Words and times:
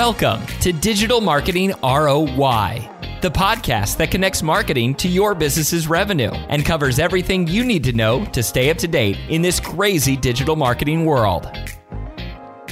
Welcome 0.00 0.46
to 0.62 0.72
Digital 0.72 1.20
Marketing 1.20 1.74
ROI, 1.82 2.88
the 3.20 3.30
podcast 3.30 3.98
that 3.98 4.10
connects 4.10 4.42
marketing 4.42 4.94
to 4.94 5.08
your 5.08 5.34
business's 5.34 5.88
revenue 5.88 6.30
and 6.48 6.64
covers 6.64 6.98
everything 6.98 7.46
you 7.46 7.66
need 7.66 7.84
to 7.84 7.92
know 7.92 8.24
to 8.24 8.42
stay 8.42 8.70
up 8.70 8.78
to 8.78 8.88
date 8.88 9.18
in 9.28 9.42
this 9.42 9.60
crazy 9.60 10.16
digital 10.16 10.56
marketing 10.56 11.04
world. 11.04 11.50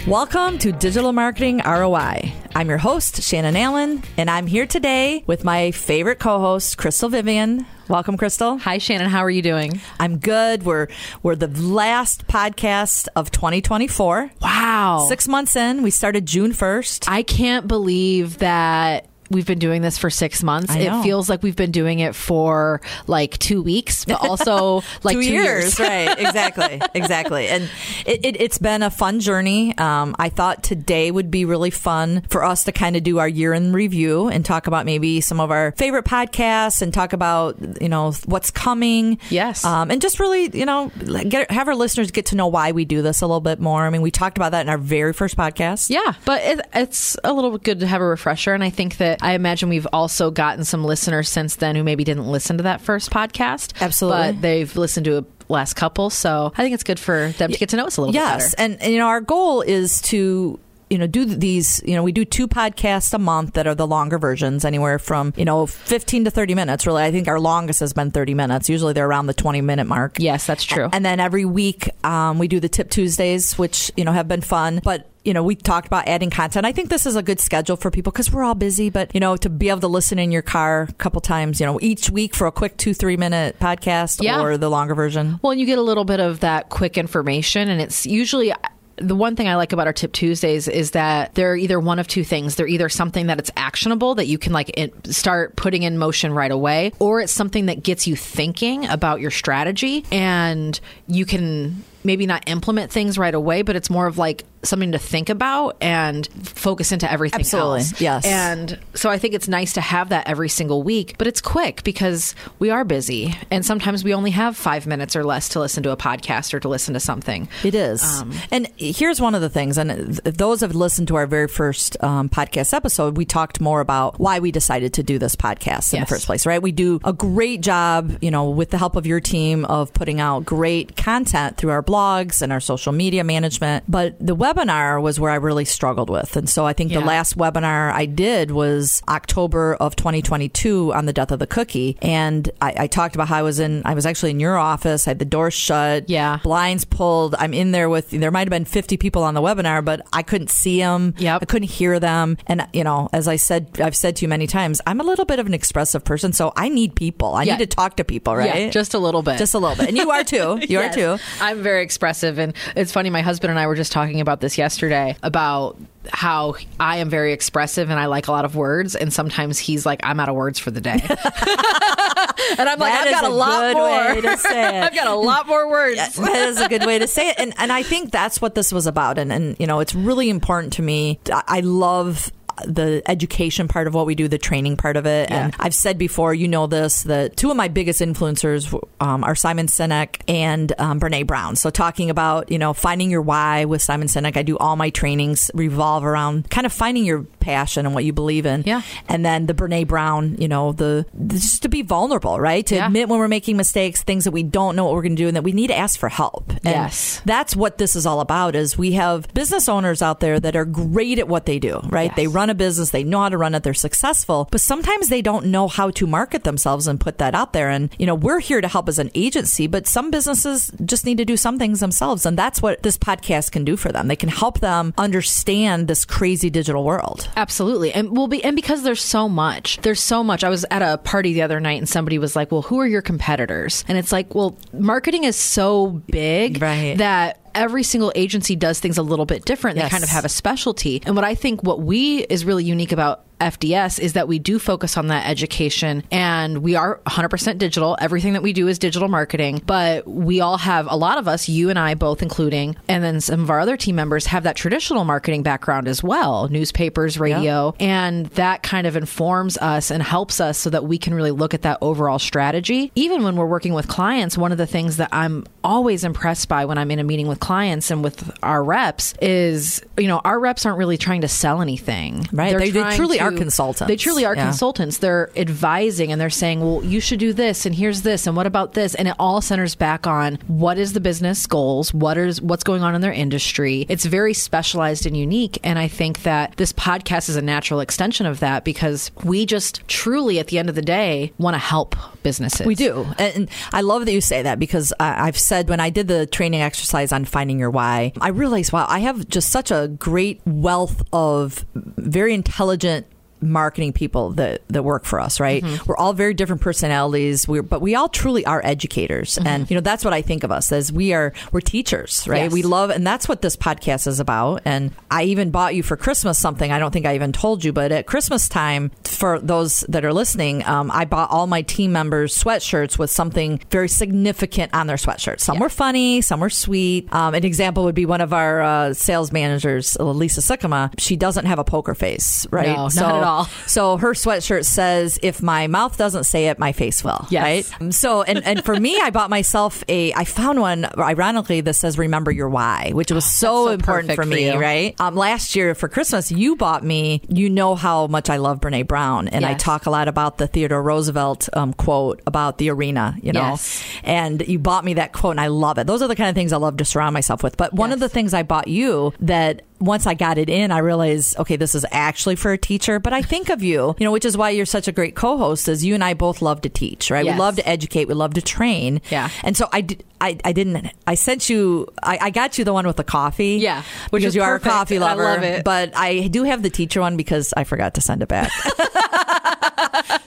Welcome 0.07 0.57
to 0.57 0.73
Digital 0.73 1.13
Marketing 1.13 1.61
ROI. 1.67 2.33
I'm 2.55 2.69
your 2.71 2.79
host, 2.79 3.21
Shannon 3.21 3.57
Allen, 3.57 4.03
and 4.17 4.31
I'm 4.31 4.47
here 4.47 4.67
today 4.67 5.23
with 5.27 5.45
my 5.45 5.71
favorite 5.73 6.21
co 6.21 6.39
host, 6.39 6.79
Krystal 6.79 7.11
Vivian. 7.11 7.67
Welcome, 7.89 8.19
Krystal. 8.19 8.61
Hi, 8.61 8.77
Shannon. 8.77 9.09
How 9.09 9.25
are 9.25 9.31
you 9.31 9.41
doing? 9.41 9.81
I'm 9.99 10.19
good. 10.19 10.63
We're 10.65 10.89
we're 11.23 11.37
the 11.37 11.47
last 11.47 12.27
podcast 12.27 13.09
of 13.17 13.31
2024. 13.31 14.31
Wow. 14.43 15.07
Six 15.09 15.27
months 15.27 15.57
in. 15.57 15.83
We 15.83 15.91
started 15.91 16.27
June 16.27 16.53
1st. 16.53 17.07
I 17.09 17.23
can't 17.23 17.67
believe 17.67 18.39
that 18.39 19.07
we've 19.31 19.47
been 19.47 19.59
doing 19.59 19.83
this 19.83 19.99
for 19.99 20.11
six 20.11 20.43
months. 20.43 20.75
It 20.75 21.03
feels 21.03 21.29
like 21.29 21.43
we've 21.43 21.57
been 21.57 21.71
doing 21.71 22.01
it 22.01 22.15
for 22.15 22.81
like 23.07 23.39
two 23.39 23.63
weeks, 23.63 24.05
but 24.05 24.21
also 24.23 24.83
like 25.03 25.17
two, 25.17 25.23
years. 25.23 25.79
right? 25.81 26.19
Exactly, 26.19 26.81
exactly. 26.95 27.49
And 27.49 27.71
it, 28.07 28.25
it, 28.25 28.41
it's 28.41 28.59
been 28.59 28.83
a 28.83 28.91
fun 28.91 29.21
journey. 29.21 29.77
Um, 29.79 30.15
I 30.19 30.29
thought 30.29 30.63
today 30.63 31.11
would 31.11 31.31
be 31.31 31.45
really 31.45 31.71
fun 31.71 32.23
for 32.29 32.45
us 32.45 32.65
to 32.65 32.73
kind 32.73 32.97
of 32.97 33.03
do 33.03 33.19
our 33.19 33.29
year 33.29 33.53
in 33.53 33.73
review 33.73 34.29
and 34.29 34.45
talk 34.45 34.67
about 34.67 34.87
maybe 34.87 35.21
some 35.21 35.41
of 35.41 35.51
our 35.51 35.73
favorite 35.73 36.05
podcasts 36.05 36.83
and 36.83 36.93
talk 36.93 37.13
about 37.13 37.59
you 37.81 37.89
know 37.89 38.13
what's 38.27 38.51
coming. 38.51 39.19
Yes. 39.31 39.65
um, 39.65 39.91
and 39.91 40.01
just 40.01 40.21
really 40.21 40.51
you 40.57 40.67
know 40.67 40.91
get 41.29 41.51
have 41.51 41.69
our 41.69 41.75
listeners 41.75 42.11
get 42.11 42.27
to 42.27 42.37
know 42.37 42.47
why 42.47 42.73
we 42.73 42.85
do 42.85 43.03
this 43.03 43.21
a 43.21 43.27
little 43.27 43.41
bit 43.41 43.61
more. 43.61 43.85
I 43.85 43.91
mean, 43.91 44.03
we 44.03 44.11
talked 44.11 44.39
about 44.39 44.53
that 44.53 44.63
in 44.63 44.69
our 44.69 44.79
very 44.79 45.13
first 45.13 45.37
podcast. 45.37 45.91
Yeah, 45.91 46.15
but 46.25 46.43
it, 46.43 46.61
it's 46.75 47.17
a 47.25 47.33
little 47.33 47.57
good 47.59 47.81
to 47.81 47.87
have 47.87 48.01
a 48.01 48.07
refresher. 48.07 48.55
And 48.55 48.65
I 48.65 48.71
think 48.71 48.97
that 48.99 49.18
I 49.21 49.33
imagine 49.33 49.69
we've 49.69 49.87
also 49.93 50.31
gotten 50.31 50.65
some 50.65 50.85
listeners 50.85 51.29
since 51.29 51.57
then 51.57 51.77
who 51.77 51.85
maybe 51.85 52.05
didn't 52.05 52.27
listen 52.27 52.57
to 52.59 52.63
that 52.65 52.81
first 52.81 53.11
podcast. 53.11 53.81
Absolutely. 53.81 54.33
But 54.33 54.43
they've 54.43 54.77
listened 54.77 55.05
to 55.07 55.19
a 55.19 55.25
last 55.49 55.75
couple. 55.75 56.11
So 56.11 56.53
I 56.57 56.63
think 56.63 56.75
it's 56.75 56.85
good 56.85 57.01
for 57.01 57.29
them 57.39 57.51
to 57.53 57.59
get 57.59 57.71
to 57.71 57.77
know 57.77 57.87
us 57.87 57.97
a 57.97 58.03
little 58.03 58.15
yes, 58.15 58.51
bit 58.51 58.57
better. 58.59 58.73
and, 58.73 58.83
and 58.83 58.93
you 58.93 58.99
know 58.99 59.07
our 59.09 59.21
goal 59.21 59.63
is 59.63 60.01
to 60.03 60.61
you 60.91 60.97
know 60.99 61.07
do 61.07 61.25
these 61.27 61.83
you 61.85 61.95
know 61.95 62.03
we 62.03 62.13
do 62.13 62.25
two 62.25 62.49
podcasts 62.49 63.13
a 63.13 63.19
month 63.19 63.55
that 63.55 63.67
are 63.67 63.75
the 63.75 63.87
longer 63.87 64.17
versions 64.19 64.65
anywhere 64.65 64.99
from 64.99 65.35
you 65.37 65.45
know 65.45 65.67
15 65.67 66.25
to 66.25 66.31
30 66.31 66.55
minutes 66.55 66.87
really 66.87 67.03
i 67.03 67.11
think 67.11 67.29
our 67.29 67.39
longest 67.39 67.81
has 67.81 67.93
been 67.93 68.11
30 68.11 68.33
minutes 68.33 68.71
usually 68.71 68.95
they're 68.95 69.07
around 69.07 69.27
the 69.27 69.35
20 69.35 69.61
minute 69.61 69.87
mark 69.87 70.17
Yes, 70.19 70.47
that's 70.47 70.65
true. 70.65 70.89
and 70.91 71.05
then 71.05 71.21
every 71.21 71.45
week 71.45 71.91
um, 72.07 72.39
we 72.39 72.49
do 72.49 72.59
the 72.59 72.71
tip 72.71 72.89
tuesdays 72.89 73.59
which 73.59 73.93
you 73.99 74.05
know 74.07 74.13
have 74.13 74.29
been 74.29 74.41
fun 74.41 74.81
but 74.83 75.07
you 75.29 75.35
know, 75.35 75.43
we 75.43 75.55
talked 75.55 75.87
about 75.87 76.09
adding 76.09 76.31
content. 76.31 76.65
I 76.65 76.73
think 76.73 76.89
this 76.89 77.05
is 77.05 77.15
a 77.15 77.23
good 77.23 77.39
schedule 77.39 77.77
for 77.77 77.91
people 77.91 78.11
because 78.13 78.33
we're 78.33 78.43
all 78.45 78.55
busy, 78.55 78.89
but 78.89 79.13
you 79.13 79.21
know, 79.21 79.37
to 79.37 79.51
be 79.51 79.69
able 79.69 79.81
to 79.81 79.89
listen 79.89 80.19
in 80.19 80.33
your 80.33 80.41
car 80.41 80.87
a 80.89 80.93
couple 80.95 81.21
times, 81.21 81.61
you 81.61 81.67
know, 81.67 81.79
each 81.83 82.09
week 82.09 82.35
for 82.35 82.47
a 82.47 82.53
quick 82.53 82.79
two, 82.79 82.95
three 82.95 83.19
minute 83.19 83.59
podcast 83.61 84.23
Yeah. 84.23 84.41
or 84.41 84.57
the 84.57 84.71
longer 84.71 84.95
version. 84.95 85.39
Well, 85.43 85.51
and 85.53 85.61
you 85.61 85.67
get 85.67 85.77
a 85.79 85.83
little 85.83 86.07
bit 86.07 86.19
of 86.19 86.41
that 86.41 86.71
quick 86.71 86.97
information, 86.97 87.69
and 87.69 87.79
it's 87.83 88.07
usually 88.07 88.53
uh, 88.53 88.57
the 88.97 89.15
one 89.15 89.37
thing 89.37 89.47
I 89.49 89.55
like 89.57 89.73
about 89.73 89.87
our 89.87 89.93
Tip 89.93 90.13
Tuesdays 90.13 90.67
is 90.67 90.93
that 90.93 91.35
they're 91.35 91.57
either 91.57 91.79
one 91.79 91.99
of 91.99 92.09
two 92.09 92.25
things. 92.25 92.57
They're 92.57 92.67
either 92.67 92.89
something 92.89 93.27
that 93.29 93.39
it's 93.39 93.51
actionable 93.57 94.15
that 94.17 94.27
you 94.27 94.39
can 94.39 94.53
like 94.55 94.73
start 95.05 95.57
putting 95.57 95.83
in 95.85 95.99
motion 95.99 96.33
right 96.33 96.51
away, 96.51 96.93
or 96.99 97.21
it's 97.21 97.33
something 97.33 97.67
that 97.67 97.83
gets 97.83 98.07
you 98.09 98.17
thinking 98.17 98.87
about 98.87 99.21
your 99.21 99.31
strategy 99.31 100.05
and 100.11 100.81
you 101.07 101.27
can 101.27 101.85
maybe 102.05 102.27
not 102.27 102.49
implement 102.49 102.91
things 102.91 103.19
right 103.19 103.35
away, 103.35 103.63
but 103.63 103.77
it's 103.77 103.91
more 103.91 104.07
of 104.07 104.19
like 104.19 104.45
something 104.63 104.93
to 104.93 104.99
think 104.99 105.29
about 105.29 105.77
and 105.81 106.27
focus 106.45 106.91
into 106.93 107.11
everything 107.11 107.41
Absolutely. 107.41 107.79
else. 107.81 108.01
Yes. 108.01 108.27
And 108.27 108.79
so 108.95 109.09
I 109.09 109.19
think 109.19 109.35
it's 109.35 109.49
nice 109.49 109.75
to 109.75 109.81
have 109.81 110.09
that 110.09 110.29
every 110.29 110.49
single 110.49 110.83
week, 110.83 111.15
but 111.17 111.27
it's 111.27 111.41
quick 111.41 111.85
because 111.85 112.35
we 112.59 112.71
are 112.71 112.85
busy 112.85 113.35
and 113.51 113.65
sometimes 113.65 114.03
we 114.03 114.15
only 114.15 114.33
have 114.33 114.57
five 114.57 114.87
minutes 114.87 115.15
or 115.15 115.25
less 115.25 115.51
to 115.51 115.61
listen 115.61 115.83
to 115.85 115.91
a 115.91 115.97
podcast 115.97 116.55
or 116.55 116.61
to 116.61 116.69
listen 116.69 116.95
to 116.95 117.01
something. 117.01 117.49
It 117.63 117.75
is. 117.75 118.03
Um, 118.03 118.33
and 118.51 118.69
here's 118.77 119.21
one 119.21 119.35
of 119.35 119.41
the 119.41 119.49
things, 119.49 119.79
and 119.79 119.91
those 119.91 120.61
have 120.61 120.75
listened 120.75 121.09
to 121.09 121.17
our 121.17 121.27
very 121.27 121.49
first 121.49 121.97
um, 122.03 122.29
podcast 122.29 122.75
episode, 122.75 123.17
we 123.17 123.25
talked 123.25 123.61
more 123.61 123.81
about 123.81 124.19
why 124.19 124.41
we 124.41 124.51
decided 124.51 124.95
to 124.95 125.03
do 125.03 125.19
this 125.19 125.37
podcast 125.37 125.95
in 125.95 126.01
the 126.01 126.07
first 126.07 126.27
place, 126.27 126.47
right? 126.47 126.61
We 126.61 126.73
do 126.73 127.01
a 127.05 127.13
great 127.13 127.61
job, 127.61 128.19
you 128.21 128.31
know, 128.31 128.51
with 128.51 128.71
the 128.71 128.79
help 128.79 128.97
of 128.97 129.07
your 129.07 129.21
team 129.21 129.65
of 129.65 129.93
putting 129.95 130.21
out 130.21 130.45
great 130.45 130.97
content 130.97 131.57
through 131.57 131.71
our 131.71 131.83
blogs 131.89 132.43
and 132.43 132.53
our 132.53 132.61
social 132.61 132.93
media 132.93 133.25
management. 133.25 133.85
But 133.89 134.15
the 134.25 134.37
webinar 134.37 135.01
was 135.01 135.19
where 135.19 135.31
I 135.31 135.37
really 135.37 135.65
struggled 135.65 136.11
with. 136.11 136.37
And 136.37 136.49
so 136.49 136.67
I 136.67 136.73
think 136.75 136.93
the 136.93 137.01
last 137.01 137.37
webinar 137.39 137.91
I 137.93 138.05
did 138.07 138.51
was 138.51 139.03
October 139.09 139.75
of 139.77 139.97
2022 139.97 140.93
on 140.93 141.07
the 141.07 141.13
death 141.13 141.33
of 141.33 141.39
the 141.39 141.47
cookie. 141.47 141.97
And 142.03 142.51
I, 142.61 142.75
I 142.81 142.87
talked 142.87 143.15
about 143.15 143.29
how 143.29 143.37
I 143.37 143.43
was 143.43 143.59
in, 143.61 143.83
I 143.85 143.95
was 143.95 144.05
actually 144.05 144.31
in 144.33 144.41
your 144.41 144.57
office, 144.59 145.07
I 145.07 145.11
had 145.11 145.19
the 145.19 145.25
door 145.25 145.51
shut 145.51 146.09
Yeah. 146.11 146.39
blinds 146.43 146.85
pulled. 146.85 147.35
I'm 147.39 147.55
in 147.55 147.73
there 147.73 147.89
with 147.89 148.11
there 148.11 148.31
might 148.31 148.41
have 148.49 148.51
been 148.51 148.65
50 148.67 148.97
people 148.99 149.23
on 149.23 149.35
the 149.35 149.41
webinar, 149.43 149.83
but 149.85 150.07
I 150.13 150.23
couldn't 150.23 150.51
see 150.51 150.79
them. 150.81 151.15
Yep. 151.19 151.43
I 151.43 151.45
couldn't 151.47 151.69
hear 151.71 151.99
them. 151.99 152.37
And 152.47 152.67
you 152.73 152.85
know, 152.85 153.09
as 153.13 153.27
I 153.29 153.37
said, 153.37 153.81
I've 153.81 153.97
said 153.97 154.17
to 154.17 154.23
you 154.23 154.29
many 154.29 154.47
times, 154.47 154.81
I'm 154.87 155.01
a 155.01 155.05
little 155.05 155.25
bit 155.25 155.39
of 155.39 155.47
an 155.47 155.55
expressive 155.55 156.05
person, 156.05 156.33
so 156.33 156.53
I 156.57 156.69
need 156.69 156.95
people. 156.95 157.35
I 157.35 157.45
Yeah. 157.45 157.57
need 157.57 157.71
to 157.71 157.75
talk 157.77 157.97
to 157.97 158.05
people, 158.05 158.37
right? 158.37 158.55
Yeah, 158.67 158.71
just 158.71 158.93
a 158.95 158.99
little 158.99 159.23
bit. 159.23 159.39
just 159.39 159.55
a 159.55 159.59
little 159.59 159.77
bit. 159.77 159.89
And 159.89 159.97
you 159.97 160.11
are 160.11 160.25
too. 160.25 160.59
You 160.69 160.81
Yes. 160.81 160.97
are 160.97 161.17
too. 161.17 161.23
I'm 161.41 161.63
very 161.63 161.78
expressive, 161.83 162.39
and 162.39 162.55
it's 162.77 162.93
funny. 162.93 163.11
My 163.11 163.23
husband 163.23 163.51
and 163.51 163.59
I 163.59 163.67
were 163.67 163.75
just 163.75 163.93
talking 163.93 164.21
about 164.21 164.41
this 164.41 164.59
yesterday 164.59 165.17
about 165.23 165.77
how 166.11 166.55
I 166.81 166.99
am 166.99 167.11
very 167.11 167.33
expressive 167.33 167.91
and 167.91 168.01
I 168.01 168.07
like 168.07 168.29
a 168.29 168.33
lot 168.33 168.45
of 168.45 168.57
words, 168.57 168.95
and 168.95 169.13
sometimes 169.13 169.59
he's 169.59 169.85
like, 169.85 170.01
"I'm 170.05 170.21
out 170.21 170.29
of 170.29 170.35
words 170.35 170.59
for 170.59 170.71
the 170.71 170.81
day," 170.81 171.01
and 172.59 172.69
I'm 172.69 172.79
like, 172.79 172.93
"I've 172.93 173.11
got 173.11 173.25
a, 173.25 173.29
a 173.29 173.31
lot 173.31 173.75
more. 173.75 174.15
way 174.15 174.21
to 174.21 174.37
say 174.39 174.79
it. 174.79 174.85
I've 174.85 174.95
got 174.95 175.07
a 175.07 175.15
lot 175.15 175.47
more 175.47 175.69
words." 175.69 176.17
that 176.17 176.49
is 176.49 176.61
a 176.61 176.69
good 176.69 176.85
way 176.87 176.99
to 176.99 177.07
say 177.07 177.31
it. 177.31 177.37
And 177.39 177.53
and 177.59 177.73
I 177.73 177.83
think 177.83 178.11
that's 178.11 178.41
what 178.41 178.55
this 178.55 178.73
was 178.73 178.87
about. 178.87 179.19
And 179.19 179.33
and 179.33 179.57
you 179.59 179.67
know, 179.67 179.81
it's 179.81 179.95
really 179.95 180.31
important 180.31 180.75
to 180.75 180.83
me. 180.83 181.19
I 181.33 181.43
I 181.47 181.61
love 181.61 182.33
the 182.67 183.03
education 183.07 183.69
part 183.69 183.87
of 183.87 183.95
what 183.95 184.07
we 184.07 184.15
do, 184.15 184.29
the 184.29 184.39
training 184.39 184.77
part 184.77 184.97
of 184.97 185.07
it. 185.07 185.31
And 185.31 185.55
I've 185.59 185.75
said 185.75 185.99
before, 185.99 186.35
you 186.35 186.49
know 186.49 186.67
this, 186.67 187.03
that 187.05 187.37
two 187.37 187.51
of 187.51 187.57
my 187.57 187.69
biggest 187.69 188.01
influencers 188.01 188.73
um, 189.01 189.25
are 189.25 189.35
Simon 189.35 189.67
Sinek 189.67 190.21
and 190.29 190.73
um, 190.79 191.01
Brene 191.01 191.27
Brown. 191.27 191.57
So 191.57 191.71
talking 191.71 192.11
about, 192.11 192.51
you 192.51 192.59
know, 192.59 192.73
finding 192.73 193.11
your 193.11 193.23
why 193.23 193.65
with 193.65 193.83
Simon 193.83 194.09
Sinek, 194.09 194.37
I 194.37 194.43
do 194.43 194.57
all 194.59 194.77
my 194.77 194.91
trainings 194.91 195.51
revolve 195.55 196.05
around 196.05 196.51
kind 196.51 196.67
of 196.67 196.73
finding 196.73 197.05
your 197.05 197.27
passion 197.49 197.87
and 197.87 197.95
what 197.95 198.05
you 198.05 198.13
believe 198.13 198.45
in. 198.45 198.63
Yeah. 198.67 198.83
And 199.09 199.25
then 199.25 199.47
the 199.47 199.55
Brene 199.55 199.87
Brown, 199.87 200.37
you 200.39 200.49
know, 200.49 200.73
the, 200.73 201.07
the 201.15 201.39
just 201.39 201.63
to 201.63 201.69
be 201.71 201.81
vulnerable, 201.83 202.39
right? 202.39 202.65
To 202.67 202.75
Yeah. 202.75 202.87
admit 202.87 203.09
when 203.09 203.19
we're 203.19 203.29
making 203.29 203.57
mistakes, 203.57 204.03
things 204.03 204.25
that 204.25 204.33
we 204.33 204.43
don't 204.43 204.77
know 204.77 204.85
what 204.85 204.93
we're 204.95 205.03
going 205.03 205.17
to 205.17 205.23
do, 205.23 205.29
and 205.29 205.37
that 205.37 205.45
we 205.45 205.53
need 205.53 205.69
to 205.69 205.77
ask 205.77 205.99
for 205.99 206.11
help. 206.11 206.51
And 206.51 206.61
Yes. 206.65 207.23
that's 207.25 207.57
what 207.57 207.79
this 207.79 207.97
is 207.97 208.05
all 208.05 208.21
about. 208.21 208.55
Is 208.55 208.77
we 208.77 208.93
have 208.93 209.33
business 209.33 209.67
owners 209.69 210.03
out 210.03 210.21
there 210.21 210.39
that 210.41 210.55
are 210.57 210.67
great 210.67 211.19
at 211.19 211.27
what 211.29 211.47
they 211.47 211.59
do, 211.59 211.81
right? 211.89 212.11
Yes. 212.11 212.17
They 212.17 212.27
run 212.27 212.51
a 212.51 212.55
business, 212.55 212.91
they 212.91 213.03
know 213.05 213.21
how 213.23 213.31
to 213.31 213.39
run 213.39 213.55
it, 213.55 213.63
they're 213.63 213.73
successful, 213.73 214.47
but 214.51 214.61
sometimes 214.61 215.09
they 215.09 215.23
don't 215.23 215.47
know 215.47 215.69
how 215.69 215.89
to 215.93 216.07
market 216.07 216.45
themselves 216.45 216.87
and 216.87 217.01
put 217.01 217.17
that 217.19 217.35
out 217.35 217.53
there. 217.55 217.71
And 217.71 217.89
you 217.99 218.05
know, 218.07 218.15
we're 218.15 218.41
here 218.41 218.61
to 218.61 218.69
help 218.69 218.89
as 218.89 218.99
an 218.99 219.11
agency, 219.15 219.67
but 219.67 219.87
some 219.87 220.11
businesses 220.11 220.71
just 220.85 221.07
need 221.07 221.17
to 221.19 221.25
do 221.25 221.37
some 221.39 221.59
things 221.59 221.81
themselves, 221.81 222.27
and 222.27 222.37
that's 222.39 222.61
what 222.61 222.83
this 222.83 222.99
podcast 222.99 223.53
can 223.53 223.65
do 223.65 223.77
for 223.77 223.91
them. 223.91 224.09
They 224.09 224.17
can 224.17 224.29
help 224.29 224.61
them 224.61 224.93
understand 224.99 225.89
this 225.89 226.05
crazy 226.05 226.51
digital 226.51 226.85
world. 226.85 227.29
Absolutely. 227.39 227.93
And 227.93 228.17
will 228.17 228.27
be 228.27 228.43
and 228.43 228.57
because 228.57 228.83
there's 228.83 229.01
so 229.01 229.29
much. 229.29 229.79
There's 229.83 230.01
so 230.01 230.25
much. 230.25 230.43
I 230.43 230.49
was 230.49 230.67
at 230.73 230.83
a 230.83 230.99
party 230.99 231.33
the 231.33 231.43
other 231.43 231.61
night 231.61 231.79
and 231.79 231.89
somebody 231.89 232.19
was 232.19 232.35
like, 232.35 232.51
"Well, 232.51 232.63
who 232.63 232.81
are 232.81 232.87
your 232.87 233.01
competitors?" 233.01 233.85
And 233.87 233.97
it's 233.97 234.11
like, 234.11 234.35
"Well, 234.35 234.57
marketing 234.73 235.23
is 235.23 235.37
so 235.37 236.03
big 236.11 236.61
Right. 236.61 236.99
that 236.99 237.39
every 237.55 237.85
single 237.85 238.13
agency 238.17 238.57
does 238.57 238.81
things 238.81 238.99
a 238.99 239.03
little 239.03 239.25
bit 239.25 239.45
different. 239.45 239.77
Yes. 239.77 239.87
They 239.87 239.91
kind 239.91 240.05
of 240.05 240.11
have 240.11 240.25
a 240.25 240.29
specialty. 240.29 241.01
And 241.07 241.15
what 241.15 241.25
I 241.25 241.35
think 241.37 241.63
what 241.63 241.81
we 241.81 242.19
is 242.25 242.45
really 242.45 242.65
unique 242.65 242.93
about 242.93 243.23
FDS 243.41 243.99
is 243.99 244.15
that 244.15 244.29
we 244.29 244.39
do 244.39 244.59
focus 244.59 244.97
on 244.97 245.09
that 245.09 245.29
education 245.29 246.03
and 246.11 246.59
we 246.59 246.75
are 246.75 247.01
100% 247.07 247.59
digital. 247.59 247.97
Everything 248.01 248.33
that 248.33 248.43
we 248.43 248.53
do 248.53 248.69
is 248.69 248.79
digital 248.79 249.09
marketing, 249.09 249.63
but 249.67 250.07
we 250.07 250.41
all 250.41 250.59
have 250.59 250.87
a 250.91 250.97
lot 250.97 251.19
of 251.19 251.29
us, 251.29 251.49
you 251.49 251.71
and 251.71 251.79
I 251.79 251.95
both 251.95 252.23
including, 252.23 252.77
and 252.89 253.03
then 253.03 253.21
some 253.21 253.41
of 253.41 253.51
our 253.51 253.61
other 253.61 253.77
team 253.77 253.97
members 253.97 254.27
have 254.27 254.45
that 254.45 254.57
traditional 254.57 255.05
marketing 255.05 255.43
background 255.43 255.89
as 255.89 256.03
well, 256.03 256.49
newspapers, 256.49 257.19
radio, 257.19 257.75
and 257.81 258.27
that 258.27 258.63
kind 258.63 258.87
of 258.87 258.97
informs 258.97 259.57
us 259.59 259.91
and 259.91 260.03
helps 260.03 260.41
us 260.41 260.59
so 260.59 260.71
that 260.71 260.85
we 260.85 260.99
can 260.99 261.15
really 261.15 261.31
look 261.31 261.55
at 261.55 261.63
that 261.63 261.79
overall 261.81 262.19
strategy. 262.19 262.91
Even 262.95 263.23
when 263.23 263.37
we're 263.37 263.47
working 263.47 263.75
with 263.75 263.89
clients, 263.89 264.37
one 264.37 264.53
of 264.53 264.59
the 264.59 264.67
things 264.67 264.97
that 264.99 265.09
I'm 265.13 265.45
always 265.69 266.03
impressed 266.03 266.49
by 266.49 266.65
when 266.65 266.79
I'm 266.79 266.91
in 266.91 266.99
a 266.99 267.05
meeting 267.05 267.29
with 267.29 267.41
clients 267.41 267.91
and 267.91 268.03
with 268.03 268.33
our 268.43 268.65
reps 268.65 269.13
is, 269.21 269.83
you 269.99 270.09
know, 270.09 270.21
our 270.25 270.41
reps 270.41 270.65
aren't 270.65 270.79
really 270.79 270.97
trying 270.97 271.21
to 271.21 271.29
sell 271.29 271.61
anything. 271.61 272.27
Right. 272.33 272.57
They- 272.57 272.71
they 272.71 272.97
truly 272.97 273.19
to- 273.19 273.25
are 273.25 273.33
consultants. 273.33 273.89
They 273.89 273.97
truly 273.97 274.25
are 274.25 274.35
Yeah. 274.35 274.45
consultants. 274.45 274.99
They're 274.99 275.31
advising 275.37 276.11
and 276.11 276.21
they're 276.21 276.31
saying, 276.31 276.61
well, 276.61 276.83
you 276.85 277.01
should 277.01 277.19
do 277.19 277.33
this 277.33 277.67
and 277.67 277.75
here's 277.75 278.03
this 278.03 278.27
and 278.27 278.35
what 278.37 278.47
about 278.47 278.73
this? 278.73 278.95
And 278.95 279.07
it 279.09 279.15
all 279.19 279.41
centers 279.41 279.75
back 279.75 280.07
on 280.07 280.39
what 280.47 280.79
is 280.79 280.95
the 280.95 281.01
business 281.01 281.47
goals? 281.47 281.93
What 281.93 282.17
is 282.17 282.41
what's 282.41 282.65
going 282.65 282.83
on 282.83 282.95
in 282.95 283.01
their 283.01 283.13
industry? 283.13 283.85
It's 283.89 284.05
very 284.07 284.33
specialized 284.33 285.05
and 285.05 285.17
unique. 285.17 285.59
And 285.63 285.79
I 285.79 285.89
think 285.89 286.23
that 286.23 286.55
this 286.57 286.73
podcast 286.73 287.29
is 287.29 287.37
a 287.37 287.43
natural 287.43 287.81
extension 287.81 288.25
of 288.27 288.41
that 288.41 288.65
because 288.65 289.11
we 289.25 289.45
just 289.45 289.87
truly, 289.89 290.39
at 290.39 290.47
the 290.47 290.59
end 290.59 290.69
of 290.69 290.75
the 290.75 290.83
day, 290.83 291.33
want 291.39 291.55
to 291.55 291.59
help 291.59 291.97
businesses. 292.23 292.67
We 292.67 292.75
do. 292.75 293.07
And 293.19 293.49
I 293.73 293.81
love 293.81 294.07
that 294.07 294.13
you 294.13 294.21
say 294.21 294.43
that 294.43 294.59
because 294.59 294.93
I've 295.01 295.37
said 295.39 295.58
when 295.67 295.81
I 295.81 295.91
did 295.91 296.09
the 296.09 296.27
training 296.27 296.61
exercise 296.61 297.13
on 297.13 297.25
finding 297.25 297.59
your 297.59 297.71
why, 297.71 298.13
I 298.21 298.29
realized, 298.29 298.73
wow, 298.73 298.87
I 298.89 299.01
have 299.01 299.29
just 299.29 299.51
such 299.51 299.71
a 299.71 299.89
great 299.89 300.41
wealth 300.47 301.03
of 301.13 301.65
very 301.75 302.35
intelligent 302.35 303.07
marketing 303.41 303.93
people 303.93 304.31
that 304.31 304.67
that 304.69 304.83
work 304.83 305.05
for 305.05 305.21
us 305.21 305.41
right? 305.41 305.63
Mm-hmm. 305.63 305.85
We're 305.87 305.97
all 305.97 306.13
very 306.13 306.35
different 306.35 306.63
personalities. 306.63 307.47
We're 307.47 307.63
but 307.63 307.81
we 307.81 307.95
all 307.95 308.09
truly 308.09 308.45
are 308.47 308.61
educators. 308.65 309.37
Mm-hmm. 309.37 309.47
And 309.47 309.71
you 309.71 309.75
know 309.75 309.81
that's 309.81 310.05
what 310.05 310.13
i 310.13 310.23
think 310.23 310.45
of 310.45 310.51
us 310.51 310.73
as. 310.73 310.93
We 310.93 311.13
are 311.13 311.33
we're 311.53 311.61
teachers 311.61 312.27
right? 312.27 312.45
Yes. 312.45 312.53
we 312.53 312.63
love 312.63 312.91
and 312.91 313.07
that's 313.07 313.29
what 313.29 313.43
this 313.43 313.57
podcast 313.57 314.07
is 314.07 314.21
about. 314.21 314.63
And 314.65 314.93
i 315.11 315.25
even 315.25 315.51
bought 315.51 315.75
you 315.75 315.83
for 315.83 315.97
christmas 315.97 316.39
something. 316.39 316.73
I 316.73 316.79
don't 316.79 316.91
think 316.91 317.07
i 317.07 317.15
even 317.15 317.33
told 317.33 317.65
you 317.65 317.73
but 317.73 317.93
at 317.93 318.07
christmas 318.07 318.49
time 318.49 318.91
for 319.19 319.39
those 319.41 319.81
that 319.89 320.05
are 320.05 320.13
listening 320.13 320.65
um, 320.67 320.91
i 320.95 321.05
bought 321.05 321.29
all 321.31 321.47
my 321.47 321.63
team 321.63 321.91
members 321.93 322.37
sweatshirts 322.37 322.99
with 322.99 323.11
something 323.11 323.61
very 323.71 323.89
significant 323.89 324.73
on 324.73 324.87
their 324.87 324.97
sweatshirts 324.97 325.41
some 325.41 325.57
Yeah. 325.57 325.63
were 325.63 325.69
funny 325.85 326.21
some 326.23 326.39
were 326.41 326.51
sweet 326.51 327.13
um, 327.13 327.35
an 327.35 327.45
example 327.45 327.85
would 327.85 327.95
be 327.97 328.07
one 328.07 328.21
of 328.21 328.33
our 328.33 328.63
uh, 328.63 328.95
sales 328.95 329.33
managers 329.33 329.97
uh, 329.99 330.05
lisa 330.05 330.41
Sycama. 330.41 330.91
she 330.99 331.17
doesn't 331.17 331.47
have 331.47 331.59
a 331.59 331.65
poker 331.65 331.95
face 331.95 332.47
right 332.51 332.69
No, 332.69 332.89
not 332.95 333.15
at 333.17 333.23
all. 333.25 333.45
so 333.67 333.97
her 333.97 334.13
sweatshirt 334.13 334.65
says 334.65 335.19
if 335.23 335.43
my 335.43 335.67
mouth 335.67 335.97
doesn't 335.99 336.25
say 336.25 336.47
it 336.49 336.59
my 336.59 336.73
face 336.73 337.03
will 337.03 337.27
Yes. 337.31 337.43
right 337.43 337.81
Um, 337.83 337.91
so 337.93 338.23
and, 338.23 338.39
and 338.45 338.65
for 338.65 338.77
me 338.79 339.01
i 339.01 339.11
bought 339.11 339.31
myself 339.31 339.83
a 339.89 340.13
i 340.15 340.25
found 340.25 340.61
one 340.61 340.87
ironically 340.97 341.61
that 341.63 341.75
says 341.75 341.99
remember 341.99 342.31
your 342.31 342.49
why 342.49 342.91
which 342.95 343.11
was 343.11 343.25
so, 343.43 343.67
so 343.67 343.73
important 343.73 344.13
for 344.15 344.23
for 344.23 344.29
me 344.29 344.53
you. 344.53 344.59
right 344.59 344.95
um, 345.01 345.17
last 345.17 345.57
year 345.57 345.75
for 345.75 345.89
christmas 345.89 346.31
you 346.31 346.55
bought 346.57 346.85
me 346.85 347.21
you 347.29 347.51
know 347.51 347.75
how 347.75 348.07
much 348.07 348.31
i 348.31 348.37
love 348.37 348.61
brene 348.61 348.87
brown 348.87 349.08
and 349.17 349.45
i 349.45 349.55
talk 349.55 349.87
a 349.87 349.91
lot 349.91 350.09
about 350.09 350.39
the 350.39 350.47
theodore 350.47 350.83
roosevelt 350.83 351.49
um, 351.55 351.73
quote 351.73 352.21
about 352.27 352.59
the 352.59 352.71
arena 352.71 353.17
you 353.23 353.33
know? 353.33 353.41
Yes. 353.41 353.85
and 354.05 354.47
you 354.47 354.59
bought 354.59 354.85
me 354.85 354.95
that 354.95 355.13
quote 355.13 355.33
and 355.33 355.41
i 355.41 355.47
love 355.47 355.79
it. 355.79 355.87
Those 355.87 356.03
are 356.03 356.09
the 356.09 356.17
kind 356.17 356.29
of 356.29 356.35
things 356.35 356.53
i 356.53 356.57
love 356.57 356.77
to 356.77 356.85
surround 356.85 357.15
myself 357.15 357.43
with. 357.43 357.57
But 357.57 357.73
one 357.73 357.93
of 357.93 358.01
the 358.01 358.09
things 358.09 358.35
i 358.35 358.43
bought 358.43 358.69
you 358.69 359.13
that 359.21 359.63
once 359.81 360.07
I 360.07 360.15
got 360.15 360.39
it 360.39 360.49
in, 360.49 360.71
I 360.71 360.79
realized, 360.79 361.37
okay, 361.39 361.57
this 361.57 361.75
is 361.75 361.85
actually 361.91 362.37
for 362.37 362.53
a 362.53 362.59
teacher. 362.59 362.99
But 362.99 363.13
I 363.13 363.23
think 363.23 363.49
of 363.49 363.63
you, 363.63 363.95
you 363.99 364.05
know, 364.05 364.13
which 364.13 364.25
is 364.25 364.37
why 364.37 364.51
you're 364.51 364.67
such 364.67 364.89
a 364.89 364.93
great 364.93 365.15
co-host. 365.15 365.69
Is 365.69 365.85
you 365.85 365.95
and 365.95 366.03
I 366.03 366.15
both 366.15 366.43
love 366.43 366.61
to 366.63 366.69
teach, 366.69 367.11
right? 367.11 367.25
Yes. 367.25 367.35
We 367.35 367.39
love 367.39 367.57
to 367.57 367.69
educate. 367.69 368.07
We 368.07 368.15
love 368.15 368.35
to 368.35 368.43
train. 368.43 369.01
Yeah. 369.11 369.31
And 369.43 369.57
so 369.57 369.69
I 369.73 369.83
did. 369.83 370.05
I, 370.21 370.37
I 370.45 370.53
didn't. 370.53 370.91
I 371.07 371.15
sent 371.15 371.49
you. 371.49 371.87
I, 372.03 372.19
I 372.21 372.31
got 372.31 372.59
you 372.59 372.65
the 372.65 372.73
one 372.73 372.87
with 372.87 372.97
the 372.97 373.05
coffee. 373.05 373.57
Yeah, 373.57 373.85
which 374.11 374.25
is 374.25 374.35
you 374.35 374.43
are 374.43 374.57
a 374.57 374.61
coffee 374.61 374.97
and 374.97 375.05
I 375.05 375.15
love 375.15 375.45
it. 375.45 375.65
But 375.65 375.97
I 375.97 376.27
do 376.27 376.43
have 376.43 376.63
the 376.63 376.71
teacher 376.71 377.01
one 377.01 377.17
because 377.17 377.55
I 377.57 377.63
forgot 377.63 377.95
to 377.95 378.01
send 378.01 378.23
it 378.23 378.29
back. 378.29 378.51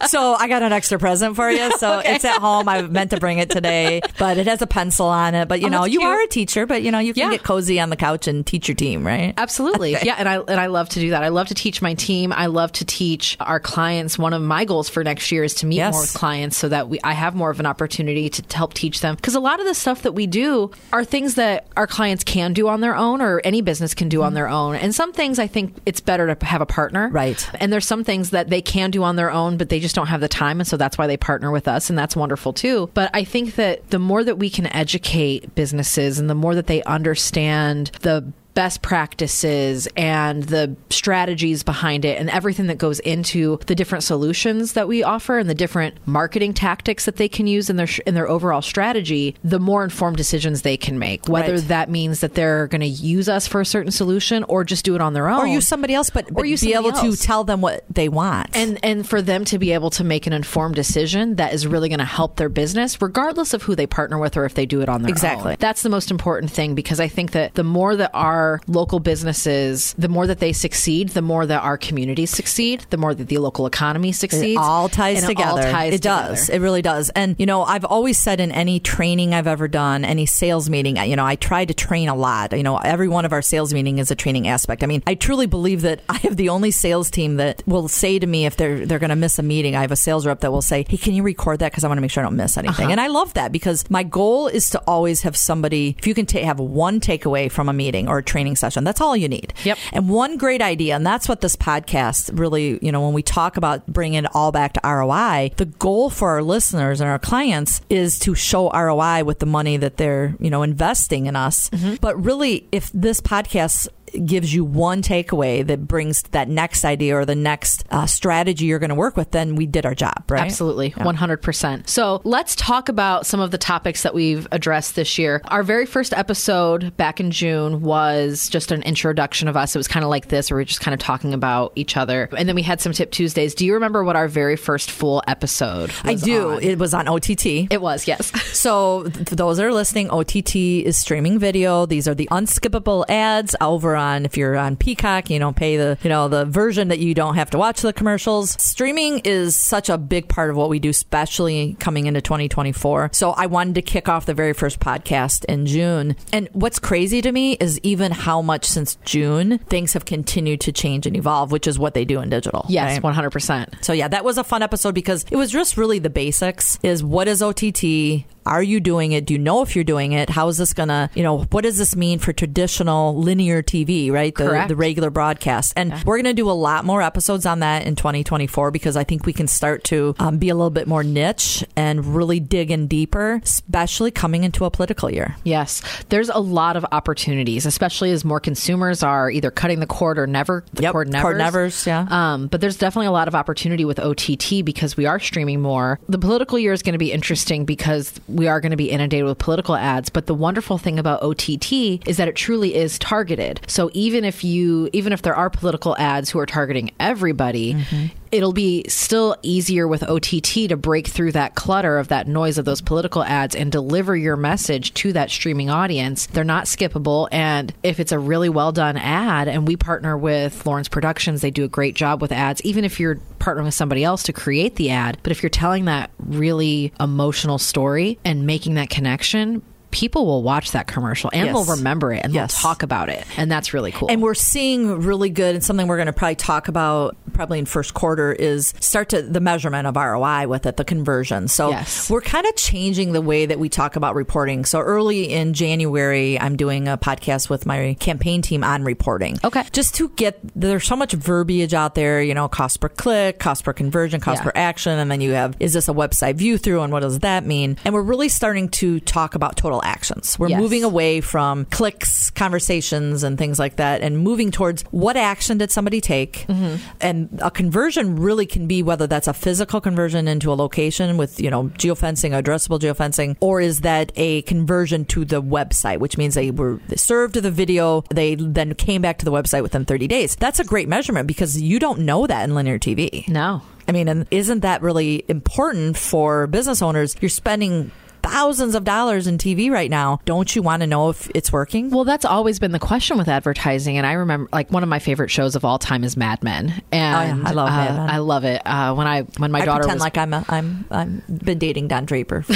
so 0.08 0.34
I 0.34 0.48
got 0.48 0.62
an 0.62 0.72
extra 0.72 1.00
present 1.00 1.36
for 1.36 1.50
you. 1.50 1.72
So 1.78 2.00
Okay. 2.00 2.16
it's 2.16 2.26
at 2.26 2.38
home. 2.40 2.68
I 2.68 2.82
meant 2.84 3.12
to 3.12 3.20
bring 3.20 3.40
it 3.40 3.50
today, 3.50 4.02
but 4.18 4.38
it 4.38 4.48
has 4.48 4.62
a 4.62 4.68
pencil 4.68 5.08
on 5.08 5.36
it. 5.36 5.48
But 5.48 5.62
you 5.62 5.68
Oh, 5.68 5.70
know, 5.70 5.86
you 5.86 6.00
cute. 6.00 6.10
are 6.10 6.22
a 6.22 6.28
teacher, 6.28 6.66
but 6.66 6.84
you 6.84 6.92
know, 6.92 7.00
you 7.00 7.14
can 7.14 7.24
Yeah. 7.24 7.38
get 7.38 7.44
cozy 7.44 7.80
on 7.80 7.90
the 7.90 7.96
couch 7.96 8.28
and 8.28 8.46
teach 8.46 8.68
your 8.68 8.76
team, 8.76 9.06
right? 9.06 9.34
Absolutely. 9.38 9.98
Yeah, 10.04 10.16
and 10.18 10.28
I 10.28 10.38
and 10.38 10.60
I 10.60 10.68
love 10.68 10.90
to 10.90 11.00
do 11.00 11.12
that. 11.12 11.24
I 11.24 11.30
love 11.30 11.48
to 11.48 11.54
teach 11.54 11.82
my 11.82 11.94
team. 11.94 12.34
I 12.34 12.48
love 12.48 12.72
to 12.74 12.86
teach 12.86 13.38
our 13.40 13.60
clients. 13.60 14.18
One 14.18 14.34
of 14.34 14.42
my 14.42 14.66
goals 14.66 14.90
for 14.90 15.04
next 15.04 15.32
year 15.32 15.44
is 15.44 15.54
to 15.56 15.66
meet 15.66 15.78
Yes. 15.78 15.94
more 15.94 16.06
clients 16.14 16.58
so 16.58 16.70
that 16.70 16.90
we 16.90 17.00
I 17.04 17.14
have 17.14 17.36
more 17.36 17.50
of 17.50 17.60
an 17.60 17.66
opportunity 17.66 18.30
to, 18.30 18.42
to 18.42 18.58
help 18.58 18.74
teach 18.74 19.02
them 19.02 19.16
because 19.16 19.36
a 19.36 19.40
lot 19.40 19.60
of 19.60 19.66
the 19.66 19.74
stuff 19.74 20.04
that 20.04 20.14
we 20.14 20.28
do 20.28 20.72
are 20.94 21.04
things 21.04 21.36
that 21.36 21.68
our 21.78 21.88
clients 21.88 22.24
can 22.24 22.54
do 22.54 22.68
on 22.68 22.82
their 22.82 22.96
own 22.96 23.22
or 23.22 23.42
any 23.44 23.62
business 23.62 23.94
can 23.94 24.10
do 24.10 24.22
on 24.22 24.30
mm-hmm. 24.30 24.36
their 24.36 24.50
own. 24.50 24.76
And 24.76 24.94
some 24.94 25.14
things 25.14 25.40
I 25.40 25.48
think 25.48 25.76
it's 25.86 26.00
better 26.02 26.34
to 26.34 26.46
have 26.46 26.62
a 26.62 26.66
partner. 26.66 27.10
Right. 27.10 27.48
And 27.60 27.72
there's 27.72 27.88
some 27.88 28.04
things 28.04 28.32
that 28.32 28.50
they 28.50 28.62
can 28.62 28.92
do 28.92 29.04
on 29.04 29.16
their 29.16 29.32
own 29.32 29.58
but 29.58 29.70
they 29.70 29.80
just 29.80 29.91
don't 29.96 30.08
have 30.08 30.22
the 30.22 30.28
time 30.28 30.60
and 30.60 30.68
so 30.68 30.78
that's 30.78 30.98
why 30.98 31.08
they 31.08 31.18
partner 31.18 31.52
with 31.52 31.68
us 31.68 31.90
and 31.90 31.98
that's 31.98 32.16
wonderful 32.16 32.54
too. 32.54 32.90
But 32.94 33.10
I 33.14 33.24
think 33.24 33.56
that 33.56 33.90
the 33.90 34.00
more 34.00 34.24
that 34.24 34.38
we 34.38 34.50
can 34.50 34.68
educate 34.68 35.56
businesses 35.56 36.20
and 36.20 36.30
the 36.30 36.36
more 36.36 36.56
that 36.56 36.68
they 36.68 36.84
understand 36.84 37.92
the 38.02 38.32
best 38.54 38.82
practices 38.82 39.88
and 39.96 40.44
the 40.44 40.76
strategies 40.90 41.64
behind 41.64 42.06
it 42.06 42.18
and 42.20 42.30
everything 42.30 42.68
that 42.68 42.78
goes 42.78 43.00
into 43.02 43.58
the 43.68 43.76
different 43.76 44.04
solutions 44.04 44.74
that 44.74 44.88
we 44.88 45.04
offer 45.04 45.38
and 45.38 45.50
the 45.50 45.56
different 45.56 45.96
marketing 46.06 46.54
tactics 46.54 47.06
that 47.06 47.16
they 47.18 47.28
can 47.30 47.48
use 47.48 47.70
in 47.70 47.76
their 47.78 47.88
in 48.06 48.14
their 48.14 48.28
overall 48.28 48.62
strategy 48.62 49.36
the 49.44 49.60
more 49.60 49.84
informed 49.84 50.18
decisions 50.18 50.62
they 50.64 50.78
can 50.78 50.98
make 51.00 51.28
whether 51.28 51.54
Right. 51.54 51.68
that 51.70 51.90
means 51.90 52.20
that 52.22 52.34
they're 52.34 52.68
going 52.68 52.82
to 52.82 52.88
use 52.88 53.28
us 53.30 53.48
for 53.48 53.62
a 53.62 53.66
certain 53.66 53.92
solution 53.92 54.44
or 54.46 54.64
just 54.64 54.86
do 54.86 54.96
it 54.96 55.02
on 55.02 55.14
their 55.14 55.28
own 55.30 55.40
Or 55.42 55.48
use 55.48 55.68
somebody 55.68 55.94
else, 55.94 56.10
but, 56.10 56.34
but 56.34 56.44
use 56.48 56.62
be 56.62 56.74
able 56.74 56.92
somebody 56.94 57.16
to 57.16 57.22
tell 57.22 57.44
them 57.44 57.62
what 57.62 57.84
they 57.90 58.10
want. 58.10 58.50
and 58.56 58.80
and 58.84 59.08
for 59.08 59.22
them 59.22 59.46
to 59.46 59.60
be 59.60 59.72
able 59.72 59.90
to 59.92 60.04
make 60.04 60.28
an 60.28 60.34
informed 60.34 60.76
decision 60.76 61.36
that 61.36 61.54
is 61.54 61.66
really 61.68 61.90
going 61.90 62.00
to 62.00 62.06
help 62.06 62.36
their 62.38 62.50
business 62.50 63.02
regardless 63.02 63.54
of 63.54 63.64
who 63.64 63.76
they 63.76 63.88
partner 63.88 64.18
with 64.18 64.36
or 64.38 64.46
if 64.46 64.54
they 64.56 64.66
do 64.66 64.82
it 64.82 64.90
on 64.90 65.02
their 65.02 65.10
own. 65.10 65.16
Exactly. 65.16 65.56
That's 65.60 65.82
the 65.84 65.90
most 65.90 66.12
important 66.12 66.52
thing 66.52 66.76
because 66.76 67.00
I 67.00 67.08
think 67.08 67.32
that 67.32 67.54
the 67.54 67.64
more 67.64 67.96
that 67.96 68.12
our 68.14 68.41
local 68.68 69.00
businesses 69.00 69.94
the 69.98 70.10
more 70.10 70.28
that 70.28 70.40
they 70.40 70.54
succeed, 70.54 71.10
the 71.10 71.22
more 71.22 71.46
that 71.46 71.62
our 71.62 71.78
communities 71.78 72.30
succeed, 72.30 72.86
the 72.90 72.98
more 72.98 73.14
that 73.14 73.28
the 73.28 73.38
local 73.38 73.66
economy 73.66 74.12
succeeds. 74.12 74.54
It 74.54 74.58
all 74.58 74.90
ties 74.90 75.26
together. 75.26 75.62
It, 75.62 75.66
all 75.66 75.72
ties 75.72 75.94
it 75.94 76.02
does. 76.02 76.50
It 76.50 76.60
really 76.60 76.82
does. 76.82 77.10
And 77.10 77.36
you 77.40 77.46
know, 77.46 77.64
I've 77.64 77.86
always 77.86 78.18
said 78.18 78.40
in 78.40 78.52
any 78.52 78.80
training 78.80 79.34
I've 79.34 79.48
ever 79.48 79.68
done, 79.68 80.06
any 80.06 80.26
sales 80.26 80.70
meeting, 80.70 80.98
you 80.98 81.16
know, 81.16 81.26
I 81.26 81.36
try 81.36 81.66
to 81.66 81.74
train 81.74 82.10
a 82.10 82.16
lot. 82.16 82.56
You 82.56 82.64
know, 82.64 82.78
every 82.78 83.08
one 83.08 83.26
of 83.26 83.34
our 83.34 83.42
sales 83.42 83.74
meeting 83.74 84.00
is 84.00 84.12
a 84.12 84.16
training 84.16 84.48
aspect. 84.48 84.84
I 84.84 84.88
mean, 84.88 85.04
I 85.06 85.16
truly 85.16 85.46
believe 85.46 85.82
that 85.82 86.02
I 86.10 86.18
have 86.20 86.38
the 86.38 86.50
only 86.50 86.72
sales 86.72 87.10
team 87.10 87.38
that 87.38 87.64
will 87.66 87.88
say 87.88 88.20
to 88.20 88.28
me 88.28 88.46
if 88.46 88.58
they're 88.58 88.86
they're 88.86 89.00
going 89.00 89.10
to 89.10 89.16
miss 89.16 89.40
a 89.40 89.44
meeting. 89.44 89.76
I 89.76 89.82
have 89.82 89.92
a 89.92 89.96
sales 89.96 90.26
rep 90.26 90.40
that 90.42 90.52
will 90.52 90.62
say, 90.62 90.86
"Hey, 90.88 90.98
can 90.98 91.14
you 91.14 91.24
record 91.24 91.60
that 91.60 91.72
because 91.72 91.84
I 91.84 91.88
want 91.88 91.98
to 91.98 92.02
make 92.02 92.12
sure 92.12 92.24
I 92.24 92.26
don't 92.26 92.36
miss 92.36 92.58
anything." 92.58 92.86
Uh-huh. 92.86 92.92
And 92.92 93.02
I 93.02 93.08
love 93.08 93.34
that 93.34 93.52
because 93.52 93.90
my 93.90 94.04
goal 94.04 94.48
is 94.48 94.70
to 94.72 94.80
always 94.88 95.22
have 95.22 95.36
somebody. 95.36 95.96
If 95.98 96.08
you 96.08 96.14
can 96.14 96.26
ta- 96.26 96.44
have 96.44 96.60
one 96.60 97.00
takeaway 97.00 97.52
from 97.52 97.70
a 97.70 97.74
meeting 97.74 98.08
or 98.08 98.18
a 98.20 98.24
training 98.32 98.56
session, 98.56 98.84
that's 98.84 99.02
all 99.02 99.16
you 99.16 99.28
need. 99.28 99.54
Yep. 99.66 99.78
And 99.92 100.10
one 100.10 100.38
great 100.38 100.62
idea, 100.62 100.96
and 100.96 101.06
that's 101.06 101.28
what 101.28 101.42
this 101.42 101.56
podcast 101.56 102.38
really, 102.38 102.80
you 102.82 102.92
know, 102.92 103.02
when 103.02 103.14
we 103.14 103.22
talk 103.22 103.58
about 103.58 103.86
bringing 103.86 104.24
it 104.24 104.34
all 104.34 104.52
back 104.52 104.74
to 104.74 104.82
ROI, 104.84 105.52
the 105.58 105.66
goal 105.66 106.10
for 106.10 106.30
our 106.30 106.42
listeners 106.42 107.02
and 107.02 107.10
our 107.10 107.20
clients 107.20 107.82
is 107.90 108.18
to 108.20 108.34
show 108.34 108.70
ROI 108.72 109.26
with 109.26 109.40
the 109.40 109.46
money 109.46 109.78
that 109.78 109.98
they're, 109.98 110.36
you 110.40 110.50
know, 110.50 110.64
investing 110.64 111.26
in 111.26 111.36
us. 111.36 111.70
Mm-hmm. 111.70 111.96
But 112.00 112.24
really, 112.24 112.68
if 112.72 112.90
this 112.94 113.20
podcast 113.20 113.90
gives 114.26 114.54
you 114.54 114.64
one 114.66 115.02
takeaway 115.02 115.66
that 115.66 115.88
brings 115.88 116.22
that 116.32 116.50
next 116.50 116.84
idea 116.86 117.16
or 117.16 117.26
the 117.26 117.36
next 117.36 117.84
uh, 117.92 118.06
strategy 118.06 118.66
you're 118.66 118.80
going 118.80 118.90
to 118.90 118.96
work 118.96 119.16
with, 119.16 119.32
then 119.32 119.56
we 119.56 119.66
did 119.66 119.86
our 119.86 119.96
job, 119.96 120.24
right? 120.30 120.42
Absolutely, 120.42 120.94
Yeah. 120.98 121.04
100%. 121.04 121.88
So 121.88 122.22
let's 122.24 122.56
talk 122.56 122.90
about 122.90 123.26
some 123.26 123.40
of 123.40 123.52
the 123.52 123.58
topics 123.58 124.04
that 124.04 124.14
we've 124.14 124.48
addressed 124.52 124.96
this 124.96 125.18
year. 125.18 125.42
Our 125.46 125.64
very 125.64 125.86
first 125.86 126.14
episode 126.14 126.96
back 126.98 127.20
in 127.20 127.32
June 127.32 127.82
was 127.82 128.50
just 128.50 128.72
an 128.72 128.82
introduction 128.84 129.48
of 129.48 129.56
us. 129.56 129.76
It 129.76 129.80
was 129.80 129.88
kind 129.88 130.04
of 130.04 130.10
like 130.10 130.28
this, 130.28 130.52
where 130.52 130.58
we 130.58 130.62
were 130.62 130.66
just 130.66 130.82
kind 130.82 130.94
of 130.94 131.00
talking 131.00 131.34
about 131.34 131.72
each 131.76 131.96
other. 131.98 132.28
And 132.38 132.48
then 132.50 132.56
we 132.56 132.64
had 132.64 132.82
some 132.82 132.92
Tip 132.92 133.12
Tuesdays. 133.12 133.56
Do 133.56 133.66
you 133.66 133.74
remember 133.76 134.04
what 134.04 134.16
our 134.16 134.28
very 134.28 134.56
first 134.58 134.92
full 134.92 135.24
episode 135.28 135.92
I 136.04 136.16
do. 136.16 136.52
on? 136.54 136.64
It 136.64 136.78
was 136.80 136.94
on 136.94 137.08
OTT. 137.08 137.46
It 137.72 137.82
was, 137.82 138.08
yes. 138.08 138.32
So, 138.62 139.04
th- 139.04 139.30
those 139.30 139.58
that 139.58 139.66
are 139.66 139.74
listening, 139.74 140.10
OTT 140.12 140.56
is 140.56 140.98
streaming 140.98 141.40
video. 141.40 141.86
These 141.86 142.08
are 142.08 142.14
the 142.14 142.28
unskippable 142.32 143.06
ads 143.10 143.56
over 143.62 143.96
on 143.96 144.01
if 144.26 144.38
you're 144.38 144.56
on 144.58 144.76
Peacock, 144.76 145.30
you 145.30 145.40
don't 145.40 145.56
pay 145.56 145.78
the 145.78 145.98
you 146.04 146.10
know 146.10 146.28
the 146.28 146.46
version 146.46 146.90
that 146.90 147.00
you 147.00 147.14
don't 147.14 147.36
have 147.36 147.50
to 147.52 147.58
watch 147.58 147.82
the 147.82 147.94
commercials. 147.94 148.62
Streaming 148.62 149.20
is 149.20 149.56
such 149.56 149.90
a 149.90 149.98
big 149.98 150.28
part 150.28 150.50
of 150.50 150.56
what 150.56 150.70
we 150.70 150.80
do, 150.80 150.90
especially 150.90 151.76
coming 151.80 152.06
into 152.08 152.22
2024. 152.22 153.12
So, 153.14 153.32
I 153.32 153.46
wanted 153.46 153.76
to 153.76 153.82
kick 153.82 154.10
off 154.10 154.26
the 154.26 154.34
very 154.34 154.54
first 154.54 154.80
podcast 154.80 155.46
in 155.46 155.66
June. 155.66 156.16
And 156.34 156.50
what's 156.54 156.80
crazy 156.80 157.22
to 157.22 157.32
me 157.32 157.54
is 157.54 157.80
even 157.84 158.12
how 158.12 158.42
much 158.42 158.66
since 158.66 158.96
June 159.06 159.58
things 159.60 159.94
have 159.94 160.06
continued 160.06 160.62
to 160.62 160.72
change 160.72 161.06
and 161.06 161.16
evolve, 161.16 161.52
which 161.52 161.68
is 161.68 161.78
what 161.78 161.94
they 161.94 162.06
do 162.06 162.22
in 162.22 162.30
digital. 162.30 162.66
Yes, 162.70 163.02
right? 163.02 163.16
100%. 163.16 163.84
So 163.84 163.94
yeah, 163.94 164.08
that 164.08 164.24
was 164.24 164.38
a 164.38 164.44
fun 164.44 164.64
episode 164.64 164.96
because 164.96 165.26
it 165.32 165.36
was 165.36 165.52
just 165.52 165.78
really 165.78 166.00
the 166.00 166.10
basics 166.10 166.80
is 166.84 167.04
what 167.04 167.28
is 167.28 167.42
OTT? 167.42 168.26
Are 168.46 168.64
you 168.64 168.80
doing 168.80 169.12
it? 169.12 169.26
Do 169.26 169.34
you 169.34 169.40
know 169.40 169.62
if 169.62 169.76
you're 169.76 169.84
doing 169.84 170.14
it? 170.14 170.30
How 170.30 170.48
is 170.48 170.58
this 170.58 170.74
going 170.74 170.90
to, 170.90 171.10
you 171.14 171.24
know, 171.24 171.44
what 171.52 171.62
does 171.64 171.78
this 171.78 171.96
mean 171.96 172.20
for 172.20 172.34
traditional 172.34 173.16
linear 173.16 173.62
TV, 173.62 174.12
right? 174.12 174.34
The, 174.36 174.48
Correct. 174.48 174.68
the 174.70 174.76
regular 174.76 175.10
broadcast. 175.10 175.74
And 175.76 175.94
we're 176.06 176.18
going 176.18 176.26
to 176.26 176.34
do 176.34 176.50
a 176.50 176.54
lot 176.54 176.86
more 176.86 177.02
episodes 177.02 177.46
on 177.46 177.60
that 177.60 177.86
in 177.86 177.96
2024 177.96 178.72
because 178.72 178.98
I 178.98 179.04
think 179.04 179.26
we 179.26 179.34
can 179.34 179.48
start 179.48 179.84
to 179.86 180.16
um, 180.20 180.38
be 180.38 180.50
a 180.50 180.56
little 180.56 180.70
bit 180.70 180.88
more 180.88 181.04
niche 181.04 181.64
and 181.76 182.16
really 182.16 182.40
dig 182.40 182.72
in 182.72 182.88
deeper, 182.88 183.40
especially 183.44 184.12
coming 184.12 184.44
into 184.44 184.66
a 184.66 184.72
political 184.72 185.10
year. 185.10 185.36
Yes, 185.44 185.82
there's 186.10 186.30
a 186.30 186.40
lot 186.40 186.76
of 186.78 186.86
opportunities, 186.92 187.66
especially 187.66 188.12
as 188.12 188.26
more 188.26 188.40
consumers 188.40 189.04
are 189.04 189.30
either 189.30 189.52
cutting 189.52 189.80
the 189.80 189.88
cord 189.88 190.18
or 190.18 190.28
never 190.28 190.64
the 190.74 190.84
Yep, 190.84 190.92
cord 190.92 191.08
nevers. 191.10 191.22
cord 191.24 191.38
nevers, 191.38 191.88
yeah. 191.88 192.08
Um, 192.10 192.48
but 192.48 192.60
there's 192.62 192.78
definitely 192.78 193.08
a 193.08 193.12
lot 193.12 193.28
of 193.28 193.36
opportunity 193.36 193.86
with 193.86 194.00
OTT 194.00 194.66
because 194.66 194.98
we 194.98 195.06
are 195.06 195.20
streaming 195.20 195.62
more. 195.62 196.00
The 196.10 196.18
political 196.18 196.58
year 196.58 196.74
is 196.74 196.82
going 196.82 196.94
to 196.94 197.00
be 197.00 197.12
interesting 197.12 197.66
because 197.66 198.20
we 198.32 198.48
are 198.48 198.60
going 198.62 198.72
to 198.72 198.78
be 198.78 198.90
inundated 198.90 199.26
with 199.26 199.38
political 199.38 199.76
ads. 199.76 200.10
But 200.10 200.26
the 200.26 200.34
wonderful 200.34 200.78
thing 200.78 201.00
about 201.00 201.22
OTT 201.22 202.08
is 202.08 202.18
that 202.18 202.28
it 202.28 202.36
truly 202.36 202.76
is 202.76 202.98
targeted. 203.00 203.62
So 203.68 203.90
even 203.94 204.26
if 204.26 204.44
you, 204.44 204.90
even 204.94 205.14
if 205.14 205.22
there 205.22 205.36
are 205.36 205.50
political 205.50 205.98
ads 205.98 206.30
who 206.30 206.40
are 206.40 206.46
targeting 206.46 206.92
everybody. 207.00 207.74
Mm-hmm. 207.74 208.18
It'll 208.32 208.54
be 208.54 208.86
still 208.88 209.36
easier 209.42 209.88
with 209.88 210.04
OTT 210.04 210.70
to 210.70 210.78
break 210.78 211.08
through 211.08 211.34
that 211.34 211.56
clutter 211.56 211.98
of 211.98 212.08
that 212.10 212.28
noise 212.28 212.58
of 212.58 212.66
those 212.66 212.82
political 212.82 213.24
ads 213.24 213.56
and 213.56 213.72
deliver 213.72 214.16
your 214.16 214.38
message 214.38 214.94
to 214.96 215.14
that 215.14 215.30
streaming 215.30 215.70
audience. 215.70 216.28
They're 216.28 216.44
not 216.44 216.66
skippable. 216.66 217.28
And 217.32 217.74
if 217.84 218.00
it's 218.00 218.12
a 218.12 218.20
really 218.20 218.50
well 218.50 218.72
done 218.72 218.98
ad, 218.98 219.48
and 219.48 219.68
we 219.68 219.76
partner 219.76 220.18
with 220.18 220.66
Lawrence 220.66 220.88
Productions, 220.88 221.42
they 221.42 221.52
do 221.52 221.64
a 221.64 221.68
great 221.68 221.96
job 221.96 222.22
with 222.22 222.32
ads, 222.32 222.62
even 222.64 222.86
if 222.86 223.00
you're 223.00 223.20
partnering 223.40 223.66
with 223.66 223.74
somebody 223.74 224.04
else 224.04 224.24
to 224.24 224.34
create 224.34 224.76
the 224.76 224.92
ad. 224.92 225.18
But 225.24 225.32
if 225.32 225.44
you're 225.44 225.50
telling 225.50 225.86
that 225.86 226.12
really 226.20 226.94
emotional 227.00 227.58
story 227.58 228.20
and 228.24 228.46
making 228.46 228.76
that 228.76 228.90
connection, 228.90 229.62
people 229.92 230.26
will 230.26 230.44
watch 230.44 230.72
that 230.72 230.88
commercial 230.88 231.30
and 231.34 231.46
Yes. 231.48 231.54
they'll 231.54 231.76
remember 231.76 232.12
it 232.14 232.22
and 232.24 232.34
Yes. 232.34 232.54
they'll 232.56 232.62
talk 232.72 232.84
about 232.84 233.10
it. 233.10 233.26
And 233.38 233.52
that's 233.52 233.74
really 233.74 233.92
cool. 233.92 234.10
And 234.10 234.22
we're 234.22 234.34
seeing 234.34 235.02
really 235.02 235.30
good, 235.30 235.56
and 235.56 235.64
something 235.64 235.88
we're 235.88 235.98
going 235.98 236.08
to 236.08 236.14
probably 236.14 236.36
talk 236.36 236.68
about 236.68 237.16
probably 237.34 237.60
in 237.60 237.66
first 237.66 237.94
quarter 237.94 238.32
is 238.34 238.74
start 238.80 239.10
to 239.10 239.22
the 239.22 239.40
measurement 239.40 239.88
of 239.88 239.96
ROI 239.96 240.48
with 240.48 240.66
it, 240.66 240.76
the 240.78 240.84
conversion. 240.84 241.48
So 241.48 241.70
Yes. 241.70 242.10
we're 242.10 242.22
kind 242.22 242.46
of 242.46 242.56
changing 242.56 243.14
the 243.14 243.22
way 243.22 243.46
that 243.46 243.58
we 243.60 243.70
talk 243.70 243.96
about 243.96 244.16
reporting. 244.16 244.66
So 244.66 244.80
early 244.80 245.32
in 245.32 245.54
January, 245.54 246.40
I'm 246.40 246.56
doing 246.58 246.88
a 246.88 246.98
podcast 246.98 247.50
with 247.50 247.66
my 247.66 247.96
campaign 248.00 248.42
team 248.42 248.64
on 248.64 248.84
reporting. 248.84 249.40
Okay. 249.44 249.64
Just 249.72 249.96
to 249.96 250.10
get, 250.10 250.40
there's 250.56 250.86
so 250.86 250.96
much 250.96 251.14
verbiage 251.14 251.74
out 251.74 251.96
there, 251.96 252.22
you 252.22 252.34
know, 252.34 252.48
cost 252.48 252.80
per 252.82 252.90
click, 252.90 253.40
cost 253.40 253.64
per 253.64 253.74
conversion, 253.74 254.20
cost 254.20 254.40
Yeah. 254.42 254.46
per 254.46 254.52
action. 254.56 255.00
And 255.00 255.10
then 255.10 255.22
you 255.22 255.32
have, 255.32 255.56
is 255.60 255.74
this 255.74 255.88
a 255.88 255.94
website 255.94 256.36
view 256.36 256.58
through 256.58 256.82
and 256.82 256.92
what 256.92 257.00
does 257.02 257.20
that 257.20 257.46
mean? 257.46 257.78
And 257.86 257.94
we're 257.94 258.02
really 258.02 258.30
starting 258.30 258.70
to 258.70 259.00
talk 259.00 259.36
about 259.36 259.56
total 259.56 259.81
actions. 259.84 260.38
We're 260.40 260.50
Yes. 260.50 260.60
moving 260.60 260.84
away 260.84 261.22
from 261.22 261.66
clicks, 261.66 262.30
conversations, 262.32 263.24
and 263.24 263.38
things 263.38 263.60
like 263.60 263.78
that, 263.78 264.02
and 264.02 264.20
moving 264.20 264.52
towards 264.52 264.84
what 264.92 265.18
action 265.18 265.58
did 265.58 265.72
somebody 265.72 266.02
take. 266.02 266.46
Mm-hmm. 266.48 266.76
And 267.00 267.40
a 267.42 267.52
conversion 267.52 268.16
really 268.18 268.46
can 268.46 268.68
be 268.68 268.84
whether 268.84 269.08
that's 269.08 269.28
a 269.28 269.34
physical 269.34 269.82
conversion 269.82 270.28
into 270.28 270.52
a 270.52 270.56
location 270.56 271.18
with, 271.18 271.40
you 271.40 271.50
know, 271.50 271.66
geofencing, 271.78 272.32
addressable 272.32 272.80
geofencing, 272.80 273.36
or 273.40 273.62
is 273.62 273.82
that 273.82 274.12
a 274.16 274.42
conversion 274.44 275.06
to 275.06 275.26
the 275.26 275.42
website, 275.42 276.00
which 276.00 276.18
means 276.18 276.36
they 276.36 276.52
were 276.52 276.80
served 276.96 277.36
the 277.36 277.52
video, 277.52 278.04
they 278.14 278.36
then 278.36 278.74
came 278.76 279.02
back 279.02 279.18
to 279.20 279.26
the 279.26 279.32
website 279.32 279.62
within 279.64 279.86
30 279.86 280.08
days. 280.08 280.36
That's 280.36 280.60
a 280.60 280.64
great 280.64 280.88
measurement 280.88 281.28
because 281.28 281.60
you 281.62 281.80
don't 281.80 282.00
know 282.00 282.28
that 282.28 282.44
in 282.44 282.56
linear 282.56 282.80
TV. 282.80 283.28
no. 283.28 283.62
I 283.88 283.94
mean, 283.94 284.08
and 284.08 284.28
isn't 284.32 284.60
that 284.60 284.84
really 284.84 285.26
important 285.28 285.98
for 285.98 286.46
business 286.48 286.82
owners? 286.84 287.16
You're 287.20 287.30
spending 287.30 287.92
thousands 288.24 288.76
of 288.76 288.84
dollars 288.84 289.28
in 289.28 289.38
TV 289.38 289.70
right 289.72 289.90
now. 289.90 290.20
Don't 290.26 290.56
you 290.56 290.62
want 290.62 290.82
to 290.82 290.88
know 290.88 291.10
if 291.10 291.30
it's 291.36 291.52
working? 291.52 291.90
Well, 291.90 292.04
that's 292.04 292.26
always 292.26 292.60
been 292.60 292.72
the 292.72 292.80
question 292.80 293.18
with 293.18 293.28
advertising, 293.28 293.98
and 293.98 294.06
I 294.08 294.14
remember 294.14 294.50
like 294.52 294.72
one 294.72 294.84
of 294.84 294.90
my 294.90 295.00
favorite 295.00 295.30
shows 295.30 295.56
of 295.56 295.66
all 295.66 295.80
time 295.80 296.04
is 296.04 296.16
Mad 296.18 296.44
Men, 296.44 296.82
and 296.92 297.44
Oh, 297.44 297.50
I 297.50 297.52
love 297.52 297.68
uh, 297.70 297.72
Mad 297.72 297.96
Men. 297.98 298.10
I 298.10 298.18
love 298.20 298.44
it. 298.46 298.62
Uh, 298.66 298.94
when 298.96 299.08
I 299.08 299.22
when 299.38 299.52
my 299.52 299.62
I 299.62 299.66
daughter 299.66 299.84
pretend 299.84 299.98
was 299.98 300.02
like 300.02 300.18
I'm 300.18 300.34
a, 300.34 300.46
I'm 300.50 300.86
I'm 300.92 301.24
been 301.44 301.60
dating 301.60 301.88
Don 301.88 302.06
Draper. 302.06 302.46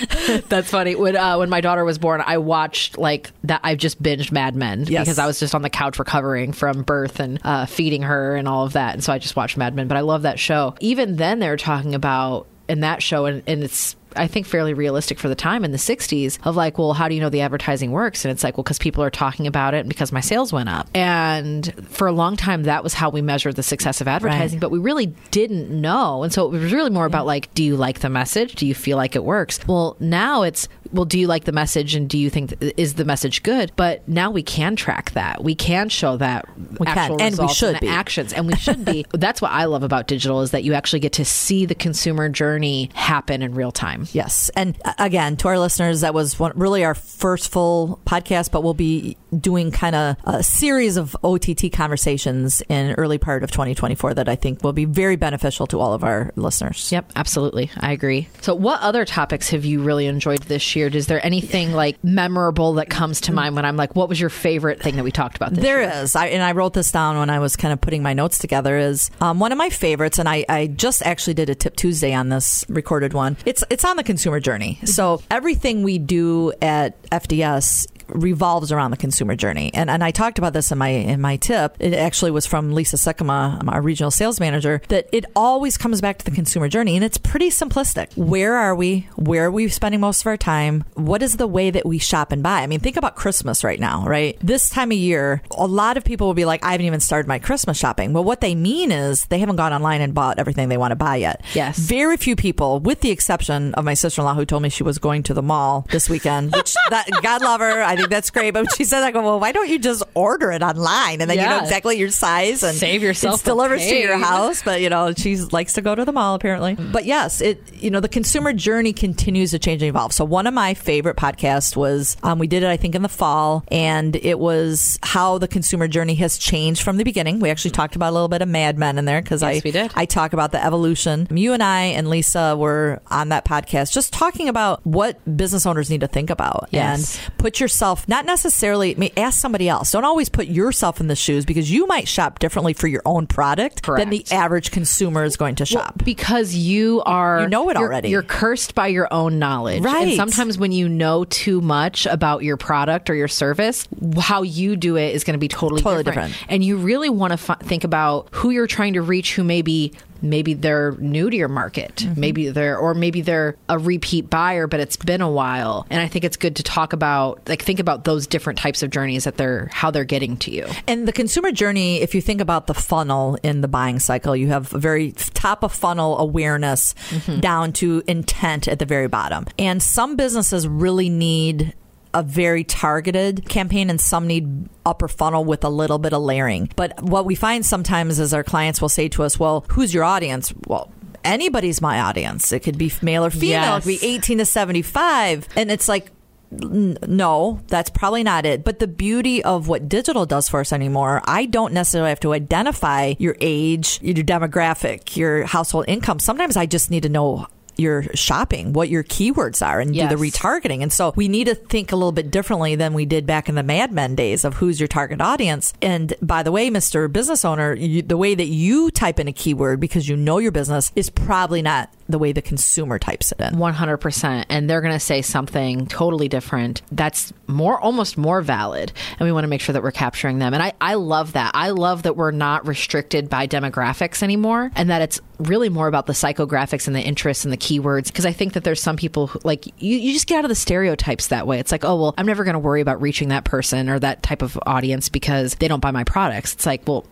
That's 0.48 0.70
funny. 0.70 0.94
When 0.94 1.16
uh, 1.16 1.36
when 1.38 1.48
my 1.50 1.60
daughter 1.60 1.84
was 1.84 1.98
born, 1.98 2.22
I 2.24 2.38
watched 2.38 2.98
like 2.98 3.30
that. 3.44 3.60
I've 3.62 3.78
just 3.78 4.02
binged 4.02 4.32
Mad 4.32 4.54
Men 4.56 4.84
Yes. 4.86 5.04
because 5.06 5.18
I 5.18 5.26
was 5.26 5.38
just 5.40 5.54
on 5.54 5.62
the 5.62 5.70
couch 5.70 5.98
recovering 5.98 6.52
from 6.52 6.82
birth 6.82 7.20
and 7.20 7.38
uh, 7.44 7.66
feeding 7.66 8.02
her 8.02 8.36
and 8.36 8.48
all 8.48 8.64
of 8.66 8.72
that, 8.74 8.94
and 8.94 9.04
so 9.04 9.12
I 9.12 9.18
just 9.18 9.36
watched 9.36 9.56
Mad 9.56 9.74
Men. 9.74 9.88
But 9.88 9.96
I 9.96 10.00
love 10.00 10.22
that 10.22 10.38
show. 10.38 10.74
Even 10.80 11.16
then, 11.16 11.38
they 11.38 11.48
were 11.48 11.56
talking 11.56 11.94
about 11.94 12.46
in 12.68 12.80
that 12.80 13.02
show, 13.02 13.26
and, 13.26 13.42
and 13.46 13.62
it's. 13.64 13.96
I 14.16 14.26
think 14.26 14.46
fairly 14.46 14.74
realistic 14.74 15.18
for 15.18 15.28
the 15.28 15.34
time 15.34 15.64
in 15.64 15.72
the 15.72 15.78
60s 15.78 16.38
of 16.44 16.56
like, 16.56 16.78
well, 16.78 16.92
how 16.92 17.08
do 17.08 17.14
you 17.14 17.20
know 17.20 17.28
the 17.28 17.40
advertising 17.42 17.90
works? 17.92 18.24
And 18.24 18.32
it's 18.32 18.42
like, 18.44 18.56
well, 18.56 18.64
because 18.64 18.78
people 18.78 19.02
are 19.04 19.10
talking 19.10 19.46
about 19.46 19.74
it 19.74 19.78
and 19.80 19.88
because 19.88 20.12
my 20.12 20.20
sales 20.20 20.52
went 20.52 20.68
up. 20.68 20.88
And 20.94 21.72
for 21.88 22.06
a 22.06 22.12
long 22.12 22.36
time, 22.36 22.64
that 22.64 22.82
was 22.82 22.94
how 22.94 23.10
we 23.10 23.22
measured 23.22 23.56
the 23.56 23.62
success 23.62 24.00
of 24.00 24.08
advertising, 24.08 24.56
Right. 24.58 24.60
but 24.60 24.70
we 24.70 24.78
really 24.78 25.06
didn't 25.30 25.70
know. 25.70 26.22
And 26.22 26.32
so 26.32 26.46
it 26.46 26.50
was 26.50 26.72
really 26.72 26.90
more 26.90 27.06
about 27.06 27.26
like, 27.26 27.52
do 27.54 27.62
you 27.62 27.76
like 27.76 28.00
the 28.00 28.10
message? 28.10 28.54
Do 28.54 28.66
you 28.66 28.74
feel 28.74 28.96
like 28.96 29.14
it 29.16 29.24
works? 29.24 29.60
Well, 29.66 29.96
now 30.00 30.42
it's, 30.42 30.68
well, 30.92 31.04
do 31.04 31.18
you 31.18 31.26
like 31.28 31.44
the 31.44 31.52
message 31.52 31.94
and 31.94 32.08
do 32.08 32.18
you 32.18 32.30
think 32.30 32.58
th- 32.58 32.74
is 32.76 32.94
the 32.94 33.04
message 33.04 33.42
good? 33.42 33.70
But 33.76 34.06
now 34.08 34.30
we 34.30 34.42
can 34.42 34.74
track 34.76 35.12
that. 35.12 35.44
We 35.44 35.54
can 35.54 35.88
show 35.88 36.16
that 36.16 36.46
We 36.58 36.86
can, 36.86 36.88
actual 36.98 37.22
and 37.22 37.38
we 37.38 37.48
should 37.48 37.76
the 37.76 37.80
be. 37.80 37.88
actions, 37.88 38.32
and 38.32 38.46
we 38.46 38.56
should 38.56 38.84
be. 38.84 39.06
That's 39.12 39.40
what 39.40 39.52
I 39.52 39.66
love 39.66 39.82
about 39.84 40.08
digital 40.08 40.40
is 40.42 40.50
that 40.50 40.64
you 40.64 40.74
actually 40.74 41.00
get 41.00 41.12
to 41.14 41.24
see 41.24 41.64
the 41.64 41.74
consumer 41.76 42.28
journey 42.28 42.90
happen 42.94 43.40
in 43.42 43.54
real 43.54 43.70
time. 43.70 43.99
Yes. 44.12 44.50
And 44.56 44.76
uh, 44.84 44.94
again, 44.98 45.36
to 45.38 45.48
our 45.48 45.58
listeners, 45.58 46.00
that 46.02 46.14
was 46.14 46.38
one, 46.38 46.52
really 46.54 46.84
our 46.84 46.94
first 46.94 47.50
full 47.50 48.00
podcast, 48.06 48.50
but 48.50 48.62
we'll 48.62 48.74
be 48.74 49.16
doing 49.38 49.70
kind 49.70 49.94
of 49.94 50.16
a 50.24 50.42
series 50.42 50.96
of 50.96 51.16
OTT 51.22 51.72
conversations 51.72 52.62
in 52.68 52.92
early 52.96 53.18
part 53.18 53.42
of 53.44 53.50
2024 53.50 54.14
that 54.14 54.28
I 54.28 54.36
think 54.36 54.62
will 54.64 54.72
be 54.72 54.84
very 54.84 55.16
beneficial 55.16 55.66
to 55.68 55.78
all 55.80 55.92
of 55.92 56.02
our 56.04 56.32
listeners. 56.36 56.90
Yep, 56.92 57.12
absolutely. 57.16 57.70
I 57.78 57.92
agree. 57.92 58.28
So, 58.40 58.54
what 58.54 58.80
other 58.80 59.04
topics 59.04 59.50
have 59.50 59.64
you 59.64 59.82
really 59.82 60.06
enjoyed 60.06 60.40
this 60.42 60.74
year? 60.74 60.88
Is 60.88 61.06
there 61.06 61.24
anything 61.24 61.72
like 61.72 62.02
memorable 62.02 62.74
that 62.74 62.88
comes 62.90 63.20
to 63.22 63.32
mind 63.32 63.54
when 63.56 63.64
I'm 63.64 63.76
like, 63.76 63.94
what 63.94 64.08
was 64.08 64.20
your 64.20 64.30
favorite 64.30 64.80
thing 64.82 64.96
that 64.96 65.04
we 65.04 65.12
talked 65.12 65.36
about 65.36 65.50
this 65.54 65.62
There 65.62 65.80
year? 65.82 65.90
is, 66.02 66.16
I, 66.16 66.26
and 66.28 66.42
I 66.42 66.52
wrote 66.52 66.74
this 66.74 66.90
down 66.90 67.18
when 67.18 67.30
I 67.30 67.38
was 67.38 67.56
kind 67.56 67.72
of 67.72 67.80
putting 67.80 68.02
my 68.02 68.12
notes 68.14 68.38
together. 68.38 68.78
Is 68.78 69.10
um, 69.20 69.38
one 69.38 69.52
of 69.52 69.58
my 69.58 69.70
favorites, 69.70 70.18
and 70.18 70.28
I, 70.28 70.44
I 70.48 70.66
just 70.66 71.02
actually 71.02 71.34
did 71.34 71.50
a 71.50 71.54
Tip 71.54 71.76
Tuesday 71.76 72.12
on 72.14 72.28
this 72.30 72.64
recorded 72.68 73.12
one. 73.12 73.36
It's 73.44 73.62
it's 73.70 73.84
on 73.90 73.96
the 73.96 74.04
consumer 74.04 74.40
journey. 74.40 74.78
So 74.84 75.20
everything 75.30 75.82
we 75.82 75.98
do 75.98 76.52
at 76.62 77.02
FDS 77.10 77.86
revolves 78.14 78.72
around 78.72 78.90
the 78.90 78.96
consumer 78.96 79.36
journey. 79.36 79.70
And 79.74 79.90
and 79.90 80.02
I 80.04 80.10
talked 80.10 80.38
about 80.38 80.52
this 80.52 80.70
in 80.72 80.78
my 80.78 80.88
in 80.88 81.20
my 81.20 81.36
tip. 81.36 81.76
It 81.78 81.94
actually 81.94 82.30
was 82.30 82.46
from 82.46 82.72
Lisa 82.72 82.96
Sycama, 82.96 83.62
our 83.68 83.82
regional 83.82 84.10
sales 84.10 84.40
manager, 84.40 84.80
that 84.88 85.08
it 85.12 85.24
always 85.36 85.76
comes 85.76 86.00
back 86.00 86.18
to 86.18 86.24
the 86.24 86.30
consumer 86.30 86.68
journey 86.68 86.96
and 86.96 87.04
it's 87.04 87.18
pretty 87.18 87.50
simplistic. 87.50 88.16
Where 88.16 88.56
are 88.56 88.74
we? 88.74 89.08
Where 89.16 89.46
are 89.46 89.50
we 89.50 89.68
spending 89.68 90.00
most 90.00 90.22
of 90.22 90.26
our 90.26 90.36
time? 90.36 90.84
What 90.94 91.22
is 91.22 91.36
the 91.36 91.46
way 91.46 91.70
that 91.70 91.86
we 91.86 91.98
shop 91.98 92.32
and 92.32 92.42
buy? 92.42 92.60
I 92.62 92.66
mean, 92.66 92.80
think 92.80 92.96
about 92.96 93.16
Christmas 93.16 93.64
right 93.64 93.80
now, 93.80 94.04
right? 94.06 94.38
This 94.40 94.68
time 94.68 94.90
of 94.90 94.98
year, 94.98 95.42
a 95.52 95.66
lot 95.66 95.96
of 95.96 96.04
people 96.04 96.26
will 96.26 96.34
be 96.34 96.44
like, 96.44 96.64
I 96.64 96.72
haven't 96.72 96.86
even 96.86 97.00
started 97.00 97.28
my 97.28 97.38
Christmas 97.38 97.78
shopping. 97.78 98.12
Well, 98.12 98.24
what 98.24 98.40
they 98.40 98.54
mean 98.54 98.92
is 98.92 99.24
they 99.26 99.38
haven't 99.38 99.56
gone 99.56 99.72
online 99.72 100.00
and 100.00 100.14
bought 100.14 100.38
everything 100.38 100.68
they 100.68 100.76
want 100.76 100.92
to 100.92 100.96
buy 100.96 101.16
yet. 101.16 101.42
Yes. 101.54 101.78
Very 101.78 102.16
few 102.16 102.36
people, 102.36 102.80
with 102.80 103.00
the 103.00 103.10
exception 103.10 103.74
of 103.74 103.84
my 103.84 103.94
sister 103.94 104.20
in 104.20 104.24
law 104.24 104.34
who 104.34 104.44
told 104.44 104.62
me 104.62 104.68
she 104.68 104.82
was 104.82 104.98
going 104.98 105.22
to 105.24 105.34
the 105.34 105.42
mall 105.42 105.86
this 105.90 106.08
weekend, 106.08 106.52
which 106.52 106.74
that 106.90 107.08
God 107.22 107.42
love 107.42 107.60
her. 107.60 107.82
I 107.82 107.96
think 108.00 108.10
that's 108.10 108.30
great. 108.30 108.52
But 108.52 108.72
she 108.76 108.84
said, 108.84 109.02
I 109.02 109.10
go, 109.10 109.22
well, 109.22 109.40
why 109.40 109.52
don't 109.52 109.68
you 109.68 109.78
just 109.78 110.02
order 110.14 110.50
it 110.52 110.62
online 110.62 111.20
and 111.20 111.30
then 111.30 111.38
you 111.38 111.44
know 111.44 111.58
exactly 111.60 111.98
your 111.98 112.10
size 112.10 112.62
and 112.62 112.76
Save 112.76 113.02
yourself 113.02 113.34
it's 113.34 113.42
the 113.42 113.50
delivers 113.50 113.82
to 113.86 113.94
your 113.94 114.18
house. 114.18 114.62
But 114.62 114.80
you 114.80 114.88
know, 114.90 115.12
she 115.12 115.36
likes 115.36 115.74
to 115.74 115.82
go 115.82 115.94
to 115.94 116.04
the 116.04 116.12
mall 116.12 116.34
apparently. 116.34 116.74
But 116.74 117.04
yes, 117.04 117.40
it 117.40 117.62
you 117.74 117.90
know 117.90 118.00
the 118.00 118.08
consumer 118.08 118.52
journey 118.52 118.92
continues 118.92 119.50
to 119.52 119.58
change 119.58 119.82
and 119.82 119.88
evolve. 119.88 120.12
So 120.12 120.24
one 120.24 120.46
of 120.46 120.54
my 120.54 120.74
favorite 120.74 121.16
podcasts 121.16 121.76
was 121.76 122.16
um, 122.22 122.38
we 122.38 122.46
did 122.46 122.62
it 122.62 122.68
I 122.68 122.76
think 122.76 122.94
in 122.94 123.02
the 123.02 123.08
fall, 123.08 123.64
and 123.70 124.16
it 124.16 124.38
was 124.38 124.98
how 125.02 125.38
the 125.38 125.48
consumer 125.48 125.88
journey 125.88 126.14
has 126.16 126.38
changed 126.38 126.82
from 126.82 126.96
the 126.96 127.04
beginning. 127.04 127.40
We 127.40 127.50
actually 127.50 127.72
talked 127.72 127.96
about 127.96 128.10
a 128.10 128.14
little 128.14 128.28
bit 128.28 128.42
of 128.42 128.48
Mad 128.48 128.78
Men 128.78 128.98
in 128.98 129.04
there 129.04 129.20
because 129.22 129.42
Yes, 129.42 129.62
I. 129.96 130.02
I 130.02 130.04
talk 130.04 130.32
about 130.32 130.52
the 130.52 130.64
evolution. 130.64 131.26
You 131.30 131.52
and 131.52 131.62
I 131.62 131.82
and 131.96 132.08
Lisa 132.08 132.56
were 132.56 133.00
on 133.10 133.30
that 133.30 133.44
podcast 133.44 133.92
just 133.92 134.12
talking 134.12 134.48
about 134.48 134.84
what 134.86 135.18
business 135.36 135.66
owners 135.66 135.90
need 135.90 136.00
to 136.02 136.06
think 136.06 136.30
about 136.30 136.68
Yes. 136.70 137.18
and 137.26 137.38
put 137.38 137.58
yourself 137.60 137.89
not 138.08 138.24
necessarily 138.26 138.94
I 138.94 138.98
mean, 138.98 139.10
ask 139.16 139.38
somebody 139.40 139.68
else. 139.68 139.90
Don't 139.92 140.04
always 140.04 140.28
put 140.28 140.46
yourself 140.46 141.00
in 141.00 141.06
the 141.08 141.16
shoes 141.16 141.44
because 141.44 141.70
you 141.70 141.86
might 141.86 142.08
shop 142.08 142.38
differently 142.38 142.72
for 142.72 142.86
your 142.88 143.02
own 143.04 143.26
product 143.26 143.82
than 143.84 144.10
the 144.10 144.24
average 144.30 144.70
consumer 144.70 145.24
is 145.24 145.36
going 145.36 145.54
to 145.56 145.66
shop. 145.66 146.02
because 146.04 146.54
you 146.54 147.02
are 147.06 147.42
You 147.42 147.48
know 147.48 147.68
it 147.70 147.74
you're- 147.76 147.86
already. 147.86 148.08
You're 148.10 148.22
cursed 148.22 148.74
by 148.74 148.88
your 148.88 149.12
own 149.12 149.38
knowledge. 149.38 149.82
Right. 149.82 150.08
And 150.08 150.12
sometimes 150.16 150.58
when 150.58 150.72
you 150.72 150.88
know 150.88 151.24
too 151.24 151.60
much 151.60 152.06
about 152.06 152.42
your 152.44 152.56
product 152.56 153.10
or 153.10 153.14
your 153.14 153.28
service, 153.28 153.86
how 154.18 154.42
you 154.42 154.76
do 154.76 154.96
it 154.96 155.14
is 155.14 155.24
going 155.24 155.34
to 155.34 155.38
be 155.38 155.48
totally, 155.48 155.82
Totally 155.82 156.02
different. 156.04 156.32
different. 156.32 156.52
And 156.52 156.64
you 156.64 156.76
really 156.76 157.08
want 157.10 157.32
to 157.38 157.52
f- 157.52 157.60
think 157.62 157.84
about 157.84 158.28
who 158.32 158.50
you're 158.50 158.66
trying 158.66 158.94
to 158.94 159.02
reach 159.02 159.34
who 159.34 159.44
maybe 159.44 159.92
maybe 160.22 160.54
they're 160.54 160.92
new 160.92 161.30
to 161.30 161.36
your 161.36 161.48
market. 161.48 161.96
Mm-hmm. 161.96 162.20
Maybe 162.20 162.48
they're, 162.50 162.78
or 162.78 162.94
maybe 162.94 163.20
they're 163.22 163.56
a 163.68 163.78
repeat 163.78 164.30
buyer, 164.30 164.66
but 164.66 164.80
it's 164.80 164.96
been 164.96 165.20
a 165.20 165.30
while. 165.30 165.86
And 165.90 166.00
I 166.00 166.08
think 166.08 166.24
it's 166.24 166.36
good 166.36 166.56
to 166.56 166.62
talk 166.62 166.92
about, 166.92 167.48
like, 167.48 167.62
think 167.62 167.80
about 167.80 168.04
those 168.04 168.26
different 168.26 168.58
types 168.58 168.82
of 168.82 168.90
journeys 168.90 169.24
that 169.24 169.36
they're, 169.36 169.68
how 169.72 169.90
they're 169.90 170.04
getting 170.04 170.36
to 170.38 170.50
you. 170.50 170.66
And 170.86 171.06
the 171.06 171.12
consumer 171.12 171.52
journey, 171.52 172.00
if 172.00 172.14
you 172.14 172.20
think 172.20 172.40
about 172.40 172.66
the 172.66 172.74
funnel 172.74 173.38
in 173.42 173.60
the 173.60 173.68
buying 173.68 173.98
cycle, 173.98 174.34
you 174.36 174.48
have 174.48 174.72
a 174.74 174.78
very 174.78 175.12
top 175.12 175.62
of 175.62 175.72
funnel 175.72 176.18
awareness 176.18 176.94
down 177.40 177.72
to 177.74 178.02
intent 178.06 178.68
at 178.68 178.78
the 178.78 178.86
very 178.86 179.08
bottom. 179.08 179.46
And 179.58 179.82
some 179.82 180.16
businesses 180.16 180.68
really 180.68 181.08
need 181.08 181.74
a 182.12 182.22
very 182.22 182.64
targeted 182.64 183.48
campaign 183.48 183.90
and 183.90 184.00
some 184.00 184.26
need 184.26 184.68
upper 184.84 185.08
funnel 185.08 185.44
with 185.44 185.64
a 185.64 185.68
little 185.68 185.98
bit 185.98 186.12
of 186.12 186.22
layering. 186.22 186.68
But 186.76 187.02
what 187.02 187.24
we 187.24 187.34
find 187.34 187.64
sometimes 187.64 188.18
is 188.18 188.34
our 188.34 188.44
clients 188.44 188.80
will 188.80 188.88
say 188.88 189.08
to 189.10 189.22
us, 189.22 189.38
well, 189.38 189.64
who's 189.70 189.94
your 189.94 190.04
audience? 190.04 190.52
Well, 190.66 190.90
anybody's 191.24 191.80
my 191.80 192.00
audience. 192.00 192.50
It 192.52 192.60
could 192.60 192.78
be 192.78 192.92
male 193.02 193.24
or 193.24 193.30
female. 193.30 193.50
Yes. 193.50 193.86
It 193.86 193.92
could 193.92 194.00
be 194.00 194.06
18 194.06 194.38
to 194.38 194.44
75. 194.44 195.48
And 195.56 195.70
it's 195.70 195.88
like, 195.88 196.10
no, 196.50 197.60
that's 197.68 197.90
probably 197.90 198.24
not 198.24 198.44
it. 198.44 198.64
But 198.64 198.80
the 198.80 198.88
beauty 198.88 199.44
of 199.44 199.68
what 199.68 199.88
digital 199.88 200.26
does 200.26 200.48
for 200.48 200.58
us 200.58 200.72
anymore, 200.72 201.22
I 201.24 201.46
don't 201.46 201.72
necessarily 201.72 202.08
have 202.08 202.18
to 202.20 202.32
identify 202.32 203.14
your 203.18 203.36
age, 203.40 204.00
your 204.02 204.14
demographic, 204.24 205.16
your 205.16 205.44
household 205.44 205.84
income. 205.86 206.18
Sometimes 206.18 206.56
I 206.56 206.66
just 206.66 206.90
need 206.90 207.04
to 207.04 207.08
know 207.08 207.46
your 207.80 208.04
shopping, 208.14 208.72
what 208.72 208.88
your 208.88 209.02
keywords 209.02 209.66
are, 209.66 209.80
and 209.80 209.94
Yes. 209.94 210.10
do 210.10 210.16
the 210.16 210.22
retargeting. 210.30 210.82
And 210.82 210.92
so 210.92 211.12
we 211.16 211.26
need 211.28 211.44
to 211.44 211.54
think 211.54 211.92
a 211.92 211.96
little 211.96 212.12
bit 212.12 212.30
differently 212.30 212.74
than 212.76 212.94
we 212.94 213.06
did 213.06 213.26
back 213.26 213.48
in 213.48 213.54
the 213.54 213.62
Mad 213.62 213.90
Men 213.92 214.14
days 214.14 214.44
of 214.44 214.54
who's 214.54 214.78
your 214.78 214.86
target 214.88 215.20
audience. 215.20 215.72
And 215.82 216.14
by 216.22 216.42
the 216.42 216.52
way, 216.52 216.70
Mr. 216.70 217.10
Business 217.12 217.44
Owner, 217.44 217.74
you, 217.74 218.02
the 218.02 218.16
way 218.16 218.34
that 218.34 218.46
you 218.46 218.90
type 218.90 219.18
in 219.18 219.26
a 219.28 219.32
keyword 219.32 219.80
because 219.80 220.08
you 220.08 220.16
know 220.16 220.38
your 220.38 220.52
business 220.52 220.92
is 220.94 221.10
probably 221.10 221.62
not 221.62 221.90
the 222.08 222.18
way 222.18 222.32
the 222.32 222.42
consumer 222.42 222.98
types 222.98 223.32
it 223.32 223.40
in. 223.40 223.54
100% 223.54 224.44
and 224.48 224.68
they're 224.68 224.80
going 224.80 224.92
to 224.92 224.98
say 225.00 225.22
something 225.22 225.86
totally 225.86 226.28
different 226.28 226.82
that's 226.90 227.32
more 227.46 227.80
almost 227.80 228.18
more 228.18 228.42
valid 228.42 228.92
and 229.18 229.26
we 229.26 229.30
want 229.32 229.44
to 229.44 229.48
make 229.48 229.60
sure 229.60 229.72
that 229.72 229.82
we're 229.82 229.92
capturing 229.92 230.40
them 230.40 230.52
and 230.52 230.60
I, 230.62 230.72
I 230.80 230.94
love 230.94 231.34
that 231.34 231.52
i 231.54 231.70
love 231.70 232.02
that 232.02 232.16
we're 232.16 232.32
not 232.32 232.66
restricted 232.66 233.30
by 233.30 233.46
demographics 233.46 234.22
anymore 234.24 234.72
and 234.74 234.90
that 234.90 235.02
it's 235.02 235.20
really 235.40 235.68
more 235.68 235.88
about 235.88 236.06
the 236.06 236.12
psychographics 236.12 236.86
and 236.86 236.94
the 236.94 237.00
interests 237.00 237.44
and 237.44 237.52
the 237.52 237.56
keywords 237.56 238.06
because 238.06 238.26
i 238.26 238.32
think 238.32 238.52
that 238.52 238.64
there's 238.64 238.82
some 238.82 238.96
people 238.96 239.26
who 239.26 239.40
like 239.42 239.66
you, 239.82 239.96
you 239.96 240.12
just 240.12 240.26
get 240.26 240.38
out 240.38 240.44
of 240.44 240.48
the 240.48 240.54
stereotypes 240.54 241.28
that 241.28 241.46
way. 241.46 241.58
It's 241.58 241.72
like 241.72 241.84
oh 241.84 242.00
well 242.00 242.14
i'm 242.18 242.26
never 242.26 242.44
going 242.44 242.54
to 242.54 242.58
worry 242.60 242.80
about 242.80 243.00
reaching 243.00 243.28
that 243.28 243.44
person 243.44 243.88
or 243.88 243.98
that 243.98 244.22
type 244.22 244.42
of 244.42 244.58
audience 244.66 245.08
because 245.08 245.54
they 245.56 245.68
don't 245.68 245.80
buy 245.80 245.90
my 245.90 246.04
products. 246.04 246.52
It's 246.54 246.66
like 246.66 246.86
well 246.86 247.06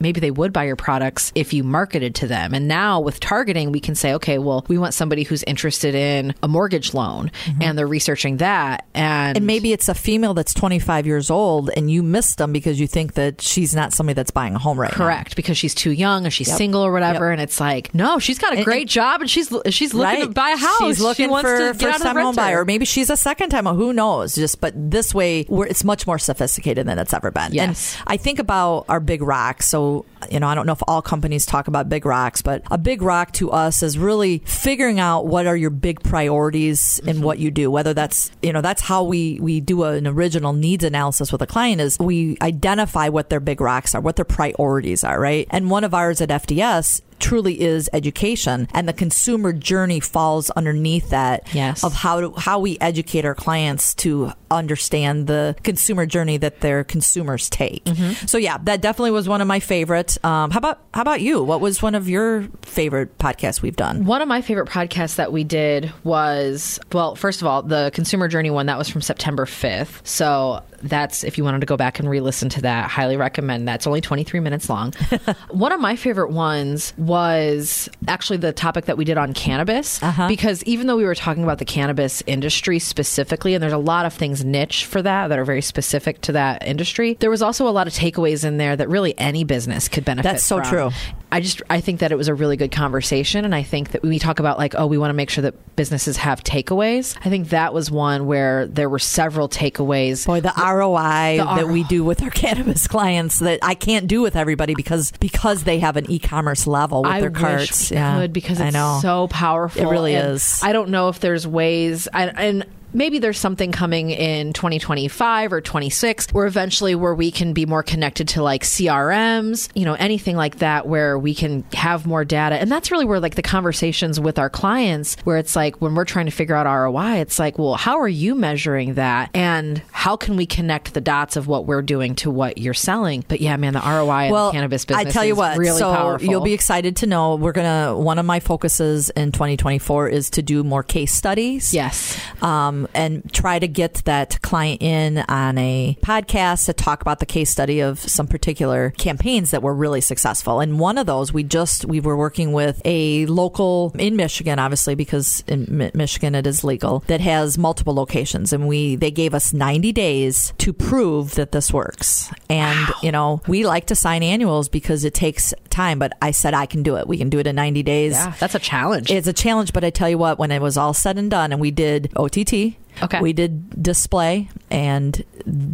maybe 0.00 0.20
they 0.20 0.30
would 0.30 0.52
buy 0.52 0.64
your 0.64 0.76
products 0.76 1.32
if 1.34 1.52
you 1.52 1.62
marketed 1.62 2.14
to 2.16 2.26
them. 2.26 2.54
And 2.54 2.66
now 2.68 3.00
with 3.00 3.20
targeting, 3.20 3.72
we 3.72 3.80
can 3.80 3.94
say, 3.94 4.14
okay, 4.14 4.38
well, 4.38 4.64
we 4.68 4.78
want 4.78 4.94
somebody 4.94 5.22
who's 5.22 5.42
interested 5.44 5.94
in 5.94 6.34
a 6.42 6.48
mortgage 6.48 6.94
loan 6.94 7.30
mm-hmm. 7.44 7.62
and 7.62 7.78
they're 7.78 7.86
researching 7.86 8.38
that. 8.38 8.86
And, 8.94 9.36
And 9.36 9.46
maybe 9.46 9.72
it's 9.72 9.88
a 9.88 9.94
female 9.94 10.34
that's 10.34 10.54
25 10.54 11.06
years 11.06 11.30
old 11.30 11.70
and 11.76 11.90
you 11.90 12.02
missed 12.02 12.38
them 12.38 12.52
because 12.52 12.80
you 12.80 12.86
think 12.86 13.14
that 13.14 13.40
she's 13.40 13.74
not 13.74 13.92
somebody 13.92 14.14
that's 14.14 14.30
buying 14.30 14.54
a 14.54 14.58
home 14.58 14.78
right 14.80 14.90
now. 14.90 14.96
correct 14.96 15.36
because 15.36 15.56
she's 15.58 15.74
too 15.74 15.90
young 15.90 16.26
or 16.26 16.30
she's 16.30 16.48
Yep. 16.48 16.56
single 16.58 16.82
or 16.82 16.92
whatever. 16.92 17.26
Yep. 17.26 17.32
And 17.32 17.40
it's 17.42 17.60
like, 17.60 17.94
no, 17.94 18.18
she's 18.18 18.38
got 18.38 18.52
a 18.52 18.56
And- 18.56 18.64
great 18.64 18.82
and- 18.82 18.90
job 18.90 19.20
and 19.20 19.30
she's 19.30 19.52
she's 19.68 19.92
looking 19.94 20.22
to 20.22 20.28
buy 20.28 20.50
a 20.50 20.56
house. 20.56 20.78
She's 20.80 21.00
looking 21.00 21.28
she 21.28 21.40
for 21.40 21.42
to 21.42 21.74
get 21.78 21.88
out 21.88 21.92
first 21.92 22.02
time 22.02 22.16
home 22.16 22.34
buyer. 22.34 22.64
Maybe 22.64 22.84
she's 22.84 23.10
a 23.10 23.16
second 23.16 23.50
time. 23.50 23.66
Who 23.66 23.92
knows? 23.92 24.34
Just 24.34 24.60
but 24.60 24.72
this 24.76 25.14
way, 25.14 25.44
we're, 25.48 25.66
it's 25.66 25.84
much 25.84 26.06
more 26.06 26.18
sophisticated 26.18 26.86
than 26.86 26.98
it's 26.98 27.12
ever 27.12 27.30
been. 27.30 27.52
Yes. 27.52 27.96
And 27.98 28.04
I 28.06 28.16
think 28.16 28.38
about 28.38 28.86
our 28.88 29.00
big 29.00 29.22
rock. 29.22 29.62
So 29.62 29.89
you 30.30 30.40
know, 30.40 30.46
I 30.46 30.54
don't 30.54 30.66
know 30.66 30.72
if 30.72 30.82
all 30.86 31.02
companies 31.02 31.46
talk 31.46 31.68
about 31.68 31.88
big 31.88 32.04
rocks, 32.04 32.42
but 32.42 32.62
a 32.70 32.78
big 32.78 33.02
rock 33.02 33.32
to 33.34 33.50
us 33.50 33.82
is 33.82 33.98
really 33.98 34.38
figuring 34.44 35.00
out 35.00 35.26
what 35.26 35.46
are 35.46 35.56
your 35.56 35.70
big 35.70 36.02
priorities 36.02 36.98
in 37.00 37.22
what 37.22 37.38
you 37.38 37.50
do. 37.50 37.70
Whether 37.70 37.94
that's 37.94 38.30
you 38.42 38.52
know 38.52 38.60
that's 38.60 38.82
how 38.82 39.04
we 39.04 39.38
we 39.40 39.60
do 39.60 39.84
an 39.84 40.06
original 40.06 40.52
needs 40.52 40.84
analysis 40.84 41.32
with 41.32 41.42
a 41.42 41.46
client 41.46 41.80
is 41.80 41.98
we 41.98 42.36
identify 42.42 43.08
what 43.08 43.30
their 43.30 43.40
big 43.40 43.60
rocks 43.60 43.94
are, 43.94 44.00
what 44.00 44.16
their 44.16 44.24
priorities 44.24 45.04
are, 45.04 45.18
right? 45.18 45.46
And 45.50 45.70
one 45.70 45.84
of 45.84 45.94
ours 45.94 46.20
at 46.20 46.28
FDS 46.28 47.00
truly 47.20 47.60
is 47.60 47.88
education 47.92 48.68
and 48.74 48.88
the 48.88 48.92
consumer 48.92 49.52
journey 49.52 50.00
falls 50.00 50.50
underneath 50.50 51.10
that 51.10 51.48
Yes. 51.54 51.84
of 51.84 51.92
how 51.92 52.20
to, 52.20 52.32
how 52.36 52.58
we 52.58 52.78
educate 52.80 53.24
our 53.24 53.34
clients 53.34 53.94
to 53.96 54.32
understand 54.50 55.26
the 55.26 55.54
consumer 55.62 56.06
journey 56.06 56.36
that 56.36 56.60
their 56.60 56.82
consumers 56.84 57.48
take. 57.48 57.86
So 58.26 58.36
yeah, 58.38 58.58
that 58.64 58.80
definitely 58.80 59.12
was 59.12 59.28
one 59.28 59.40
of 59.40 59.46
my 59.46 59.60
favorites. 59.60 60.18
Um, 60.24 60.50
how 60.50 60.58
about 60.58 60.80
how 60.92 61.02
about 61.02 61.20
you? 61.20 61.42
What 61.42 61.60
was 61.60 61.80
one 61.82 61.94
of 61.94 62.08
your 62.08 62.48
favorite 62.62 63.16
podcasts 63.18 63.62
we've 63.62 63.76
done? 63.76 64.04
One 64.06 64.22
of 64.22 64.28
my 64.28 64.42
favorite 64.42 64.68
podcasts 64.68 65.16
that 65.16 65.32
we 65.32 65.44
did 65.44 65.92
was, 66.02 66.80
well, 66.92 67.14
first 67.14 67.40
of 67.42 67.46
all, 67.46 67.62
the 67.62 67.90
consumer 67.94 68.26
journey 68.26 68.50
one 68.50 68.66
that 68.66 68.76
was 68.78 68.88
from 68.88 69.02
September 69.02 69.44
5th. 69.46 70.04
So 70.06 70.62
that's, 70.82 71.24
if 71.24 71.38
you 71.38 71.44
wanted 71.44 71.60
to 71.60 71.66
go 71.66 71.76
back 71.76 71.98
and 71.98 72.08
re 72.08 72.20
listen 72.20 72.48
to 72.50 72.62
that, 72.62 72.90
highly 72.90 73.16
recommend 73.16 73.68
that. 73.68 73.76
It's 73.76 73.86
only 73.86 74.00
23 74.00 74.40
minutes 74.40 74.68
long. 74.68 74.92
one 75.50 75.72
of 75.72 75.80
my 75.80 75.96
favorite 75.96 76.30
ones 76.30 76.92
was 76.96 77.88
actually 78.08 78.38
the 78.38 78.52
topic 78.52 78.86
that 78.86 78.96
we 78.96 79.04
did 79.04 79.18
on 79.18 79.34
cannabis. 79.34 80.02
Uh-huh. 80.02 80.28
Because 80.28 80.62
even 80.64 80.86
though 80.86 80.96
we 80.96 81.04
were 81.04 81.14
talking 81.14 81.42
about 81.42 81.58
the 81.58 81.64
cannabis 81.64 82.22
industry 82.26 82.78
specifically, 82.78 83.54
and 83.54 83.62
there's 83.62 83.72
a 83.72 83.78
lot 83.78 84.06
of 84.06 84.12
things 84.12 84.44
niche 84.44 84.84
for 84.84 85.02
that 85.02 85.28
that 85.28 85.38
are 85.38 85.44
very 85.44 85.62
specific 85.62 86.20
to 86.22 86.32
that 86.32 86.66
industry, 86.66 87.16
there 87.20 87.30
was 87.30 87.42
also 87.42 87.68
a 87.68 87.70
lot 87.70 87.86
of 87.86 87.92
takeaways 87.92 88.44
in 88.44 88.56
there 88.56 88.76
that 88.76 88.88
really 88.88 89.18
any 89.18 89.44
business 89.44 89.88
could 89.88 90.04
benefit 90.04 90.28
from. 90.28 90.34
That's 90.34 90.44
so 90.44 90.56
from. 90.58 90.68
true. 90.68 90.90
I 91.32 91.40
just 91.40 91.62
I 91.70 91.80
think 91.80 92.00
that 92.00 92.10
it 92.12 92.16
was 92.16 92.28
a 92.28 92.34
really 92.34 92.56
good 92.56 92.72
conversation, 92.72 93.44
and 93.44 93.54
I 93.54 93.62
think 93.62 93.90
that 93.92 94.02
when 94.02 94.10
we 94.10 94.18
talk 94.18 94.40
about 94.40 94.58
like, 94.58 94.74
oh, 94.76 94.86
we 94.86 94.98
want 94.98 95.10
to 95.10 95.14
make 95.14 95.30
sure 95.30 95.42
that 95.42 95.76
businesses 95.76 96.16
have 96.18 96.42
takeaways. 96.42 97.16
I 97.24 97.28
think 97.30 97.50
that 97.50 97.72
was 97.72 97.90
one 97.90 98.26
where 98.26 98.66
there 98.66 98.88
were 98.88 98.98
several 98.98 99.48
takeaways. 99.48 100.26
Boy, 100.26 100.40
the 100.40 100.52
ROI 100.56 101.36
The 101.38 101.44
that 101.62 101.68
we 101.68 101.84
do 101.84 102.04
with 102.04 102.22
our 102.22 102.30
cannabis 102.42 102.88
clients 102.88 103.38
that 103.38 103.60
I 103.62 103.74
can't 103.74 104.06
do 104.06 104.22
with 104.22 104.34
everybody 104.36 104.74
because 104.74 105.12
because 105.20 105.64
they 105.64 105.78
have 105.78 105.96
an 105.96 106.10
e-commerce 106.10 106.66
level 106.66 107.02
with 107.02 107.12
I 107.12 107.20
their 107.20 107.30
carts. 107.30 107.88
could 107.90 108.32
because 108.32 108.60
it's 108.60 108.74
I 108.74 108.78
know. 108.78 108.98
so 109.00 109.28
powerful. 109.28 109.82
It 109.82 109.90
really 109.90 110.14
And 110.16 110.32
is. 110.34 110.60
I 110.62 110.72
don't 110.72 110.90
know 110.90 111.08
if 111.08 111.20
there's 111.20 111.46
ways, 111.46 112.08
I, 112.12 112.24
and 112.26 112.66
maybe 112.92 113.18
there's 113.18 113.38
something 113.38 113.72
coming 113.72 114.10
in 114.10 114.52
2025 114.52 115.52
or 115.52 115.60
26 115.60 116.28
or 116.34 116.46
eventually 116.46 116.94
where 116.94 117.14
we 117.14 117.30
can 117.30 117.52
be 117.52 117.66
more 117.66 117.82
connected 117.82 118.28
to 118.28 118.42
like 118.42 118.62
CRMs, 118.62 119.68
you 119.74 119.84
know, 119.84 119.94
anything 119.94 120.36
like 120.36 120.58
that 120.58 120.86
where 120.86 121.18
we 121.18 121.34
can 121.34 121.64
have 121.72 122.06
more 122.06 122.24
data. 122.24 122.56
And 122.56 122.70
that's 122.70 122.90
really 122.90 123.04
where 123.04 123.20
like 123.20 123.34
the 123.34 123.42
conversations 123.42 124.18
with 124.18 124.38
our 124.38 124.50
clients 124.50 125.16
where 125.24 125.38
it's 125.38 125.56
like 125.56 125.80
when 125.80 125.94
we're 125.94 126.04
trying 126.04 126.26
to 126.26 126.32
figure 126.32 126.54
out 126.54 126.66
ROI, 126.66 127.20
it's 127.20 127.38
like, 127.38 127.58
well, 127.58 127.74
how 127.74 128.00
are 128.00 128.08
you 128.08 128.34
measuring 128.34 128.94
that 128.94 129.30
and 129.34 129.82
how 129.92 130.16
can 130.16 130.36
we 130.36 130.46
connect 130.46 130.94
the 130.94 131.00
dots 131.00 131.36
of 131.36 131.46
what 131.46 131.66
we're 131.66 131.82
doing 131.82 132.14
to 132.16 132.30
what 132.30 132.58
you're 132.58 132.74
selling? 132.74 133.24
But 133.28 133.40
yeah, 133.40 133.56
man, 133.56 133.74
the 133.74 133.80
ROI 133.80 134.26
in 134.26 134.32
the 134.32 134.50
cannabis 134.52 134.84
business 134.84 135.06
I 135.06 135.10
tell 135.10 135.24
you 135.24 135.32
is 135.32 135.38
what, 135.38 135.58
really 135.58 135.78
so 135.78 135.92
powerful. 135.92 136.28
you'll 136.28 136.40
be 136.40 136.52
excited 136.52 136.96
to 136.96 137.06
know 137.06 137.36
we're 137.36 137.52
gonna. 137.52 137.96
One 137.96 138.18
of 138.18 138.26
my 138.26 138.40
focuses 138.40 139.10
in 139.10 139.32
2024 139.32 140.08
is 140.08 140.30
to 140.30 140.42
do 140.42 140.64
more 140.64 140.82
case 140.82 141.12
studies. 141.12 141.74
Yes. 141.74 142.18
Um, 142.42 142.79
Um, 142.80 142.88
and 142.94 143.32
try 143.32 143.58
to 143.58 143.68
get 143.68 143.94
that 144.04 144.40
client 144.42 144.82
in 144.82 145.18
on 145.18 145.58
a 145.58 145.96
podcast 146.02 146.66
to 146.66 146.72
talk 146.72 147.02
about 147.02 147.20
the 147.20 147.26
case 147.26 147.50
study 147.50 147.80
of 147.80 147.98
some 147.98 148.26
particular 148.26 148.90
campaigns 148.90 149.50
that 149.50 149.62
were 149.62 149.74
really 149.74 150.00
successful. 150.00 150.60
And 150.60 150.78
one 150.78 150.98
of 150.98 151.06
those, 151.06 151.32
we 151.32 151.42
just 151.42 151.84
we 151.84 152.00
were 152.00 152.16
working 152.16 152.52
with 152.52 152.80
a 152.84 153.26
local 153.26 153.92
in 153.98 154.16
Michigan, 154.16 154.58
obviously 154.58 154.94
because 154.94 155.44
in 155.46 155.90
Michigan 155.94 156.34
it 156.34 156.46
is 156.46 156.64
legal 156.64 157.00
that 157.06 157.20
has 157.20 157.58
multiple 157.58 157.94
locations, 157.94 158.52
and 158.52 158.66
we 158.68 158.96
they 158.96 159.10
gave 159.10 159.34
us 159.34 159.52
90 159.52 159.92
days 159.92 160.52
to 160.58 160.72
prove 160.72 161.34
that 161.34 161.52
this 161.52 161.72
works. 161.72 162.30
And 162.48 162.88
you 163.02 163.12
know 163.12 163.42
we 163.46 163.66
like 163.66 163.86
to 163.86 163.94
sign 163.94 164.22
annuals 164.22 164.68
because 164.68 165.04
it 165.04 165.14
takes 165.14 165.52
time, 165.70 165.98
but 165.98 166.12
I 166.20 166.30
said 166.30 166.54
I 166.54 166.66
can 166.66 166.82
do 166.82 166.96
it. 166.96 167.06
We 167.06 167.18
can 167.18 167.30
do 167.30 167.38
it 167.38 167.46
in 167.46 167.56
90 167.56 167.82
days. 167.82 168.12
Yeah, 168.12 168.34
that's 168.38 168.54
a 168.54 168.58
challenge. 168.58 169.10
It's 169.10 169.28
a 169.28 169.32
challenge, 169.32 169.72
but 169.72 169.84
I 169.84 169.90
tell 169.90 170.08
you 170.08 170.18
what, 170.18 170.38
when 170.38 170.50
it 170.50 170.60
was 170.60 170.76
all 170.76 170.94
said 170.94 171.18
and 171.18 171.30
done, 171.30 171.52
and 171.52 171.60
we 171.60 171.70
did 171.70 172.12
OTT, 172.16 172.69
Okay. 173.02 173.20
we 173.20 173.32
did 173.32 173.82
display, 173.82 174.48
and 174.70 175.24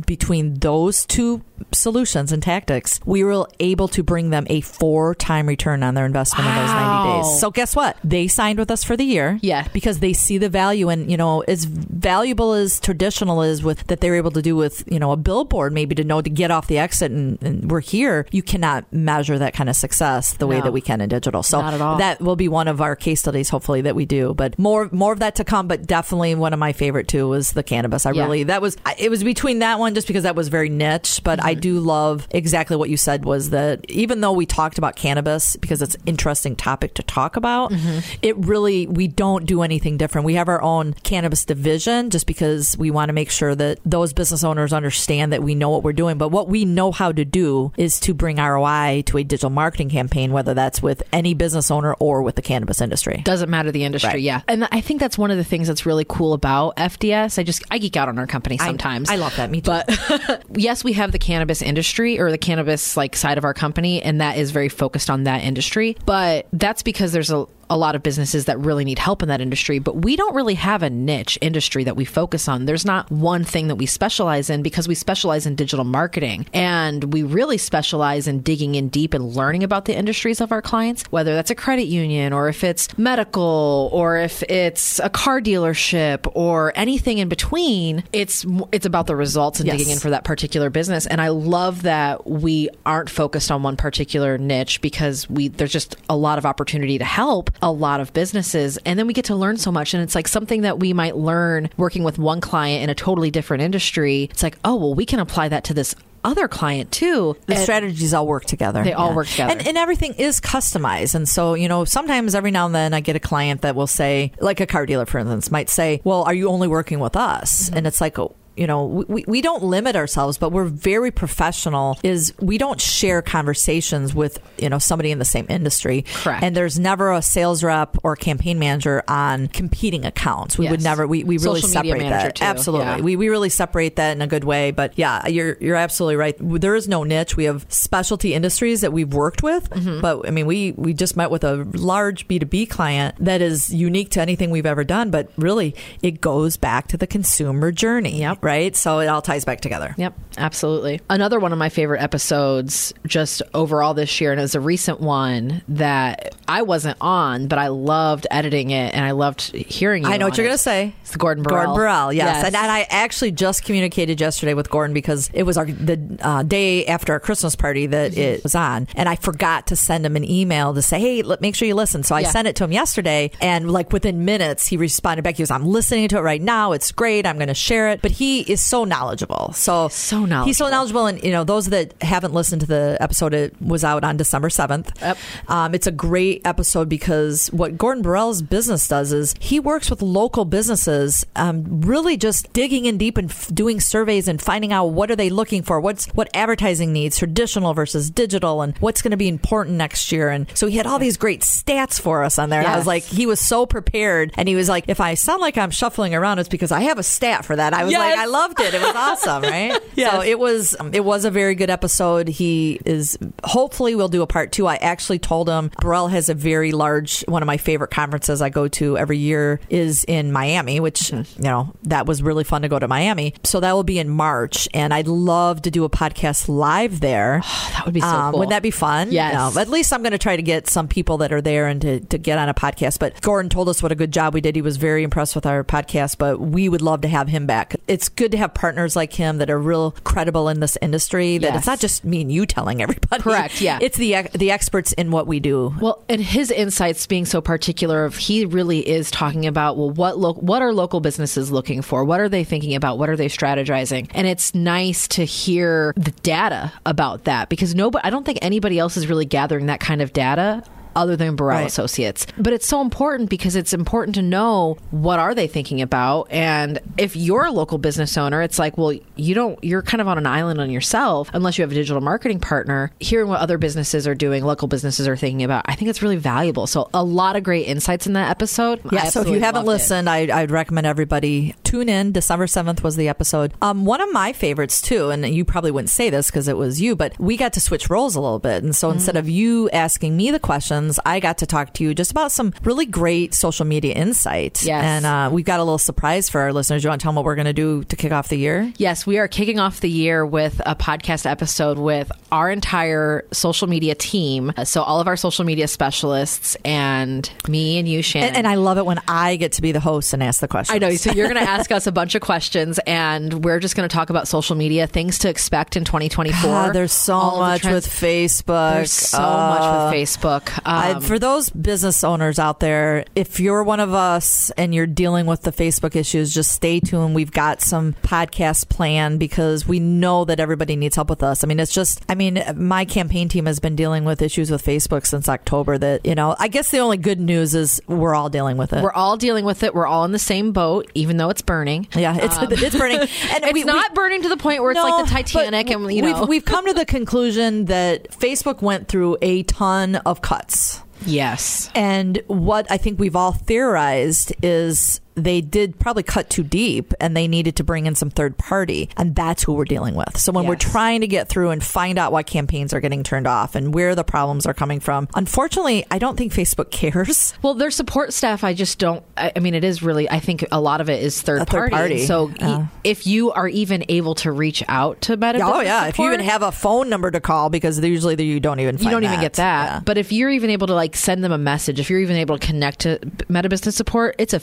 between 0.07 0.55
those 0.55 1.05
two 1.07 1.43
solutions 1.73 2.33
and 2.33 2.43
tactics, 2.43 3.01
we 3.05 3.25
were 3.25 3.47
able 3.61 3.89
to 3.89 4.03
bring 4.03 4.31
them 4.31 4.47
a 4.51 4.61
four 4.61 5.15
time 5.15 5.47
return 5.47 5.83
on 5.83 5.95
their 5.95 6.07
investment 6.07 6.49
in 6.49 6.55
those 6.55 6.71
90 6.71 7.23
days. 7.23 7.41
So 7.41 7.51
guess 7.51 7.75
what? 7.77 7.97
They 8.05 8.29
signed 8.29 8.59
with 8.59 8.71
us 8.71 8.85
for 8.85 8.97
the 8.97 9.05
year. 9.05 9.39
Yeah. 9.43 9.67
Because 9.73 10.01
they 10.01 10.13
see 10.13 10.39
the 10.39 10.49
value 10.49 10.89
and, 10.89 11.11
you 11.11 11.17
know, 11.17 11.41
as 11.43 11.65
valuable 11.65 12.53
as 12.53 12.81
traditional 12.81 13.43
is 13.43 13.63
with 13.63 13.87
that 13.89 14.01
they're 14.01 14.15
able 14.17 14.31
to 14.33 14.43
do 14.43 14.57
with, 14.57 14.85
you 14.91 14.99
know, 14.99 15.13
a 15.13 15.17
billboard, 15.17 15.73
maybe 15.73 15.95
to 15.95 16.05
know 16.05 16.21
to 16.21 16.31
get 16.31 16.51
off 16.51 16.67
the 16.67 16.79
exit 16.79 17.11
and, 17.13 17.41
and 17.43 17.71
we're 17.71 17.81
here, 17.81 18.27
you 18.31 18.43
cannot 18.43 18.91
measure 18.93 19.39
that 19.39 19.55
kind 19.55 19.69
of 19.69 19.77
success 19.77 20.35
the 20.35 20.47
way 20.47 20.61
that 20.61 20.73
we 20.73 20.81
can 20.81 21.01
in 21.01 21.09
digital. 21.09 21.43
So 21.43 21.61
Not 21.61 21.75
at 21.75 21.81
all. 21.81 21.99
that 21.99 22.21
will 22.21 22.37
be 22.37 22.49
one 22.49 22.69
of 22.69 22.81
our 22.81 22.97
case 22.97 23.21
studies, 23.21 23.49
hopefully, 23.49 23.83
that 23.83 23.95
we 23.95 24.05
do. 24.07 24.35
But 24.35 24.59
more 24.59 24.89
more 24.93 25.13
of 25.13 25.19
that 25.21 25.37
to 25.37 25.45
come. 25.45 25.69
But 25.69 25.87
definitely 25.87 26.35
one 26.35 26.53
of 26.53 26.59
my 26.59 26.73
favorite 26.73 27.09
too 27.09 27.29
was 27.29 27.53
the 27.53 27.63
cannabis. 27.63 28.07
I 28.07 28.13
Yeah. 28.13 28.23
really 28.25 28.43
that 28.45 28.63
was 28.63 28.77
it 28.99 29.11
was 29.11 29.23
between 29.25 29.61
that 29.61 29.79
one 29.79 29.95
just 29.95 30.07
because 30.07 30.23
that 30.25 30.35
was 30.37 30.49
very 30.49 30.69
niche. 30.69 31.21
But 31.25 31.43
I 31.47 31.55
do 31.55 31.81
love 31.81 32.27
exactly 32.31 32.77
what 32.77 32.91
you 32.91 32.97
said 32.97 33.25
was 33.25 33.51
that 33.51 33.89
even 33.91 34.21
though 34.21 34.33
we 34.33 34.47
talked 34.47 34.79
about 34.79 34.97
cannabis 34.97 35.57
because 35.57 35.83
it's 35.83 35.95
an 35.95 36.03
interesting 36.07 36.57
topic 36.57 36.95
to 36.95 37.03
talk 37.03 37.37
about, 37.37 37.71
mm-hmm. 37.71 38.01
it 38.23 38.37
really, 38.37 38.87
we 38.87 39.09
don't 39.09 39.47
do 39.47 39.63
anything 39.63 39.97
different. 39.97 40.25
We 40.25 40.35
have 40.35 40.49
our 40.49 40.61
own 40.63 40.95
cannabis 40.95 41.45
division 41.45 42.11
just 42.11 42.27
because 42.27 42.77
we 42.79 42.91
want 42.91 43.09
to 43.09 43.13
make 43.13 43.31
sure 43.31 43.55
that 43.55 43.79
those 43.85 44.13
business 44.13 44.45
owners 44.45 44.73
understand 44.73 45.33
that 45.33 45.43
we 45.43 45.55
know 45.55 45.71
what 45.71 45.83
we're 45.83 45.93
doing. 45.93 46.19
But 46.19 46.31
what 46.31 46.49
we 46.49 46.65
know 46.65 46.93
how 46.93 47.13
to 47.13 47.25
do 47.25 47.73
is 47.77 48.01
to 48.01 48.15
bring 48.15 48.37
ROI 48.37 49.05
to 49.07 49.19
a 49.19 49.25
digital 49.25 49.51
marketing 49.51 49.91
campaign, 49.91 50.33
whether 50.33 50.55
that's 50.55 50.83
with 50.83 51.03
any 51.13 51.35
business 51.35 51.71
owner 51.71 51.95
or 51.95 52.23
with 52.23 52.35
the 52.35 52.43
cannabis 52.43 52.81
industry. 52.81 53.23
Doesn't 53.25 53.51
matter 53.51 53.71
the 53.71 53.85
industry, 53.85 54.09
Right. 54.11 54.21
yeah. 54.21 54.43
And 54.49 54.69
I 54.73 54.81
think 54.81 55.01
that's 55.01 55.17
one 55.19 55.31
of 55.31 55.37
the 55.37 55.45
things 55.45 55.69
that's 55.69 55.87
really 55.87 56.05
cool 56.09 56.33
about 56.33 56.77
FDS. 56.77 57.39
I 57.39 57.43
just 57.43 57.63
I 57.71 57.79
geek 57.79 57.97
out 57.97 58.09
on 58.09 58.19
our 58.19 58.27
company 58.27 58.59
I- 58.61 58.67
sometimes. 58.67 59.11
I, 59.11 59.17
love 59.17 59.35
that. 59.37 59.51
Me 59.51 59.61
too. 59.61 59.71
But 59.71 60.45
yes, 60.57 60.83
we 60.85 60.93
have 60.95 61.13
the 61.13 61.19
cannabis 61.19 61.36
industry 61.63 62.19
or 62.19 62.31
the 62.31 62.39
cannabis 62.39 62.97
like 62.97 63.17
side 63.17 63.39
of 63.39 63.45
our 63.45 63.55
company, 63.55 64.03
and 64.03 64.21
that 64.21 64.37
is 64.37 64.51
very 64.51 64.69
focused 64.69 65.11
on 65.11 65.25
that 65.25 65.43
industry. 65.43 65.97
But 66.07 66.47
that's 66.53 66.83
because 66.83 67.13
there's 67.13 67.31
a 67.31 67.47
a 67.69 67.77
lot 67.77 67.95
of 67.95 68.03
businesses 68.03 68.45
that 68.47 68.59
really 68.59 68.85
need 68.85 68.99
help 68.99 69.23
in 69.23 69.29
that 69.29 69.41
industry, 69.41 69.79
but 69.79 69.97
we 69.97 70.17
don't 70.17 70.35
really 70.35 70.55
have 70.55 70.83
a 70.83 70.91
niche 70.91 71.39
industry 71.41 71.85
that 71.85 71.97
we 71.97 72.05
focus 72.05 72.49
on. 72.49 72.65
There's 72.67 72.85
not 72.85 73.11
one 73.11 73.45
thing 73.45 73.69
that 73.69 73.77
we 73.77 73.87
specialize 73.87 74.51
in 74.51 74.63
because 74.63 74.87
we 74.89 74.95
specialize 74.95 75.47
in 75.47 75.55
digital 75.57 75.85
marketing 75.85 76.47
and 76.55 77.13
we 77.13 77.23
really 77.23 77.59
specialize 77.59 78.29
in 78.29 78.41
digging 78.41 78.75
in 78.75 78.89
deep 78.89 79.15
and 79.15 79.25
learning 79.35 79.63
about 79.65 79.85
the 79.87 79.97
industries 79.97 80.41
of 80.41 80.53
our 80.53 80.63
clients, 80.63 81.05
whether 81.11 81.35
that's 81.35 81.51
a 81.51 81.55
credit 81.55 81.85
union 81.87 82.33
or 82.33 82.49
if 82.49 82.63
it's 82.65 82.97
medical 82.99 83.91
or 83.93 84.17
if 84.17 84.43
it's 84.45 84.99
a 85.01 85.09
car 85.11 85.41
dealership 85.41 86.31
or 86.35 86.73
anything 86.77 87.19
in 87.19 87.29
between. 87.29 88.05
It's 88.13 88.47
it's 88.73 88.87
about 88.87 89.07
the 89.07 89.17
results 89.17 89.61
and 89.61 89.67
Yes. 89.67 89.79
digging 89.79 89.93
in 89.95 89.99
for 89.99 90.11
that 90.11 90.25
particular 90.25 90.71
business. 90.71 91.07
And 91.07 91.21
I 91.21 91.29
love 91.29 91.83
that 91.83 92.27
we 92.29 92.69
aren't 92.85 93.11
focused 93.11 93.51
on 93.51 93.63
one 93.63 93.77
particular 93.77 94.39
niche 94.39 94.81
because 94.81 95.29
we 95.29 95.49
there's 95.49 95.73
just 95.73 95.97
a 96.09 96.17
lot 96.17 96.39
of 96.39 96.47
opportunity 96.47 96.99
to 96.99 97.05
help 97.05 97.51
a 97.63 97.71
lot 97.71 98.01
of 98.01 98.13
businesses 98.13 98.79
and 98.85 98.99
then 98.99 99.07
we 99.07 99.13
get 99.13 99.27
to 99.27 99.35
learn 99.37 99.57
so 99.57 99.71
much 99.73 99.95
and 99.95 100.03
it's 100.03 100.15
like 100.15 100.29
something 100.29 100.63
that 100.63 100.79
we 100.79 100.93
might 100.93 101.17
learn 101.17 101.69
working 101.77 102.05
with 102.05 102.19
one 102.19 102.41
client 102.41 102.83
in 102.83 102.91
a 102.91 102.95
totally 102.95 103.31
different 103.31 103.63
industry. 103.63 104.29
It's 104.31 104.43
like, 104.43 104.59
"Oh, 104.65 104.77
well, 104.77 104.95
we 104.95 105.07
can 105.07 105.19
apply 105.21 105.49
that 105.49 105.65
to 105.65 105.75
this 105.75 105.95
other 106.25 106.49
client 106.49 106.91
too." 106.93 107.37
the 107.47 107.55
And- 107.55 107.63
strategies 107.63 108.13
all 108.15 108.27
work 108.27 108.45
together. 108.45 108.83
They 108.83 108.93
all 108.93 109.15
work 109.15 109.29
together. 109.29 109.53
And, 109.53 109.67
and 109.67 109.79
everything 109.79 110.15
is 110.15 110.41
customized. 110.41 111.15
And 111.15 111.29
so, 111.29 111.55
you 111.55 111.69
know, 111.69 111.85
sometimes 111.85 112.35
every 112.35 112.51
now 112.51 112.67
and 112.67 112.75
then 112.75 112.93
I 112.95 113.01
get 113.01 113.17
a 113.17 113.21
client 113.21 113.63
that 113.63 113.75
will 113.75 113.87
say, 113.87 114.33
like 114.41 114.61
a 114.61 114.67
car 114.67 114.87
dealer, 114.87 115.07
for 115.07 115.19
instance, 115.19 115.51
might 115.51 115.71
say, 115.71 116.01
Well, 116.05 116.23
are 116.25 116.35
you 116.35 116.49
only 116.49 116.69
working 116.69 116.99
with 116.99 117.17
us? 117.17 117.65
Mm-hmm. 117.67 117.77
And 117.79 117.87
it's 117.87 118.01
like, 118.01 118.17
you 118.57 118.67
know, 118.67 118.87
we, 119.09 119.25
we 119.27 119.41
don't 119.43 119.63
limit 119.63 119.97
ourselves, 119.97 120.39
but 120.39 120.51
we're 120.51 120.65
very 120.65 121.11
professional. 121.11 121.99
Is 122.03 122.33
we 122.41 122.59
don't 122.59 122.81
share 122.81 123.23
conversations 123.23 124.15
with 124.15 124.39
you 124.59 124.69
know 124.69 124.79
somebody 124.79 125.11
in 125.11 125.19
the 125.19 125.25
same 125.25 125.47
industry. 125.49 126.05
Correct. 126.23 126.43
And 126.43 126.57
there's 126.57 126.79
never 126.79 127.13
a 127.13 127.23
sales 127.23 127.63
rep 127.63 127.97
or 128.03 128.17
campaign 128.17 128.59
manager 128.59 129.03
on 129.09 129.49
competing 129.49 130.05
accounts. 130.05 130.59
We 130.59 130.69
would 130.71 130.83
never. 130.83 131.07
We, 131.07 131.25
we 131.25 131.39
really 131.39 131.61
Social 131.61 131.69
separate 131.83 132.01
that. 132.09 132.37
too. 132.37 132.45
Absolutely. 132.45 132.87
Yeah. 132.87 133.01
We 133.01 133.17
we 133.17 133.29
really 133.29 133.49
separate 133.51 133.97
that 133.97 134.13
in 134.13 134.23
a 134.23 134.27
good 134.27 134.45
way. 134.45 134.71
But 134.71 134.93
yeah, 134.97 135.27
you're 135.27 135.57
you're 135.61 135.77
absolutely 135.77 136.17
right. 136.17 136.37
There 136.41 136.75
is 136.75 136.89
no 136.89 137.05
niche. 137.05 137.37
We 137.37 137.45
have 137.45 137.67
specialty 137.69 138.35
industries 138.35 138.81
that 138.81 138.93
we've 138.93 139.13
worked 139.13 139.43
with, 139.43 139.69
Mm-hmm. 139.71 140.01
but 140.01 140.27
I 140.27 140.31
mean, 140.31 140.47
we 140.47 140.73
we 140.73 140.95
just 140.95 141.17
met 141.17 141.31
with 141.31 141.45
a 141.45 141.57
large 141.75 142.27
B 142.29 142.39
two 142.39 142.47
B 142.47 142.67
client 142.67 143.15
that 143.21 143.43
is 143.43 143.73
unique 143.73 144.11
to 144.13 144.21
anything 144.21 144.51
we've 144.51 144.67
ever 144.67 144.85
done. 144.85 145.11
But 145.11 145.31
really, 145.37 145.75
it 146.03 146.21
goes 146.21 146.57
back 146.57 146.89
to 146.89 146.97
the 146.97 147.07
consumer 147.07 147.73
journey. 147.73 148.21
Yep. 148.21 148.45
Right. 148.47 148.77
So 148.77 149.01
it 149.01 149.07
all 149.09 149.23
ties 149.23 149.45
back 149.45 149.61
together. 149.61 149.95
Yep, 149.99 150.15
absolutely. 150.39 151.01
Another 151.11 151.41
one 151.41 151.53
of 151.53 151.59
my 151.59 151.69
favorite 151.69 152.01
episodes 152.01 152.95
just 153.07 153.43
overall 153.55 153.93
this 153.95 154.21
year, 154.21 154.31
and 154.31 154.41
it 154.41 154.43
was 154.45 154.55
a 154.55 154.61
recent 154.61 155.01
one 155.01 155.63
that 155.69 156.35
I 156.47 156.63
wasn't 156.63 156.97
on, 157.01 157.49
but 157.49 157.59
I 157.59 157.69
loved 157.69 158.27
editing 158.31 158.71
it 158.71 158.95
and 158.95 159.05
I 159.05 159.11
loved 159.11 159.41
hearing 159.55 160.05
you. 160.05 160.09
I 160.11 160.17
know 160.17 160.27
what 160.27 160.37
you're 160.39 160.47
going 160.47 160.55
to 160.57 160.63
say. 160.63 160.95
It's 161.03 161.11
the 161.13 161.19
Gordon 161.19 161.43
Borrell. 161.45 161.51
Gordon 161.67 161.75
Borrell, 161.75 162.15
yes. 162.15 162.27
Yes. 162.27 162.47
And, 162.47 162.57
and 162.57 162.71
I 162.71 162.87
actually 162.89 163.33
just 163.33 163.65
communicated 163.65 164.21
yesterday 164.21 164.55
with 164.55 164.71
Gordon 164.71 164.95
because 164.95 165.29
it 165.33 165.43
was 165.43 165.57
our 165.57 165.67
the 165.67 166.19
uh, 166.23 166.43
day 166.45 166.87
after 166.87 167.13
our 167.13 167.21
Christmas 167.21 167.57
party 167.57 167.87
that 167.87 168.13
Mm-hmm. 168.13 168.21
it 168.21 168.43
was 168.45 168.55
on, 168.55 168.87
and 168.95 169.09
I 169.09 169.17
forgot 169.17 169.67
to 169.69 169.77
send 169.77 170.07
him 170.07 170.15
an 170.17 170.25
email 170.25 170.73
to 170.75 170.83
say, 170.83 171.01
"Hey, 171.01 171.23
let, 171.23 171.41
make 171.41 171.57
sure 171.57 171.67
you 171.67 171.75
listen." 171.75 172.05
So 172.05 172.15
I 172.15 172.21
Yeah. 172.21 172.31
sent 172.31 172.47
it 172.47 172.55
to 172.57 172.65
him 172.65 172.73
yesterday, 172.73 173.31
and 173.41 173.71
like 173.73 173.93
within 173.93 174.25
minutes, 174.25 174.67
he 174.69 174.77
responded 174.77 175.23
back. 175.23 175.37
He 175.37 175.43
was, 175.43 175.51
"I'm 175.51 175.65
listening 175.67 176.09
to 176.09 176.19
it 176.19 176.21
right 176.21 176.41
now. 176.41 176.73
It's 176.73 176.93
great. 176.93 177.27
I'm 177.27 177.37
going 177.37 177.49
to 177.49 177.55
share 177.55 177.89
it." 177.89 178.01
But 178.03 178.13
he 178.13 178.36
is 178.41 178.61
so 178.61 178.85
knowledgeable. 178.85 179.53
So 179.53 179.89
So 179.89 180.19
knowledgeable. 180.21 180.45
He's 180.47 180.57
so 180.57 180.69
knowledgeable. 180.69 181.07
and 181.07 181.23
you 181.23 181.31
know 181.33 181.45
those 181.45 181.67
that 181.67 181.95
haven't 182.03 182.33
listened 182.35 182.61
to 182.63 182.67
the 182.67 182.97
episode, 183.01 183.35
it 183.35 183.55
was 183.61 183.85
out 183.85 184.05
on 184.05 184.17
December 184.17 184.51
seventh. 184.51 184.93
Yep. 185.01 185.19
Um, 185.49 185.75
it's 185.75 185.87
a 185.87 185.93
great 185.93 186.43
episode 186.45 186.89
because 186.89 187.49
what 187.53 187.77
Gordon 187.79 188.03
Borrell's 188.03 188.43
business 188.43 188.87
does 188.89 189.13
is 189.13 189.35
he 189.41 189.61
works 189.61 189.91
with 189.91 190.03
local 190.03 190.45
businesses, 190.45 191.25
um, 191.37 191.81
really 191.83 192.17
just 192.17 192.53
digging 192.53 192.87
in 192.87 192.99
deep 192.99 193.17
and 193.17 193.31
f- 193.31 193.49
doing 193.55 193.81
surveys 193.81 194.29
and 194.29 194.41
finding 194.41 194.73
out 194.73 194.87
what 194.87 195.11
are 195.11 195.17
they 195.17 195.31
looking 195.31 195.63
for, 195.63 195.81
what's 195.81 196.07
what 196.09 196.29
advertising 196.35 196.93
needs, 196.93 197.19
traditional 197.19 197.75
versus 197.75 198.11
digital, 198.11 198.63
and 198.63 198.77
what's 198.79 199.03
going 199.03 199.11
to 199.13 199.17
be 199.17 199.29
important 199.29 199.77
next 199.77 200.11
year. 200.13 200.29
And 200.31 200.47
so 200.55 200.67
he 200.67 200.77
had 200.77 200.87
all 200.87 200.99
these 200.99 201.17
great 201.17 201.41
stats 201.43 202.01
for 202.01 202.23
us 202.25 202.39
on 202.39 202.51
there. 202.51 202.61
And 202.61 202.69
I 202.69 202.77
was 202.77 202.87
like, 202.87 203.03
he 203.05 203.27
was 203.27 203.41
so 203.41 203.67
prepared, 203.67 204.33
and 204.37 204.49
he 204.49 204.55
was 204.55 204.69
like, 204.69 204.85
if 204.89 205.01
I 205.01 205.15
sound 205.15 205.41
like 205.41 205.57
I'm 205.59 205.71
shuffling 205.71 206.15
around, 206.15 206.39
it's 206.39 206.49
because 206.49 206.73
I 206.73 206.81
have 206.81 206.99
a 206.99 207.03
stat 207.03 207.45
for 207.45 207.57
that. 207.57 207.73
I 207.75 207.85
was 207.85 207.93
like, 207.93 208.15
Yes. 208.17 208.26
I 208.27 208.29
loved 208.29 208.61
it. 208.61 208.75
It 208.75 208.83
was 208.83 208.95
awesome, 208.95 209.43
right? 209.43 209.81
Yes. 209.97 210.13
So 210.13 210.21
it 210.21 210.39
was 210.39 210.77
um, 210.79 210.91
it 210.93 211.03
was 211.07 211.25
a 211.25 211.31
very 211.31 211.55
good 211.55 211.71
episode. 211.71 212.29
He 212.29 212.79
is 212.85 213.17
hopefully 213.45 213.95
we'll 213.95 214.09
do 214.11 214.21
a 214.21 214.27
part 214.27 214.53
two. 214.53 214.67
I 214.67 214.77
actually 214.77 215.19
told 215.19 215.49
him 215.49 215.71
Borrell 215.81 216.11
has 216.11 216.29
a 216.29 216.35
very 216.35 216.73
large 216.73 217.23
one 217.23 217.43
of 217.43 217.47
my 217.47 217.57
favorite 217.57 217.91
conferences 217.91 218.43
I 218.43 218.51
go 218.51 218.69
to 218.69 218.99
every 218.99 219.17
year 219.17 219.59
is 219.71 220.05
in 220.05 220.33
Miami, 220.33 220.81
which 220.81 221.13
you 221.13 221.25
know 221.39 221.73
that 221.85 222.05
was 222.05 222.23
really 222.23 222.45
fun 222.45 222.61
to 222.61 222.69
go 222.69 222.79
to 222.79 222.87
Miami. 222.87 223.33
So 223.45 223.61
that 223.61 223.73
will 223.73 223.85
be 223.85 223.99
in 223.99 224.11
March, 224.11 224.69
and 224.75 224.93
I'd 224.93 225.09
love 225.09 225.63
to 225.63 225.71
do 225.71 225.85
a 225.85 225.89
podcast 225.89 226.47
live 226.49 227.01
there. 227.01 227.41
That 227.77 227.85
would 227.85 227.95
be 227.95 228.01
so 228.01 228.07
Um, 228.07 228.31
cool. 228.33 228.39
Wouldn't 228.41 228.51
that 228.51 228.63
be 228.63 228.71
fun? 228.71 229.13
Yes. 229.13 229.35
No, 229.55 229.61
at 229.61 229.69
least 229.69 229.93
I'm 229.93 230.03
going 230.03 230.13
to 230.13 230.19
try 230.19 230.35
to 230.35 230.43
get 230.43 230.67
some 230.67 230.89
people 230.89 231.19
that 231.19 231.31
are 231.31 231.43
there 231.43 231.67
and 231.67 231.79
to, 231.83 232.01
to 232.01 232.17
get 232.19 232.39
on 232.39 232.49
a 232.49 232.55
podcast. 232.55 232.99
But 232.99 233.21
Gordon 233.21 233.51
told 233.51 233.69
us 233.69 233.83
what 233.83 233.93
a 233.93 233.95
good 233.95 234.13
job 234.13 234.33
we 234.33 234.41
did. 234.41 234.57
He 234.57 234.63
was 234.63 234.79
very 234.79 235.03
impressed 235.03 235.35
with 235.35 235.45
our 235.45 235.63
podcast, 235.63 236.17
but 236.17 236.41
we 236.41 236.71
would 236.71 236.81
love 236.81 237.03
to 237.03 237.09
have 237.09 237.29
him 237.29 237.45
back. 237.47 237.77
It's 237.87 238.09
good 238.17 238.33
to 238.33 238.39
have 238.39 238.55
partners 238.55 238.97
like 238.97 239.13
him 239.13 239.39
that 239.39 239.51
are 239.51 239.59
real 239.59 239.93
credible 240.05 240.49
in 240.49 240.61
this 240.61 240.77
industry. 240.83 241.39
That 241.39 241.49
Yes. 241.49 241.59
it's 241.59 241.67
not 241.67 241.79
just 241.81 242.05
me 242.05 242.23
and 242.23 242.33
you 242.33 242.47
telling 242.47 242.83
everybody. 242.83 243.23
Correct, 243.23 243.61
yeah. 243.61 243.79
It's 243.81 243.97
the 243.97 244.17
the 244.33 244.51
experts 244.51 244.93
in 244.95 245.11
what 245.11 245.27
we 245.27 245.39
do. 245.41 245.75
Well, 245.81 246.03
and 246.09 246.21
his 246.21 246.51
insights 246.51 247.07
being 247.07 247.27
so 247.27 247.41
particular 247.41 248.05
of 248.05 248.17
he 248.17 248.45
really 248.45 248.87
is 248.89 249.11
talking 249.11 249.47
about 249.47 249.77
well 249.77 249.91
what 249.91 250.19
lo- 250.19 250.35
what 250.35 250.63
are 250.63 250.73
local 250.73 251.01
businesses 251.01 251.51
looking 251.53 251.83
for? 251.83 252.05
What 252.05 252.21
are 252.21 252.29
they 252.29 252.43
thinking 252.45 252.75
about? 252.75 252.99
What 252.99 253.09
are 253.09 253.17
they 253.17 253.29
strategizing? 253.29 254.11
And 254.15 254.27
it's 254.27 254.55
nice 254.55 255.07
to 255.09 255.25
hear 255.25 255.93
the 255.97 256.11
data 256.23 256.73
about 256.85 257.25
that 257.25 257.49
because 257.49 257.75
nobody 257.75 258.03
I 258.05 258.11
don't 258.11 258.25
think 258.25 258.39
anybody 258.43 258.79
else 258.79 258.97
is 258.97 259.07
really 259.09 259.25
gathering 259.27 259.67
that 259.67 259.81
kind 259.81 260.01
of 260.03 260.13
data 260.13 260.63
other 260.97 261.15
than 261.17 261.37
Borrell 261.37 261.47
Right. 261.47 261.67
Associates. 261.67 262.27
But 262.39 262.53
it's 262.53 262.67
so 262.67 262.81
important 262.81 263.31
because 263.31 263.55
it's 263.55 263.73
important 263.73 264.15
to 264.17 264.23
know 264.23 264.79
what 264.91 265.19
are 265.19 265.35
they 265.35 265.47
thinking 265.47 265.81
about 265.81 266.27
and 266.31 266.81
if 266.99 267.15
you're 267.15 267.45
a 267.45 267.53
local 267.53 267.79
business 267.79 268.17
owner, 268.17 268.43
it's 268.43 268.59
like, 268.59 268.77
well, 268.79 268.93
you 269.17 269.35
don't 269.35 269.63
you're 269.63 269.83
kind 269.83 270.01
of 270.01 270.09
on 270.09 270.19
an 270.19 270.27
island 270.27 270.61
on 270.61 270.71
yourself 270.71 271.31
unless 271.35 271.59
you 271.59 271.63
have 271.63 271.71
a 271.71 271.75
digital 271.75 272.01
marketing 272.01 272.41
partner. 272.41 272.91
Hearing 273.01 273.29
what 273.29 273.41
other 273.41 273.59
businesses 273.59 274.07
are 274.09 274.15
doing, 274.15 274.45
local 274.45 274.67
businesses 274.69 275.07
are 275.07 275.17
thinking 275.17 275.43
about, 275.45 275.65
I 275.67 275.75
think 275.75 275.89
it's 275.91 276.03
really 276.03 276.17
valuable. 276.17 276.67
So 276.67 276.89
a 276.95 277.05
lot 277.05 277.37
of 277.37 277.43
great 277.45 277.67
insights 277.69 278.07
in 278.07 278.15
that 278.15 278.31
episode. 278.31 278.81
Yeah, 278.91 279.05
so 279.05 279.21
if 279.21 279.29
you 279.29 279.41
haven't 279.41 279.63
it. 279.63 279.67
listened, 279.67 280.09
I, 280.09 280.21
I'd 280.41 280.51
recommend 280.51 280.87
everybody 280.87 281.55
tune 281.65 281.89
in. 281.89 282.13
December 282.13 282.47
7th 282.47 282.83
was 282.83 282.97
the 282.97 283.09
episode. 283.09 283.53
Um, 283.61 283.85
one 283.85 284.01
of 284.01 284.11
my 284.13 284.33
favorites, 284.33 284.81
too, 284.81 285.11
and 285.11 285.27
you 285.27 285.45
probably 285.45 285.71
wouldn't 285.71 285.91
say 285.91 286.09
this 286.11 286.29
because 286.31 286.49
it 286.49 286.57
was 286.57 286.81
you, 286.81 286.97
but 286.97 287.19
we 287.19 287.37
got 287.37 287.53
to 287.55 287.61
switch 287.61 287.91
roles 287.91 288.15
a 288.17 288.21
little 288.21 288.39
bit. 288.39 288.63
And 288.63 288.75
so 288.75 288.87
Mm-hmm. 288.89 288.97
instead 288.99 289.17
of 289.17 289.29
you 289.29 289.69
asking 289.71 290.17
me 290.17 290.31
the 290.31 290.39
questions, 290.87 291.01
I 291.05 291.21
got 291.21 291.39
to 291.39 291.47
talk 291.47 291.75
to 291.75 291.85
you 291.85 291.95
just 291.95 292.11
about 292.11 292.33
some 292.33 292.53
really 292.63 292.87
great 292.87 293.35
social 293.35 293.65
media 293.65 293.95
insight. 293.95 294.63
Yes. 294.63 294.85
And 294.85 295.07
uh, 295.07 295.31
we've 295.33 295.45
got 295.45 295.61
a 295.61 295.65
little 295.65 295.79
surprise 295.79 296.29
for 296.29 296.41
our 296.41 296.53
listeners. 296.53 296.85
You 296.85 296.91
want 296.91 297.01
to 297.01 297.05
tell 297.05 297.11
them 297.11 297.17
what 297.17 297.25
we're 297.25 297.35
going 297.35 297.47
to 297.47 297.53
do 297.53 297.85
to 297.85 297.97
kick 297.97 298.13
off 298.13 298.29
the 298.29 298.37
year? 298.37 298.73
Yes, 298.79 299.07
we 299.07 299.19
are 299.19 299.29
kicking 299.29 299.59
off 299.59 299.81
the 299.81 299.91
year 299.91 300.25
with 300.25 300.61
a 300.65 300.75
podcast 300.77 301.27
episode 301.29 301.79
with 301.79 302.11
our 302.33 302.51
entire 302.51 303.25
social 303.33 303.69
media 303.69 303.95
team. 303.95 304.53
So 304.65 304.83
all 304.83 305.01
of 305.01 305.09
our 305.09 305.17
social 305.17 305.45
media 305.45 305.69
specialists 305.69 306.57
and 306.65 307.29
me 307.49 307.79
and 307.79 307.89
you, 307.89 308.03
Shannon. 308.03 308.29
And, 308.29 308.37
and 308.39 308.49
I 308.49 308.55
love 308.57 308.79
it 308.79 308.87
when 308.87 309.01
I 309.09 309.37
get 309.37 309.53
to 309.53 309.63
be 309.63 309.73
the 309.73 309.81
host 309.81 310.13
and 310.13 310.23
ask 310.23 310.41
the 310.41 310.49
questions. 310.49 310.75
I 310.75 310.79
know. 310.79 310.95
So 310.95 311.13
you're 311.13 311.29
going 311.29 311.41
to 311.45 311.51
ask 311.51 311.71
us 311.73 311.87
a 311.87 311.93
bunch 311.93 312.15
of 312.15 312.23
questions, 312.23 312.79
and 312.87 313.45
we're 313.45 313.61
just 313.61 313.77
going 313.77 313.89
to 313.89 313.93
talk 313.95 314.11
about 314.11 314.29
social 314.29 314.57
media 314.57 314.87
things 314.87 315.19
to 315.21 315.29
expect 315.29 315.77
in 315.77 315.85
2024. 315.85 316.43
God, 316.51 316.73
there's 316.75 316.93
so 316.93 317.15
All 317.15 317.43
of 317.43 317.61
the 317.63 317.69
much 317.69 317.75
with 317.75 317.87
Facebook. 317.87 318.73
There's 318.75 318.93
so 318.93 319.19
Uh, 319.19 319.49
much 319.49 319.95
with 319.95 320.09
Facebook. 320.09 320.61
Um, 320.77 321.01
for 321.03 321.19
those 321.19 321.51
business 321.51 322.03
owners 322.05 322.39
out 322.39 322.61
there, 322.61 323.05
if 323.15 323.41
you're 323.41 323.63
one 323.63 323.81
of 323.81 323.93
us 323.95 324.51
and 324.57 324.75
you're 324.75 324.87
dealing 324.87 325.27
with 325.27 325.43
the 325.43 325.53
Facebook 325.53 325.97
issues, 325.97 326.33
just 326.33 326.53
stay 326.53 326.81
tuned. 326.81 327.15
We've 327.15 327.31
got 327.33 327.61
some 327.61 327.93
podcasts 328.03 328.67
planned 328.69 328.77
plan 328.77 329.17
because 329.19 329.67
we 329.67 329.81
know 329.81 330.25
that 330.27 330.39
everybody 330.39 330.77
needs 330.77 330.95
help 330.97 331.09
with 331.11 331.23
us. 331.23 331.43
I 331.43 331.47
mean, 331.47 331.59
it's 331.59 331.73
just, 331.73 332.05
I 332.11 332.15
mean, 332.15 332.43
my 332.57 332.85
campaign 332.85 333.29
team 333.29 333.47
has 333.47 333.59
been 333.59 333.75
dealing 333.75 334.05
with 334.05 334.21
issues 334.23 334.51
with 334.51 334.63
Facebook 334.65 335.07
since 335.07 335.29
October 335.31 335.79
that, 335.79 336.05
you 336.05 336.15
know, 336.15 336.37
I 336.39 336.49
guess 336.49 336.71
the 336.71 336.79
only 336.79 336.99
good 336.99 337.19
news 337.19 337.55
is 337.55 337.81
we're 337.87 338.15
all 338.15 338.29
dealing 338.29 338.59
with 338.59 338.73
it. 338.75 338.83
We're 338.83 338.93
all 338.93 339.17
dealing 339.17 339.45
with 339.47 339.63
it. 339.63 339.75
We're 339.75 339.87
all 339.87 340.05
in 340.05 340.13
the 340.13 340.19
same 340.19 340.53
boat, 340.53 340.91
even 340.95 341.17
though 341.17 341.31
it's 341.31 341.41
burning. 341.43 341.89
yeah, 341.97 342.17
it's, 342.17 342.37
Um, 342.37 342.49
it's 342.51 342.77
burning. 342.77 342.99
And 343.37 343.45
it's 343.45 343.53
we- 343.55 343.65
we- 343.65 343.65
not 343.65 343.95
burning 343.95 344.23
to 344.23 344.29
the 344.29 344.37
point 344.37 344.63
where 344.63 344.73
it's 344.73 344.81
like 344.81 345.05
the 345.07 345.11
Titanic, 345.11 345.71
and 345.71 345.91
you 345.93 346.03
know, 346.03 346.21
we've, 346.21 346.29
we've 346.29 346.45
come 346.45 346.67
to 346.67 346.75
the 346.75 346.85
conclusion 346.85 347.65
that 347.67 348.11
Facebook 348.11 348.61
went 348.63 348.89
through 348.89 349.17
a 349.23 349.43
ton 349.45 349.97
of 349.97 350.21
cuts. 350.23 350.66
Yes, 351.05 351.71
And 351.75 352.23
what 352.27 352.71
I 352.71 352.77
think 352.77 352.99
we've 352.99 353.17
all 353.17 353.33
theorized 353.33 354.35
is 354.43 355.01
they 355.17 355.41
did 355.41 355.79
probably 355.79 356.03
cut 356.03 356.31
too 356.31 356.43
deep 356.45 356.93
and 357.01 357.17
they 357.17 357.27
needed 357.27 357.57
to 357.57 357.65
bring 357.65 357.87
in 357.87 357.95
some 357.95 358.11
third 358.11 358.37
party. 358.39 358.89
And 358.97 359.15
that's 359.15 359.43
who 359.43 359.55
we're 359.55 359.65
dealing 359.65 359.95
with. 359.95 360.17
So 360.19 360.31
when 360.31 360.47
we're 360.47 360.57
trying 360.57 361.01
to 361.01 361.07
get 361.07 361.29
through 361.29 361.51
and 361.51 361.65
find 361.65 361.99
out 361.99 362.13
why 362.13 362.23
campaigns 362.23 362.73
are 362.75 362.81
getting 362.81 363.03
turned 363.03 363.27
off 363.27 363.55
and 363.55 363.75
where 363.75 363.95
the 363.95 364.05
problems 364.05 364.47
are 364.47 364.55
coming 364.55 364.79
from, 364.79 365.09
unfortunately, 365.15 365.85
I 365.91 365.99
don't 365.99 366.17
think 366.17 366.33
Facebook 366.33 366.71
cares. 366.77 367.35
Well, 367.43 367.55
their 367.55 367.71
support 367.71 368.13
staff, 368.13 368.45
I 368.45 368.55
just 368.55 368.79
don't. 368.79 369.03
I, 369.17 369.41
mean, 369.41 369.55
it 369.55 369.65
is 369.65 369.83
really. 369.83 370.09
I 370.11 370.21
think 370.21 370.45
a 370.53 370.61
lot 370.61 370.81
of 370.81 370.91
it 370.91 371.03
is 371.03 371.21
third, 371.21 371.49
third 371.49 371.71
party. 371.71 371.75
party, 371.75 372.07
So, 372.07 372.31
e- 372.31 372.65
if 372.85 373.07
you 373.07 373.33
are 373.33 373.49
even 373.49 373.85
able 373.89 374.15
to 374.17 374.31
reach 374.31 374.63
out 374.69 375.01
to 375.03 375.17
Meta, 375.17 375.41
Oh, 375.43 375.61
yeah. 375.61 375.87
If 375.87 375.99
you 375.99 376.07
even 376.07 376.21
have 376.21 376.43
a 376.43 376.53
phone 376.53 376.89
number 376.89 377.11
to 377.11 377.21
call, 377.21 377.49
because 377.51 377.81
usually 377.81 378.23
you 378.23 378.41
don't 378.41 378.61
even 378.61 378.79
you 378.79 378.91
don't 378.91 379.05
even 379.05 379.21
get 379.21 379.35
that. 379.35 379.67
Yeah. 379.67 379.81
But 379.81 379.99
if 379.99 380.13
you're 380.13 380.31
even 380.31 380.51
able 380.51 380.67
to 380.67 380.75
like 380.75 380.95
send 380.95 381.25
them 381.25 381.33
a 381.33 381.39
message, 381.39 381.81
if 381.81 381.89
you're 381.89 382.01
even 382.01 382.17
able 382.17 382.39
to 382.39 382.47
connect 382.47 382.81
to 382.81 382.99
Meta 383.29 383.49
Business 383.49 383.77
Support, 383.77 384.17
it's 384.19 384.35
a 384.35 384.41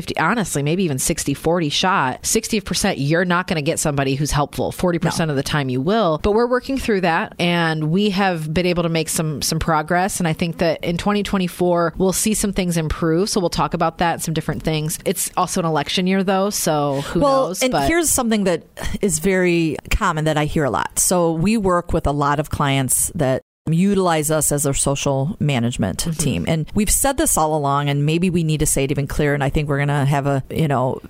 50-50, 0.00 0.20
honestly, 0.20 0.62
maybe 0.62 0.84
even 0.84 0.96
60-40 0.96 1.72
shot. 1.72 2.22
60% 2.22 2.94
you're 2.98 3.24
not 3.24 3.46
going 3.46 3.56
to 3.56 3.62
get 3.62 3.78
somebody 3.78 4.14
who's 4.14 4.30
helpful. 4.30 4.72
40% 4.72 5.30
of 5.30 5.36
the 5.36 5.42
time 5.42 5.68
you 5.68 5.80
will. 5.80 6.18
But 6.22 6.32
we're 6.32 6.46
working 6.46 6.78
through 6.78 7.02
that 7.02 7.34
and 7.38 7.90
we 7.90 8.10
have 8.10 8.52
been 8.52 8.66
able 8.66 8.82
to 8.82 8.88
make 8.88 9.08
some 9.08 9.42
some 9.42 9.58
progress 9.58 10.20
and 10.20 10.28
I 10.28 10.32
think 10.32 10.58
that 10.58 10.82
in 10.84 10.96
2024 10.96 11.94
we'll 11.96 12.12
see 12.12 12.34
some 12.34 12.52
things 12.52 12.76
improve. 12.76 13.28
So 13.28 13.40
we'll 13.40 13.50
talk 13.50 13.74
about 13.74 13.98
that, 13.98 14.22
some 14.22 14.34
different 14.34 14.62
things. 14.62 14.98
It's 15.04 15.30
also 15.36 15.60
an 15.60 15.66
election 15.66 16.06
year 16.06 16.22
though, 16.22 16.50
so 16.50 17.00
who 17.02 17.20
well, 17.20 17.48
knows? 17.48 17.62
and 17.62 17.72
but 17.72 17.88
here's 17.88 18.10
something 18.10 18.44
that 18.44 18.64
is 19.00 19.18
very 19.18 19.76
common 19.90 20.24
that 20.24 20.36
I 20.36 20.44
hear 20.44 20.64
a 20.64 20.70
lot. 20.70 20.98
So 20.98 21.32
we 21.32 21.56
work 21.56 21.92
with 21.92 22.06
a 22.06 22.12
lot 22.12 22.40
of 22.40 22.50
clients 22.50 23.10
that 23.14 23.42
utilize 23.72 24.30
us 24.30 24.52
as 24.52 24.62
their 24.64 24.74
social 24.74 25.36
management 25.40 25.90
Mm-hmm. 26.00 26.12
team 26.12 26.44
and 26.48 26.70
we've 26.74 26.90
said 26.90 27.16
this 27.16 27.36
all 27.36 27.54
along 27.56 27.88
and 27.88 28.06
maybe 28.06 28.30
we 28.30 28.42
need 28.42 28.60
to 28.60 28.66
say 28.66 28.84
it 28.84 28.90
even 28.90 29.06
clearer 29.06 29.34
and 29.34 29.44
i 29.44 29.50
think 29.50 29.68
we're 29.68 29.78
going 29.78 29.88
to 29.88 30.04
have 30.04 30.26
a 30.26 30.42
you 30.50 30.68
know 30.68 31.00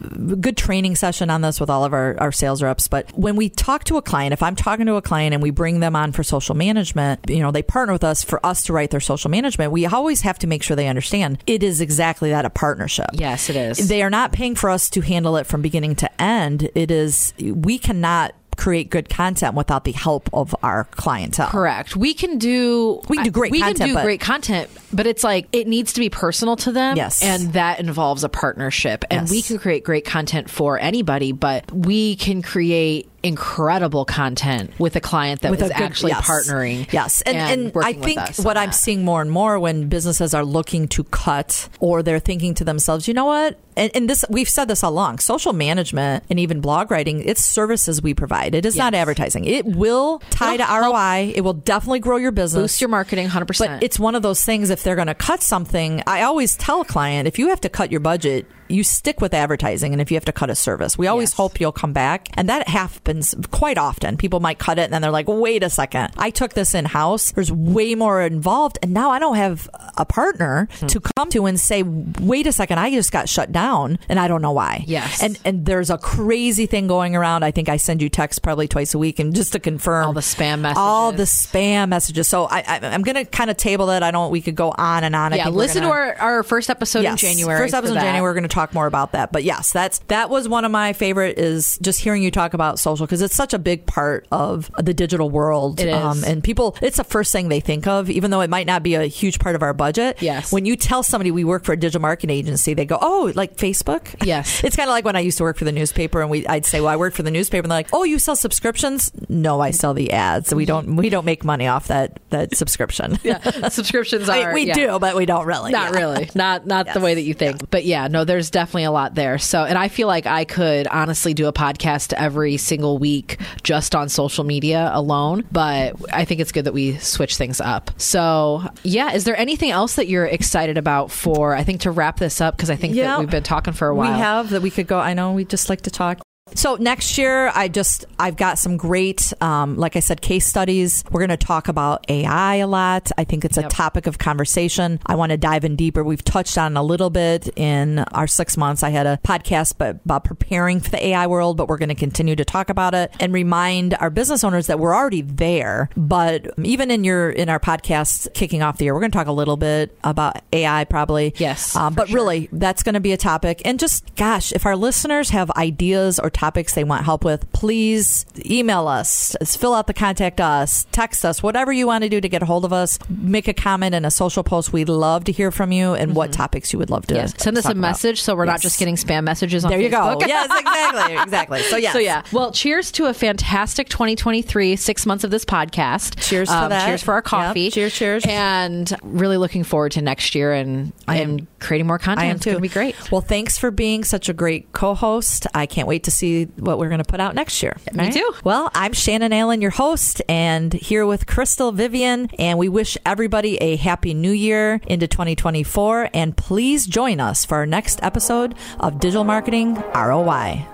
good 0.40 0.56
training 0.56 0.96
session 0.96 1.30
on 1.30 1.40
this 1.42 1.60
with 1.60 1.70
all 1.70 1.84
of 1.84 1.92
our, 1.92 2.18
our 2.18 2.32
sales 2.32 2.62
reps 2.62 2.88
but 2.88 3.10
when 3.16 3.36
we 3.36 3.48
talk 3.48 3.84
to 3.84 3.96
a 3.96 4.02
client 4.02 4.32
if 4.32 4.42
i'm 4.42 4.56
talking 4.56 4.86
to 4.86 4.94
a 4.94 5.02
client 5.02 5.32
and 5.34 5.42
we 5.42 5.50
bring 5.50 5.80
them 5.80 5.94
on 5.94 6.12
for 6.12 6.22
social 6.22 6.54
management 6.54 7.20
you 7.28 7.40
know 7.40 7.50
they 7.50 7.62
partner 7.62 7.92
with 7.92 8.04
us 8.04 8.24
for 8.24 8.44
us 8.44 8.62
to 8.64 8.72
write 8.72 8.90
their 8.90 9.00
social 9.00 9.30
management 9.30 9.70
we 9.70 9.86
always 9.86 10.22
have 10.22 10.38
to 10.38 10.46
make 10.46 10.62
sure 10.62 10.74
they 10.76 10.88
understand 10.88 11.42
it 11.46 11.62
is 11.62 11.80
exactly 11.80 12.30
that 12.30 12.44
a 12.44 12.50
partnership 12.50 13.06
yes, 13.12 13.48
it 13.50 13.56
is. 13.56 13.88
they 13.88 14.02
are 14.02 14.10
not 14.10 14.32
paying 14.32 14.54
for 14.54 14.70
us 14.70 14.90
to 14.90 15.00
handle 15.00 15.36
it 15.36 15.46
from 15.46 15.62
beginning 15.62 15.94
to 15.96 16.22
end. 16.22 16.68
It 16.74 16.90
is 16.90 17.32
we 17.38 17.78
cannot 17.78 18.34
create 18.56 18.90
good 18.90 19.08
content 19.08 19.54
without 19.54 19.84
the 19.84 19.92
help 19.92 20.28
of 20.32 20.54
our 20.62 20.84
clientele. 20.92 21.48
Correct. 21.48 21.96
We 21.96 22.14
can 22.14 22.38
do 22.38 23.00
We 23.08 23.16
can 23.16 23.24
do 23.24 23.30
great 23.30 23.52
We 23.52 23.60
content, 23.60 23.78
can 23.78 23.88
do 23.88 23.94
but- 23.94 24.04
great 24.04 24.20
content, 24.20 24.70
but 24.92 25.06
it's 25.06 25.24
like 25.24 25.48
it 25.52 25.66
needs 25.66 25.92
to 25.94 26.00
be 26.00 26.10
personal 26.10 26.56
to 26.56 26.72
them. 26.72 26.96
Yes. 26.96 27.22
and 27.22 27.52
that 27.54 27.80
involves 27.80 28.24
a 28.24 28.28
partnership. 28.28 29.04
And 29.10 29.22
Yes. 29.22 29.30
we 29.30 29.42
can 29.42 29.58
create 29.58 29.84
great 29.84 30.04
content 30.04 30.48
for 30.50 30.78
anybody, 30.78 31.32
but 31.32 31.70
we 31.72 32.16
can 32.16 32.42
create 32.42 33.09
incredible 33.22 34.04
content 34.04 34.70
with 34.78 34.96
a 34.96 35.00
client 35.00 35.42
that 35.42 35.50
With 35.50 35.60
was 35.60 35.70
good- 35.70 35.82
actually 35.82 36.12
yes. 36.12 36.26
partnering. 36.26 36.90
Yes, 36.92 37.22
and 37.22 37.36
and, 37.36 37.72
I 37.82 37.92
think 37.92 38.20
what 38.38 38.56
I'm 38.56 38.70
that. 38.70 38.74
seeing 38.74 39.04
more 39.04 39.20
and 39.20 39.30
more 39.30 39.58
when 39.58 39.88
businesses 39.88 40.34
are 40.34 40.44
looking 40.44 40.88
to 40.88 41.04
cut 41.04 41.68
or 41.80 42.02
they're 42.02 42.18
thinking 42.18 42.54
to 42.54 42.64
themselves, 42.64 43.06
you 43.08 43.14
know 43.14 43.26
what? 43.26 43.58
And, 43.76 43.90
and 43.94 44.10
this 44.10 44.24
we've 44.28 44.48
said 44.48 44.66
this 44.66 44.82
all 44.82 44.92
along. 44.92 45.18
Social 45.20 45.52
management 45.52 46.24
and 46.28 46.38
even 46.40 46.60
blog 46.60 46.90
writing, 46.90 47.22
it's 47.24 47.42
services 47.42 48.02
we 48.02 48.14
provide. 48.14 48.54
It 48.54 48.66
is 48.66 48.76
not 48.76 48.94
advertising. 48.94 49.44
It 49.44 49.64
will 49.64 50.20
tie 50.30 50.54
It'll 50.54 50.66
to 50.66 50.72
ROI. 50.72 51.32
It 51.34 51.42
will 51.42 51.54
definitely 51.54 52.00
grow 52.00 52.16
your 52.16 52.32
business. 52.32 52.62
boost 52.62 52.80
your 52.80 52.88
marketing 52.88 53.28
100%. 53.28 53.58
But 53.58 53.82
it's 53.82 53.98
one 53.98 54.14
of 54.14 54.22
those 54.22 54.44
things. 54.44 54.70
If 54.70 54.82
they're 54.82 54.96
going 54.96 55.06
to 55.06 55.14
cut 55.14 55.42
something, 55.42 56.02
I 56.06 56.22
always 56.22 56.56
tell 56.56 56.80
a 56.80 56.84
client 56.84 57.28
if 57.28 57.38
you 57.38 57.48
have 57.48 57.60
to 57.62 57.68
cut 57.68 57.90
your 57.90 58.00
budget, 58.00 58.46
you 58.70 58.84
stick 58.84 59.20
with 59.20 59.34
advertising. 59.34 59.92
And 59.92 60.00
if 60.00 60.10
you 60.10 60.16
have 60.16 60.24
to 60.26 60.32
cut 60.32 60.50
a 60.50 60.54
service, 60.54 60.96
we 60.96 61.06
always 61.06 61.30
Yes. 61.30 61.36
hope 61.36 61.60
you'll 61.60 61.72
come 61.72 61.92
back. 61.92 62.28
And 62.34 62.48
that 62.48 62.68
happens 62.68 63.34
quite 63.50 63.78
often. 63.78 64.16
People 64.16 64.40
might 64.40 64.58
cut 64.58 64.78
it 64.78 64.82
and 64.82 64.92
then 64.92 65.02
they're 65.02 65.10
like, 65.10 65.26
wait 65.28 65.62
a 65.62 65.70
second, 65.70 66.10
I 66.16 66.30
took 66.30 66.54
this 66.54 66.74
in 66.74 66.84
house. 66.84 67.32
There's 67.32 67.52
way 67.52 67.94
more 67.94 68.22
involved. 68.22 68.78
And 68.82 68.92
now 68.92 69.10
I 69.10 69.18
don't 69.18 69.36
have 69.36 69.68
a 69.98 70.04
partner 70.04 70.68
Hmm. 70.80 70.86
to 70.88 71.00
come 71.00 71.30
to 71.30 71.46
and 71.46 71.58
say, 71.58 71.82
wait 71.82 72.46
a 72.46 72.52
second, 72.52 72.78
I 72.78 72.90
just 72.90 73.12
got 73.12 73.28
shut 73.28 73.52
down 73.52 73.98
and 74.08 74.18
I 74.20 74.28
don't 74.28 74.42
know 74.42 74.52
why. 74.52 74.84
Yes. 74.86 75.22
And 75.22 75.38
and 75.44 75.66
there's 75.66 75.90
a 75.90 75.98
crazy 75.98 76.66
thing 76.66 76.86
going 76.86 77.16
around. 77.16 77.44
I 77.44 77.50
think 77.50 77.68
I 77.68 77.76
send 77.76 78.02
you 78.02 78.08
texts 78.08 78.38
probably 78.38 78.68
twice 78.68 78.94
a 78.94 78.98
week 78.98 79.18
and 79.18 79.34
just 79.34 79.52
to 79.52 79.58
confirm 79.58 80.06
All 80.06 80.12
the 80.12 80.20
spam 80.20 80.60
messages. 80.60 80.78
All 80.78 81.12
the 81.12 81.22
spam 81.24 81.88
messages. 81.88 82.28
So 82.28 82.44
I, 82.44 82.58
I 82.66 82.80
I'm 82.82 83.02
going 83.02 83.16
to 83.16 83.24
kind 83.24 83.50
of 83.50 83.56
table 83.56 83.86
that. 83.86 84.02
I 84.02 84.10
don't. 84.10 84.30
We 84.30 84.40
could 84.42 84.54
go 84.56 84.72
on 84.76 85.04
and 85.04 85.16
on. 85.16 85.32
I 85.32 85.36
yeah, 85.36 85.48
listen 85.48 85.82
gonna- 85.82 85.92
to 85.92 85.98
our, 85.98 86.14
our 86.36 86.42
first 86.42 86.68
episode 86.70 87.02
Yes, 87.02 87.22
in 87.22 87.28
January. 87.30 87.58
First 87.58 87.74
episode 87.74 87.94
in. 87.94 88.00
January, 88.00 88.22
we're 88.22 88.34
going 88.34 88.42
to 88.42 88.48
talk 88.48 88.59
more 88.74 88.86
about 88.86 89.12
that. 89.12 89.32
But 89.32 89.44
yes, 89.44 89.72
that's 89.72 89.98
that 90.08 90.30
was 90.30 90.48
one 90.48 90.64
of 90.64 90.70
my 90.70 90.92
favorite. 90.92 91.38
Is 91.38 91.78
just 91.82 92.00
hearing 92.00 92.22
you 92.22 92.30
talk 92.30 92.54
about 92.54 92.78
social 92.78 93.06
because 93.06 93.22
it's 93.22 93.34
such 93.34 93.54
a 93.54 93.58
big 93.58 93.86
part 93.86 94.26
of 94.30 94.70
the 94.78 94.92
digital 94.94 95.30
world. 95.30 95.80
Um, 95.80 96.22
and 96.24 96.44
people, 96.44 96.76
it's 96.82 96.96
the 96.98 97.04
first 97.04 97.32
thing 97.32 97.48
they 97.48 97.60
think 97.60 97.86
of, 97.86 98.10
even 98.10 98.30
though 98.30 98.40
it 98.42 98.50
might 98.50 98.66
not 98.66 98.82
be 98.82 98.94
a 98.94 99.04
huge 99.06 99.38
part 99.38 99.54
of 99.56 99.62
our 99.62 99.72
budget. 99.74 100.20
Yes. 100.22 100.52
When 100.52 100.64
you 100.66 100.76
tell 100.76 101.02
somebody 101.02 101.30
we 101.30 101.44
work 101.44 101.64
for 101.64 101.72
a 101.72 101.76
digital 101.76 102.00
marketing 102.02 102.36
agency, 102.36 102.74
they 102.74 102.84
go, 102.84 102.98
"Oh, 103.00 103.32
like 103.34 103.56
Facebook." 103.56 104.14
Yes. 104.24 104.62
It's 104.70 104.76
kind 104.76 104.88
of 104.88 104.92
like 104.92 105.04
when 105.04 105.16
I 105.16 105.20
used 105.20 105.38
to 105.38 105.44
work 105.44 105.56
for 105.56 105.64
the 105.64 105.72
newspaper, 105.72 106.20
and 106.20 106.30
we 106.30 106.46
I'd 106.46 106.64
say, 106.66 106.80
"Well, 106.80 106.90
I 106.90 106.96
work 106.96 107.14
for 107.14 107.22
the 107.22 107.30
newspaper," 107.30 107.64
and 107.64 107.70
they're 107.70 107.78
like, 107.78 107.88
"Oh, 107.92 108.04
you 108.04 108.18
sell 108.18 108.36
subscriptions?" 108.36 109.10
No, 109.28 109.60
I 109.60 109.70
sell 109.72 109.94
the 109.94 110.12
ads. 110.12 110.54
We 110.54 110.64
don't 110.64 110.96
we 110.96 111.08
don't 111.08 111.24
make 111.24 111.44
money 111.44 111.66
off 111.66 111.88
that 111.88 112.20
that 112.30 112.56
subscription. 112.56 113.18
yeah, 113.24 113.68
subscriptions 113.68 114.28
I- 114.28 114.42
are. 114.44 114.54
we 114.54 114.66
yeah. 114.66 114.74
do, 114.74 114.98
but 114.98 115.16
we 115.16 115.26
don't 115.26 115.46
really. 115.46 115.72
not 115.72 115.92
Yeah. 115.92 115.98
really 115.98 116.30
not 116.34 116.66
not 116.66 116.92
the 116.92 117.00
way 117.00 117.14
that 117.14 117.22
you 117.22 117.34
think 117.34 117.70
but 117.70 117.84
yeah 117.84 118.06
no 118.08 118.24
there's 118.24 118.49
definitely 118.50 118.84
a 118.84 118.90
lot 118.90 119.14
there 119.14 119.38
so 119.38 119.64
and 119.64 119.76
i 119.78 119.88
feel 119.88 120.06
like 120.08 120.26
i 120.26 120.44
could 120.44 120.86
honestly 120.88 121.34
do 121.34 121.46
a 121.46 121.52
podcast 121.52 122.12
every 122.14 122.56
single 122.56 122.98
week 122.98 123.38
just 123.62 123.94
on 123.94 124.08
social 124.08 124.44
media 124.44 124.90
alone 124.92 125.44
but 125.52 125.94
i 126.12 126.24
think 126.24 126.40
it's 126.40 126.52
good 126.52 126.64
that 126.64 126.74
we 126.74 126.96
switch 126.98 127.36
things 127.36 127.60
up 127.60 127.90
so 127.96 128.62
yeah 128.82 129.12
is 129.12 129.24
there 129.24 129.36
anything 129.36 129.70
else 129.70 129.94
that 129.96 130.08
you're 130.08 130.26
excited 130.26 130.76
about 130.78 131.10
for 131.10 131.54
i 131.54 131.62
think 131.64 131.80
to 131.80 131.90
wrap 131.90 132.18
this 132.18 132.40
up 132.40 132.56
because 132.56 132.70
i 132.70 132.76
think 132.76 132.94
Yeah. 132.94 133.08
that 133.08 133.20
we've 133.20 133.30
been 133.30 133.42
talking 133.42 133.72
for 133.72 133.88
a 133.88 133.94
while 133.94 134.12
We 134.12 134.18
have 134.18 134.50
that 134.50 134.62
we 134.62 134.70
could 134.70 134.86
go. 134.86 134.98
I 134.98 135.14
know 135.14 135.32
we 135.32 135.44
just 135.44 135.68
like 135.68 135.82
to 135.82 135.90
talk. 135.90 136.20
So 136.54 136.76
next 136.76 137.16
year, 137.16 137.50
I 137.54 137.68
just 137.68 138.04
I've 138.18 138.36
got 138.36 138.58
some 138.58 138.76
great, 138.76 139.32
um, 139.40 139.76
like 139.76 139.96
I 139.96 140.00
said, 140.00 140.20
case 140.20 140.46
studies. 140.46 141.04
We're 141.10 141.20
going 141.20 141.30
to 141.30 141.36
talk 141.46 141.68
about 141.68 142.04
AI 142.10 142.56
a 142.56 142.66
lot. 142.66 143.10
I 143.16 143.24
think 143.24 143.44
it's 143.44 143.56
a 143.56 143.62
Yep. 143.62 143.70
topic 143.70 144.06
of 144.06 144.18
conversation. 144.18 145.00
I 145.06 145.14
want 145.14 145.30
to 145.30 145.36
dive 145.36 145.64
in 145.64 145.76
deeper. 145.76 146.02
We've 146.02 146.24
touched 146.24 146.58
on 146.58 146.76
a 146.76 146.82
little 146.82 147.10
bit 147.10 147.48
in 147.56 148.00
our 148.00 148.26
six 148.26 148.56
months. 148.56 148.82
I 148.82 148.90
had 148.90 149.06
a 149.06 149.18
podcast 149.24 149.74
but 149.78 150.00
about 150.04 150.24
preparing 150.24 150.80
for 150.80 150.90
the 150.90 151.06
AI 151.08 151.26
world, 151.26 151.56
but 151.56 151.68
we're 151.68 151.78
going 151.78 151.88
to 151.90 151.94
continue 151.94 152.36
to 152.36 152.44
talk 152.44 152.68
about 152.70 152.94
it 152.94 153.12
and 153.20 153.32
remind 153.32 153.94
our 153.94 154.10
business 154.10 154.42
owners 154.44 154.66
that 154.66 154.78
we're 154.78 154.94
already 154.94 155.22
there. 155.22 155.88
But 155.96 156.52
even 156.62 156.90
in 156.90 157.04
your 157.04 157.30
in 157.30 157.48
our 157.48 157.60
podcast 157.60 158.32
kicking 158.34 158.62
off 158.62 158.78
the 158.78 158.84
year, 158.84 158.94
we're 158.94 159.00
going 159.00 159.12
to 159.12 159.18
talk 159.18 159.28
a 159.28 159.32
little 159.32 159.56
bit 159.56 159.96
about 160.04 160.42
AI 160.52 160.84
probably. 160.84 161.32
Yes, 161.36 161.74
um, 161.76 161.94
but 161.94 162.08
sure. 162.08 162.16
really 162.16 162.48
that's 162.52 162.82
going 162.82 162.94
to 162.94 163.00
be 163.00 163.12
a 163.12 163.16
topic. 163.16 163.62
And 163.64 163.78
just, 163.78 164.14
gosh, 164.16 164.52
if 164.52 164.66
our 164.66 164.76
listeners 164.76 165.30
have 165.30 165.50
ideas 165.52 166.18
or 166.18 166.30
topics 166.40 166.74
they 166.74 166.84
want 166.84 167.04
help 167.04 167.22
with, 167.22 167.50
please 167.52 168.24
email 168.46 168.88
us, 168.88 169.36
fill 169.58 169.74
out 169.74 169.86
the 169.86 169.92
contact 169.94 170.40
us, 170.40 170.86
text 170.90 171.22
us, 171.24 171.42
whatever 171.42 171.70
you 171.70 171.86
want 171.86 172.02
to 172.02 172.08
do 172.08 172.18
to 172.18 172.28
get 172.30 172.42
a 172.42 172.46
hold 172.46 172.64
of 172.64 172.72
us. 172.72 172.98
Make 173.10 173.46
a 173.46 173.52
comment 173.54 173.94
in 173.94 174.06
a 174.06 174.10
social 174.10 174.42
post. 174.42 174.72
We'd 174.72 174.88
love 174.88 175.24
to 175.24 175.32
hear 175.32 175.50
from 175.50 175.70
you 175.70 175.92
and 175.94 176.14
what 176.14 176.32
topics 176.32 176.72
you 176.72 176.78
would 176.78 176.88
love 176.88 177.06
to. 177.08 177.14
Mm-hmm. 177.14 177.20
yes 177.24 177.34
send 177.42 177.58
us 177.58 177.66
a 177.66 177.72
about. 177.72 177.80
message 177.80 178.22
so 178.22 178.34
we're 178.34 178.46
not 178.46 178.60
just 178.60 178.78
getting 178.78 178.96
spam 178.96 179.24
messages 179.24 179.64
on 179.66 179.70
There 179.70 179.80
you 179.80 179.90
go. 179.90 180.16
Yes, 180.20 180.48
exactly, 180.58 181.16
exactly. 181.16 181.62
So 181.64 181.76
yeah, 181.76 181.92
So 181.92 181.98
yeah. 181.98 182.22
Well, 182.32 182.52
cheers 182.52 182.90
to 182.92 183.06
a 183.06 183.14
fantastic 183.14 183.88
2023, 183.90 184.76
six 184.76 185.04
months 185.04 185.24
of 185.24 185.30
this 185.30 185.44
podcast. 185.44 186.16
Um, 186.16 186.22
Cheers 186.22 186.48
that. 186.48 186.86
Cheers 186.86 187.02
for 187.02 187.12
our 187.12 187.18
Yep. 187.18 187.24
coffee. 187.24 187.70
Cheers, 187.70 187.92
cheers. 187.94 188.24
And 188.26 188.90
really 189.02 189.36
looking 189.36 189.62
forward 189.64 189.92
to 189.92 190.00
next 190.02 190.34
year 190.34 190.52
and 190.54 190.92
I 191.06 191.18
am- 191.18 191.30
and 191.30 191.46
creating 191.60 191.86
more 191.86 191.98
content. 191.98 192.20
I 192.20 192.24
am 192.30 192.36
It's 192.36 192.44
too. 192.44 192.50
going 192.50 192.58
to 192.58 192.62
be 192.62 192.68
great. 192.68 193.10
Well, 193.12 193.20
thanks 193.20 193.58
for 193.58 193.70
being 193.70 194.02
such 194.04 194.28
a 194.28 194.32
great 194.32 194.72
co-host. 194.72 195.46
I 195.54 195.66
can't 195.66 195.86
wait 195.86 196.04
to 196.04 196.10
see 196.10 196.44
what 196.56 196.78
we're 196.78 196.88
going 196.88 197.02
to 197.02 197.04
put 197.04 197.20
out 197.20 197.34
next 197.34 197.62
year. 197.62 197.76
Me 197.92 198.06
All 198.06 198.10
too. 198.12 198.32
Well, 198.44 198.70
I'm 198.74 198.92
Shannon 198.92 199.32
Allen, 199.32 199.60
your 199.60 199.70
host, 199.70 200.22
and 200.28 200.72
here 200.72 201.06
with 201.06 201.26
Krystal 201.26 201.72
Vivian, 201.74 202.30
and 202.38 202.58
we 202.58 202.68
wish 202.68 202.96
everybody 203.06 203.56
a 203.58 203.76
happy 203.76 204.14
new 204.14 204.32
year 204.32 204.80
into 204.86 205.06
2024. 205.06 206.10
And 206.14 206.36
please 206.36 206.86
join 206.86 207.20
us 207.20 207.44
for 207.44 207.56
our 207.58 207.66
next 207.66 208.02
episode 208.02 208.54
of 208.80 208.98
Digital 208.98 209.24
Marketing 209.24 209.74
ROI. 209.94 210.66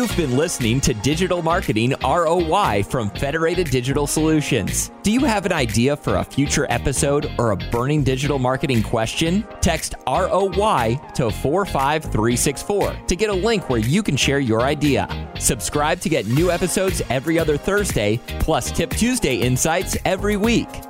You've 0.00 0.16
been 0.16 0.34
listening 0.34 0.80
to 0.80 0.94
Digital 0.94 1.42
Marketing 1.42 1.94
ROI 2.02 2.84
from 2.84 3.10
Federated 3.10 3.68
Digital 3.68 4.06
Solutions. 4.06 4.90
Do 5.02 5.12
you 5.12 5.26
have 5.26 5.44
an 5.44 5.52
idea 5.52 5.94
for 5.94 6.16
a 6.16 6.24
future 6.24 6.66
episode 6.70 7.30
or 7.36 7.50
a 7.50 7.56
burning 7.58 8.02
digital 8.02 8.38
marketing 8.38 8.82
question? 8.82 9.46
Text 9.60 9.94
ROI 10.06 10.98
to 11.16 11.30
45364 11.30 12.98
to 13.08 13.14
get 13.14 13.28
a 13.28 13.34
link 13.34 13.68
where 13.68 13.80
you 13.80 14.02
can 14.02 14.16
share 14.16 14.40
your 14.40 14.62
idea. 14.62 15.06
Subscribe 15.38 16.00
to 16.00 16.08
get 16.08 16.26
new 16.26 16.50
episodes 16.50 17.02
every 17.10 17.38
other 17.38 17.58
Thursday, 17.58 18.18
plus 18.38 18.72
Tip 18.72 18.92
Tuesday 18.92 19.36
insights 19.36 19.98
every 20.06 20.38
week. 20.38 20.89